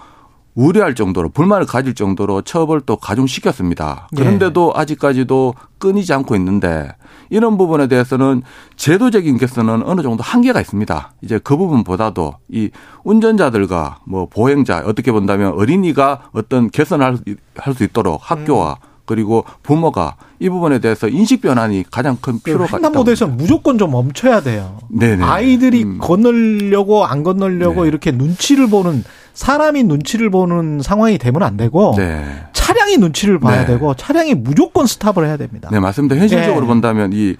[0.55, 4.07] 우려할 정도로 불만을 가질 정도로 처벌도 가중시켰습니다.
[4.13, 4.21] 예.
[4.21, 6.89] 그런데도 아직까지도 끊이지 않고 있는데
[7.29, 8.41] 이런 부분에 대해서는
[8.77, 11.13] 제도적인 개선은 어느 정도 한계가 있습니다.
[11.21, 12.69] 이제 그 부분보다도 이
[13.03, 17.19] 운전자들과 뭐 보행자 어떻게 본다면 어린이가 어떤 개선을
[17.57, 22.77] 할수 있도록 학교와 그리고 부모가 이 부분에 대해서 인식 변환이 가장 큰 필요가 있다.
[22.77, 24.77] 횡단보도에서 무조건 좀 멈춰야 돼요.
[24.89, 25.23] 네네.
[25.23, 25.97] 아이들이 음.
[25.99, 27.87] 건너려고 안 건너려고 네.
[27.87, 29.03] 이렇게 눈치를 보는
[29.33, 32.25] 사람이 눈치를 보는 상황이 되면 안 되고 네.
[32.53, 33.67] 차량이 눈치를 봐야 네.
[33.67, 35.69] 되고 차량이 무조건 스탑을 해야 됩니다.
[35.71, 36.15] 네, 맞습니다.
[36.15, 36.67] 현실적으로 네.
[36.67, 37.35] 본다면 이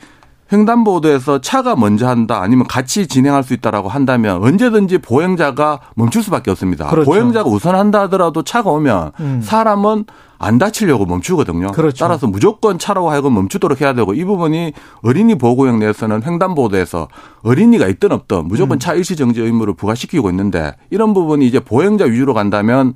[0.51, 6.87] 횡단보도에서 차가 먼저 한다 아니면 같이 진행할 수 있다라고 한다면 언제든지 보행자가 멈출 수밖에 없습니다.
[6.87, 7.09] 그렇죠.
[7.09, 9.41] 보행자가 우선한다 하더라도 차가 오면 음.
[9.43, 10.05] 사람은
[10.37, 11.71] 안 다치려고 멈추거든요.
[11.71, 12.05] 그렇죠.
[12.05, 17.07] 따라서 무조건 차로 하여금 멈추도록 해야 되고 이 부분이 어린이 보호구역 내에서는 횡단보도에서
[17.41, 18.47] 어린이가 있든 없든 음.
[18.47, 22.93] 무조건 차 일시 정지 의무를 부과시키고 있는데 이런 부분이 이제 보행자 위주로 간다면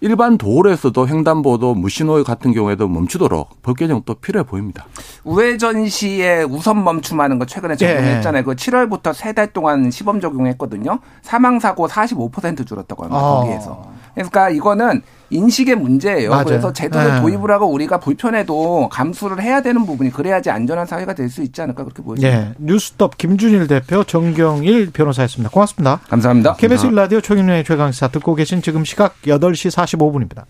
[0.00, 4.86] 일반 도로에서도 횡단보도 무신호 같은 경우에도 멈추도록 법 개정도 필요해 보입니다.
[5.24, 8.44] 우회전 시에 우선 멈춤하는 거 최근에 적용했잖아요.
[8.44, 11.00] 그 7월부터 세달 동안 시범 적용했거든요.
[11.22, 13.20] 사망 사고 45% 줄었다고 합니다.
[13.20, 13.40] 어.
[13.40, 13.82] 거기에서.
[14.18, 16.30] 그러니까 이거는 인식의 문제예요.
[16.30, 16.44] 맞아요.
[16.44, 17.20] 그래서 제도를 네.
[17.20, 21.84] 도입을 하고 우리가 불편해도 감수를 해야 되는 부분이 그래야지 안전한 사회가 될 수 있지 않을까
[21.84, 22.36] 그렇게 보여집니다.
[22.36, 25.50] 예, 뉴스톱 김준일 대표 정경일 변호사였습니다.
[25.50, 26.00] 고맙습니다.
[26.08, 26.54] 감사합니다.
[26.54, 30.44] KBS 라디오 최경영의 최강시사 듣고 계신 지금 시각 8시 45분입니다.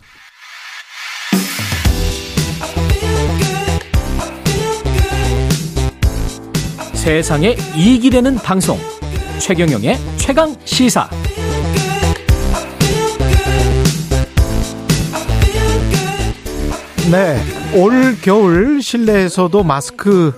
[6.95, 8.79] 세상에 이익이 되는 방송
[9.41, 11.09] 최경영의 최강 시사
[17.11, 17.39] 네.
[17.75, 20.33] 올 겨울 실내에서도 마스크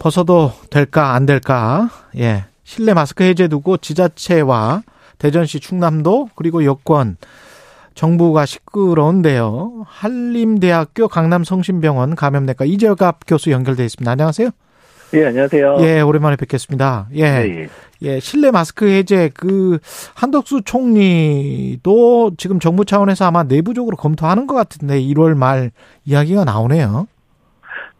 [0.00, 1.88] 벗어도 될까 안 될까?
[2.16, 2.46] 예.
[2.64, 4.82] 실내 마스크 해제 두고 지자체와
[5.18, 7.16] 대전시 충남도 그리고 여권
[7.94, 9.84] 정부가 시끄러운데요.
[9.86, 14.10] 한림대학교 강남성심병원 감염내과 이재갑 교수 연결돼 있습니다.
[14.10, 14.50] 안녕하세요.
[15.14, 15.76] 예, 안녕하세요.
[15.80, 17.08] 예, 오랜만에 뵙겠습니다.
[17.14, 17.22] 예.
[17.22, 17.68] 예, 예.
[18.02, 19.78] 예, 실내 마스크 해제 그
[20.14, 25.72] 한덕수 총리도 지금 정부 차원에서 아마 내부적으로 검토하는 것 같은데 1월 말
[26.04, 27.08] 이야기가 나오네요.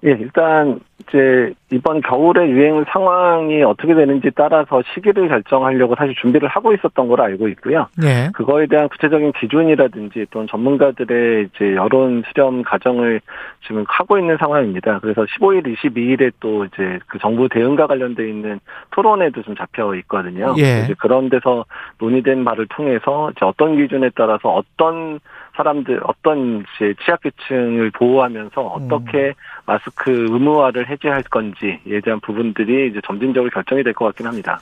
[0.04, 6.72] 예, 일단 이제 이번 겨울의 유행 상황이 어떻게 되는지 따라서 시기를 결정하려고 사실 준비를 하고
[6.72, 7.86] 있었던 걸로 알고 있고요.
[8.04, 8.30] 예.
[8.34, 13.20] 그거에 대한 구체적인 기준이라든지 또는 전문가들의 이제 여론 수렴 과정을
[13.66, 15.00] 지금 하고 있는 상황입니다.
[15.00, 18.60] 그래서 15일, 22일에 또 이제 그 정부 대응과 관련돼 있는
[18.90, 20.54] 토론회도 좀 잡혀 있거든요.
[20.58, 20.82] 예.
[20.84, 21.64] 이제 그런 데서
[21.98, 25.20] 논의된 바를 통해서 이제 어떤 기준에 따라서 어떤
[25.58, 29.34] 사람들 어떤 이제 취약계층을 보호하면서 어떻게
[29.66, 34.60] 마스크 의무화를 해제할 건지에 대한 부분들이 이제 점진적으로 결정이 될 것 같긴 합니다.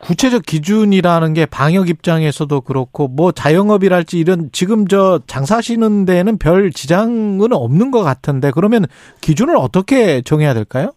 [0.00, 7.52] 구체적 기준이라는 게 방역 입장에서도 그렇고 뭐 자영업이랄지 이런 지금 저 장사하시는 데는 별 지장은
[7.52, 8.86] 없는 것 같은데 그러면
[9.20, 10.92] 기준을 어떻게 정해야 될까요?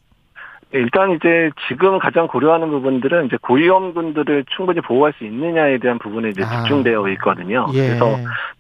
[0.74, 6.44] 일단 이제 지금 가장 고려하는 부분들은 이제 고위험군들을 충분히 보호할 수 있느냐에 대한 부분에 이제
[6.44, 6.64] 아.
[6.64, 7.68] 집중되어 있거든요.
[7.74, 7.88] 예.
[7.88, 8.18] 그래서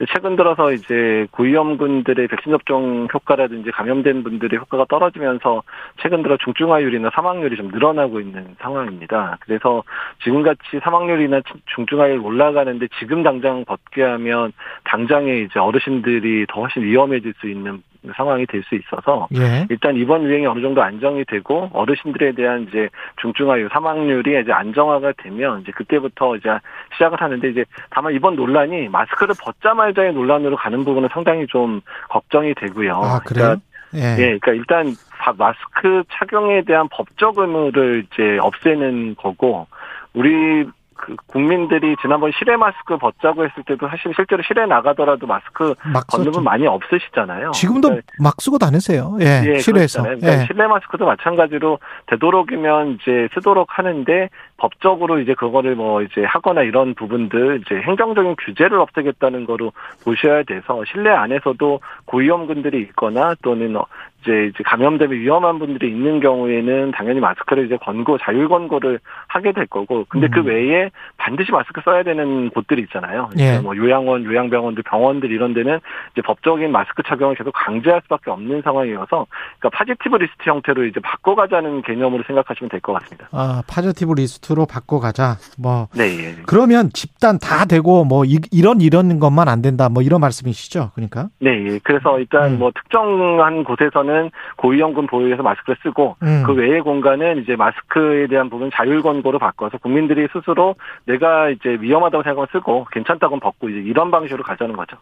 [0.10, 5.64] 최근 들어서 이제 고위험군들의 백신 접종 효과라든지 감염된 분들의 효과가 떨어지면서
[6.02, 9.38] 최근 들어 중증화율이나 사망률이 좀 늘어나고 있는 상황입니다.
[9.40, 9.84] 그래서
[10.24, 11.42] 지금같이 사망률이나
[11.74, 14.54] 중증화율 올라가는데 지금 당장 벗게 하면
[14.84, 17.82] 당장에 이제 어르신들이 더 훨씬 위험해질 수 있는
[18.16, 19.66] 상황이 될 수 있어서 예.
[19.70, 22.88] 일단 이번 유행이 어느 정도 안정이 되고 어르신들에 대한 이제
[23.22, 26.50] 중증화율 사망률이 이제 안정화가 되면 이제 그때부터 이제
[26.94, 32.54] 시작을 하는데 이제 다만 이번 논란이 마스크를 벗자 말자의 논란으로 가는 부분은 상당히 좀 걱정이
[32.56, 32.94] 되고요.
[32.96, 33.56] 아, 그래요?
[33.96, 34.00] 예.
[34.18, 39.68] 예, 그러니까 일단 바- 마스크 착용에 대한 법적 의무를 이제 없애는 거고
[40.14, 45.74] 우리 그 국민들이 지난번 실외 마스크 벗자고 했을 때도 사실 실제로 실외 나가더라도 마스크
[46.12, 46.32] 썼죠.
[46.32, 47.52] 분 많이 없으시잖아요.
[47.52, 49.18] 지금도 그러니까 막 쓰고 다니세요.
[49.20, 49.60] 예.
[49.60, 50.02] 실외에서.
[50.04, 50.20] 그렇잖아요.
[50.20, 50.46] 그러니까 예.
[50.48, 57.62] 실내 마스크도 마찬가지로 되도록이면 이제 쓰도록 하는데 법적으로 이제 그거를 뭐 이제 하거나 이런 부분들
[57.66, 59.72] 이제 행정적인 규제를 없애겠다는 거로
[60.04, 63.86] 보셔야 돼서 실내 안에서도 고위험군들이 있거나 또는 어
[64.24, 69.52] 이제 이제 감염 때문에 위험한 분들이 있는 경우에는 당연히 마스크를 이제 권고 자율 권고를 하게
[69.52, 70.46] 될 거고 근데 그 음.
[70.46, 73.30] 외에 반드시 마스크 써야 되는 곳들이 있잖아요.
[73.40, 73.60] 예.
[73.60, 75.80] 뭐 요양원, 요양병원들, 병원들 이런 데는
[76.14, 79.26] 이제 법적인 마스크 착용을 계속 강제할 수밖에 없는 상황이어서
[79.60, 83.28] 그러니까 positive list 형태로 이제 바꿔가자는 개념으로 생각하시면 될 것 같습니다.
[83.32, 85.38] 아, positive list로 바꿔가자.
[85.58, 86.36] 뭐 네, 예.
[86.46, 89.90] 그러면 집단 다 되고 뭐 이, 이런 이런 것만 안 된다.
[89.90, 90.92] 뭐 이런 말씀이시죠.
[90.94, 91.30] 그러니까.
[91.40, 91.80] 네, 예.
[91.84, 92.60] 그래서 일단 음.
[92.60, 94.13] 뭐 특정한 곳에서는
[94.58, 96.44] 고위험군 보호에서 마스크를 쓰고 음.
[96.46, 100.76] 그 외의 공간은 이제 마스크에 대한 부분 자율 권고로 바꿔서 국민들이 스스로
[101.06, 104.98] 내가 이제 위험하다고 생각하면 쓰고 괜찮다고 벗고 이제 이런 방식으로 가자는 거죠.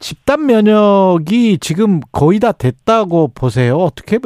[0.00, 3.76] 집단 면역이 지금 거의 다 됐다고 보세요.
[3.76, 4.18] 어떻게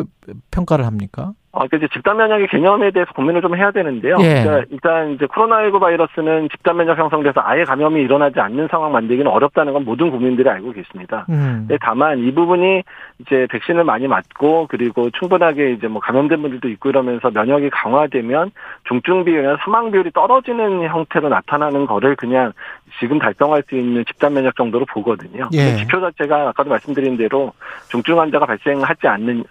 [0.51, 1.33] 평가를 합니까?
[1.57, 4.17] 어, 그러니까 이제 집단 면역의 개념에 대해서 고민을 좀 해야 되는데요.
[4.21, 4.43] 예.
[4.43, 9.73] 그러니까 일단 이제 코로나19 바이러스는 집단 면역 형성돼서 아예 감염이 일어나지 않는 상황 만들기는 어렵다는
[9.73, 11.25] 건 모든 국민들이 알고 계십니다.
[11.31, 11.65] 음.
[11.69, 12.83] 네, 다만 이 부분이
[13.21, 18.51] 이제 백신을 많이 맞고 그리고 충분하게 이제 뭐 감염된 분들도 있고 이러면서 면역이 강화되면
[18.87, 22.53] 중증 비율이나 사망 비율이 떨어지는 형태로 나타나는 거를 그냥
[23.01, 25.49] 지금 달성할 수 있는 집단 면역 정도로 보거든요.
[25.55, 25.77] 예.
[25.77, 27.53] 지표 자체가 아까도 말씀드린 대로
[27.89, 29.45] 중증 환자가 발생하지 않는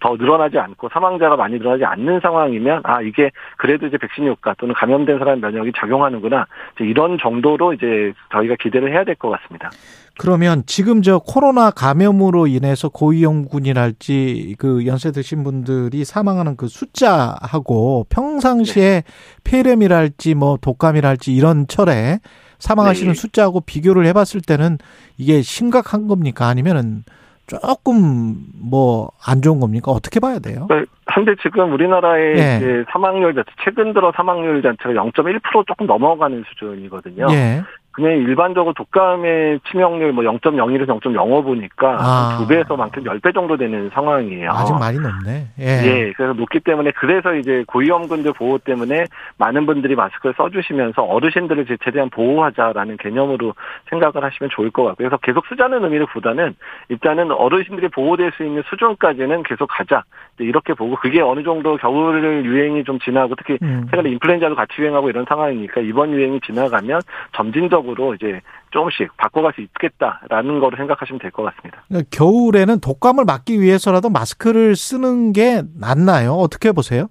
[0.00, 4.74] 더 늘어나지 않고 사망자가 많이 늘어나지 않는 상황이면 아 이게 그래도 이제 백신 효과 또는
[4.74, 6.46] 감염된 사람 면역이 작용하는구나
[6.80, 9.70] 이런 정도로 이제 저희가 기대를 해야 될 것 같습니다.
[10.18, 19.04] 그러면 지금 저 코로나 감염으로 인해서 고위험군이랄지 그 연세 드신 분들이 사망하는 그 숫자하고 평상시에
[19.44, 22.18] 폐렴이랄지 뭐 독감이랄지 이런 철에
[22.58, 23.18] 사망하시는 네.
[23.18, 24.78] 숫자하고 비교를 해봤을 때는
[25.16, 26.48] 이게 심각한 겁니까?
[26.48, 27.04] 아니면은
[27.48, 29.90] 조금 뭐 안 좋은 겁니까?
[29.90, 30.66] 어떻게 봐야 돼요?
[31.06, 32.56] 한데 지금 우리나라의 예.
[32.56, 37.26] 이제 사망률 자체 최근 들어 사망률 자체가 0.1% 조금 넘어가는 수준이거든요.
[37.30, 37.62] 예.
[37.98, 42.36] 그냥 일반적으로 독감의 치명률 뭐 0.01에서 0.05 보니까 아.
[42.38, 44.52] 두 배에서 많게는 10배 정도 되는 상황이에요.
[44.52, 45.48] 아직 많이 높네.
[45.58, 45.64] 예.
[45.64, 49.06] 예, 그래서 높기 때문에 그래서 이제 고위험군들 보호 때문에
[49.36, 53.54] 많은 분들이 마스크를 써주시면서 어르신들을 이제 최대한 보호하자라는 개념으로
[53.90, 55.08] 생각을 하시면 좋을 것 같고요.
[55.08, 56.54] 그래서 계속 쓰자는 의미보다는
[56.90, 60.04] 일단은 어르신들이 보호될 수 있는 수준까지는 계속 가자
[60.38, 63.88] 이렇게 보고 그게 어느 정도 겨울 유행이 좀 지나고 특히 음.
[63.90, 67.00] 최근에 인플루엔자도 같이 유행하고 이런 상황이니까 이번 유행이 지나가면
[67.32, 68.40] 점진적으로 쪽으로 이제
[68.70, 71.82] 조금씩 바꿔갈 수 있겠다라는 거로 생각하시면 될 것 같습니다.
[71.88, 76.32] 그러니까 겨울에는 독감을 막기 위해서라도 마스크를 쓰는 게 낫나요?
[76.32, 77.08] 어떻게 보세요?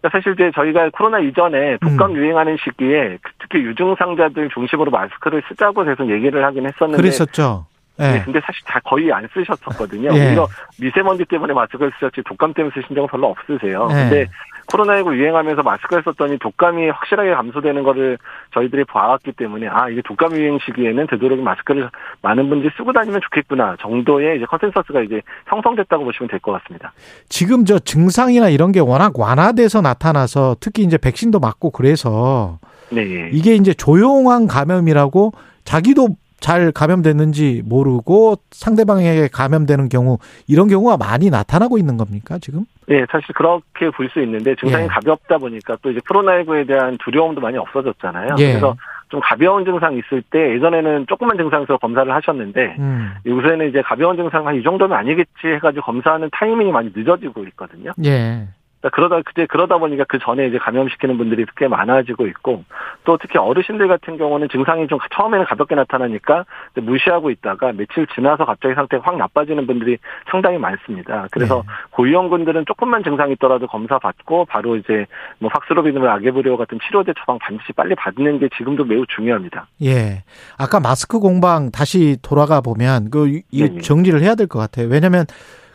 [0.00, 2.16] 그러니까 사실 이제 저희가 코로나 이전에 독감 음.
[2.16, 7.66] 유행하는 시기에 특히 유증상자들 중심으로 마스크를 쓰자고 계속 얘기를 하긴 했었는데 그랬었죠.
[7.98, 8.14] 네.
[8.14, 8.22] 네.
[8.24, 10.10] 근데 사실 다 거의 안 쓰셨었거든요.
[10.12, 10.28] 네.
[10.28, 10.48] 오히려
[10.80, 13.86] 미세먼지 때문에 마스크를 쓰셨지 독감 때문에 쓰신 적은 별로 없으세요.
[13.88, 13.94] 네.
[13.94, 14.26] 근데
[14.66, 18.18] 코로나19 유행하면서 마스크를 썼더니 독감이 확실하게 감소되는 거를
[18.54, 21.90] 저희들이 봐왔기 때문에 아 이게 독감 유행 시기에는 되도록 마스크를
[22.22, 26.92] 많은 분들이 쓰고 다니면 좋겠구나 정도의 이제 consensus가 이제 형성됐다고 보시면 될 것 같습니다.
[27.28, 32.58] 지금 저 증상이나 이런 게 워낙 완화돼서 나타나서 특히 이제 백신도 맞고 그래서
[32.90, 33.30] 네.
[33.32, 35.32] 이게 이제 조용한 감염이라고
[35.64, 36.08] 자기도
[36.42, 42.64] 잘 감염됐는지 모르고 상대방에게 감염되는 경우 이런 경우가 많이 나타나고 있는 겁니까 지금?
[42.86, 44.88] 네, 사실 그렇게 볼 수 있는데 증상이 예.
[44.88, 48.34] 가볍다 보니까 또 이제 코로나19에 대한 두려움도 많이 없어졌잖아요.
[48.38, 48.48] 예.
[48.48, 48.76] 그래서
[49.08, 53.12] 좀 가벼운 증상 있을 때 예전에는 조그만 증상에서 검사를 하셨는데 음.
[53.24, 57.92] 요새는 이제 가벼운 증상 한 이 정도면 아니겠지 해가지고 검사하는 타이밍이 많이 늦어지고 있거든요.
[58.04, 58.48] 예.
[58.82, 62.64] 그러니까 그러다 그때 그러다 보니까 그 전에 이제 감염시키는 분들이 꽤 많아지고 있고
[63.04, 66.44] 또 특히 어르신들 같은 경우는 증상이 좀 처음에는 가볍게 나타나니까
[66.74, 69.98] 무시하고 있다가 며칠 지나서 갑자기 상태가 확 나빠지는 분들이
[70.30, 71.28] 상당히 많습니다.
[71.30, 71.72] 그래서 네.
[71.90, 75.06] 고위험군들은 조금만 증상이 있더라도 검사 받고 바로 이제
[75.38, 79.66] 뭐 박스로비듬, 아게브리오 같은 치료제 처방 반드시 빨리 받는 게 지금도 매우 중요합니다.
[79.84, 80.24] 예.
[80.58, 83.40] 아까 마스크 공방 다시 돌아가 보면 그
[83.80, 84.88] 정리를 해야 될 것 같아요.
[84.88, 85.24] 왜냐하면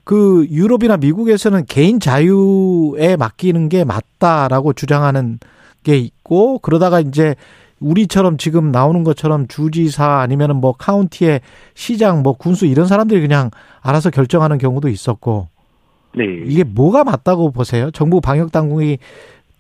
[0.07, 5.37] 그 유럽이나 미국에서는 개인 자유에 맡기는 게 맞다라고 주장하는
[5.83, 7.35] 게 있고 그러다가 이제
[7.81, 11.41] 우리처럼 지금 나오는 것처럼 주지사 아니면은 뭐 카운티의
[11.73, 13.51] 시장 뭐 군수 이런 사람들이 그냥
[13.81, 15.49] 알아서 결정하는 경우도 있었고
[16.15, 16.23] 네.
[16.45, 17.91] 이게 뭐가 맞다고 보세요?
[17.91, 18.99] 정부 방역 당국이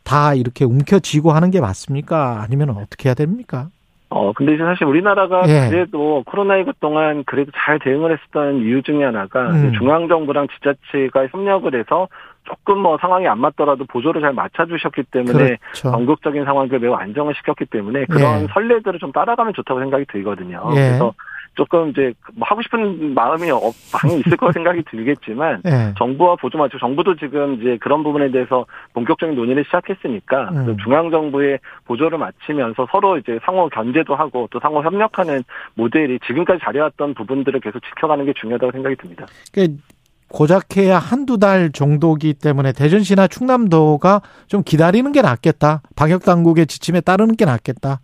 [0.03, 2.41] 다 이렇게 움켜쥐고 하는 게 맞습니까?
[2.41, 3.67] 아니면 어떻게 해야 됩니까?
[4.09, 5.69] 어, 근데 이제 사실 우리나라가 예.
[5.69, 9.73] 그래도 코로나19 동안 그래도 잘 대응을 했었던 이유 중에 하나가 음.
[9.73, 12.07] 중앙정부랑 지자체가 협력을 해서
[12.45, 15.91] 조금 뭐 상황이 안 맞더라도 보조를 잘 맞춰주셨기 때문에 그렇죠.
[15.91, 18.47] 전국적인 상황을 매우 안정을 시켰기 때문에 그런 예.
[18.53, 20.63] 선례들을 좀 따라가면 좋다고 생각이 들거든요.
[20.71, 20.75] 예.
[20.75, 21.13] 그래서
[21.57, 23.47] 조금 이제 뭐 하고 싶은 마음이
[23.91, 25.93] 방이 있을 거 생각이 들겠지만 네.
[25.97, 30.77] 정부와 보조 맞추 정부도 지금 이제 그런 부분에 대해서 본격적인 논의를 시작했으니까 음.
[30.83, 35.43] 중앙 정부의 보조를 마치면서 서로 이제 상호 견제도 하고 또 상호 협력하는
[35.73, 39.25] 모델이 지금까지 잘해왔던 부분들을 계속 지켜가는 게 중요하다고 생각이 듭니다.
[39.51, 39.81] 그러니까
[40.29, 45.81] 고작 해야 한두 달 정도기 때문에 대전시나 충남도가 좀 기다리는 게 낫겠다.
[45.95, 47.99] 방역 당국의 지침에 따르는 게 낫겠다.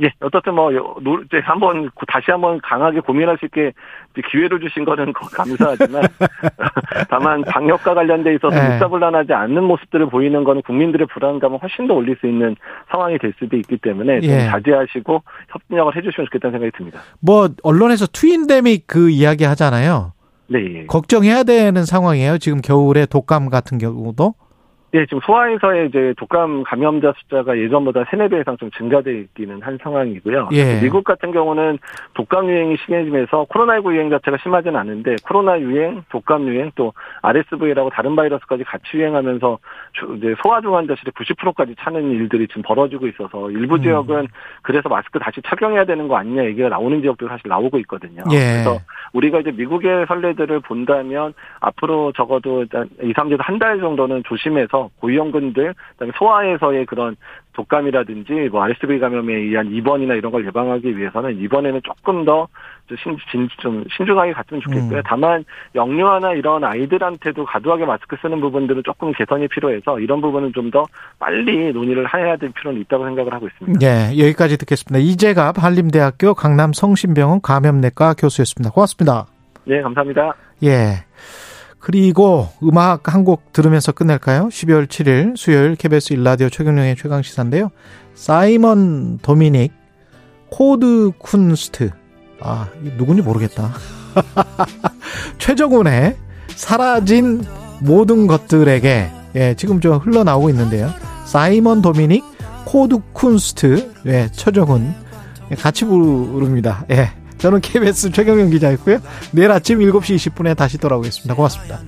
[0.00, 3.72] 예, 어떻든 뭐, 이제 한 번, 다시 한번 강하게 고민할 수 있게
[4.30, 6.02] 기회를 주신 거는 감사하지만,
[7.10, 8.68] 다만 방역과 관련돼 있어서 네.
[8.70, 12.54] 묵사불란하지 않는 모습들을 보이는 거는 국민들의 불안감을 훨씬 더 올릴 수 있는
[12.90, 14.46] 상황이 될 수도 있기 때문에 좀 예.
[14.46, 15.22] 자제하시고
[15.68, 17.00] 협력을 해주시면 좋겠다는 생각이 듭니다.
[17.20, 20.12] 뭐, 언론에서 트윈데믹 그 이야기 하잖아요.
[20.46, 20.60] 네.
[20.74, 20.86] 예.
[20.86, 22.38] 걱정해야 되는 상황이에요.
[22.38, 24.34] 지금 겨울에 독감 같은 경우도.
[24.94, 29.78] 예, 지금 소아에서의 이제 독감 감염자 숫자가 예전보다 세네 배 이상 좀 증가되어 있기는 한
[29.82, 30.48] 상황이고요.
[30.52, 30.80] 예.
[30.80, 31.78] 미국 같은 경우는
[32.14, 38.16] 독감 유행이 심해지면서 코로나19 유행 자체가 심하지는 않은데 코로나 유행, 독감 유행 또 RSV라고 다른
[38.16, 39.58] 바이러스까지 같이 유행하면서
[40.16, 43.82] 이제 소아 중 환자실에 90%까지 차는 일들이 지금 벌어지고 있어서 일부 음.
[43.82, 44.28] 지역은
[44.62, 48.22] 그래서 마스크 다시 착용해야 되는 거 아니냐 얘기가 나오는 지역도 사실 나오고 있거든요.
[48.32, 48.38] 예.
[48.38, 48.78] 그래서
[49.12, 52.66] 우리가 이제 미국의 선례들을 본다면 앞으로 적어도 2,
[53.12, 57.16] 3주에서 한달 정도는 조심해서 위해서 고위험군들 그다음에 소아에서의 그런
[57.54, 62.46] 독감이라든지 뭐 RSV 감염에 의한 입원이나 이런 걸 예방하기 위해서는 이번에는 조금 더
[63.02, 64.98] 신, 좀 신중하게 갔으면 좋겠고요.
[64.98, 65.02] 음.
[65.04, 65.44] 다만
[65.74, 70.84] 영유아나 이런 아이들한테도 과도하게 마스크 쓰는 부분들은 조금 개선이 필요해서 이런 부분은 좀 더
[71.18, 73.78] 빨리 논의를 해야 될 필요는 있다고 생각을 하고 있습니다.
[73.78, 74.98] 네, 여기까지 듣겠습니다.
[75.02, 78.70] 이재갑 한림대학교 강남 성심병원 감염내과 교수였습니다.
[78.70, 79.24] 고맙습니다.
[79.64, 80.34] 네, 감사합니다.
[80.64, 81.06] 예.
[81.78, 84.48] 그리고 음악 한 곡 들으면서 끝낼까요?
[84.48, 87.70] 12월 7일 수요일 KBS 일라디오 최경영의 최강 시사인데요.
[88.14, 89.72] 사이먼 도미닉
[90.50, 91.90] 코드 쿤스트
[92.40, 93.72] 아 누군지 모르겠다.
[95.38, 96.16] 최정훈의
[96.54, 97.44] 사라진
[97.80, 100.90] 모든 것들에게 예, 지금 좀 흘러나오고 있는데요.
[101.26, 102.24] 사이먼 도미닉
[102.64, 104.94] 코드 쿤스트 예, 최정훈
[105.50, 106.84] 예, 같이 부릅니다.
[106.90, 107.10] 예.
[107.38, 108.98] 저는 KBS 최경영 기자였고요.
[109.32, 111.34] 내일 아침 7시 20분에 다시 돌아오겠습니다.
[111.34, 111.80] 고맙습니다.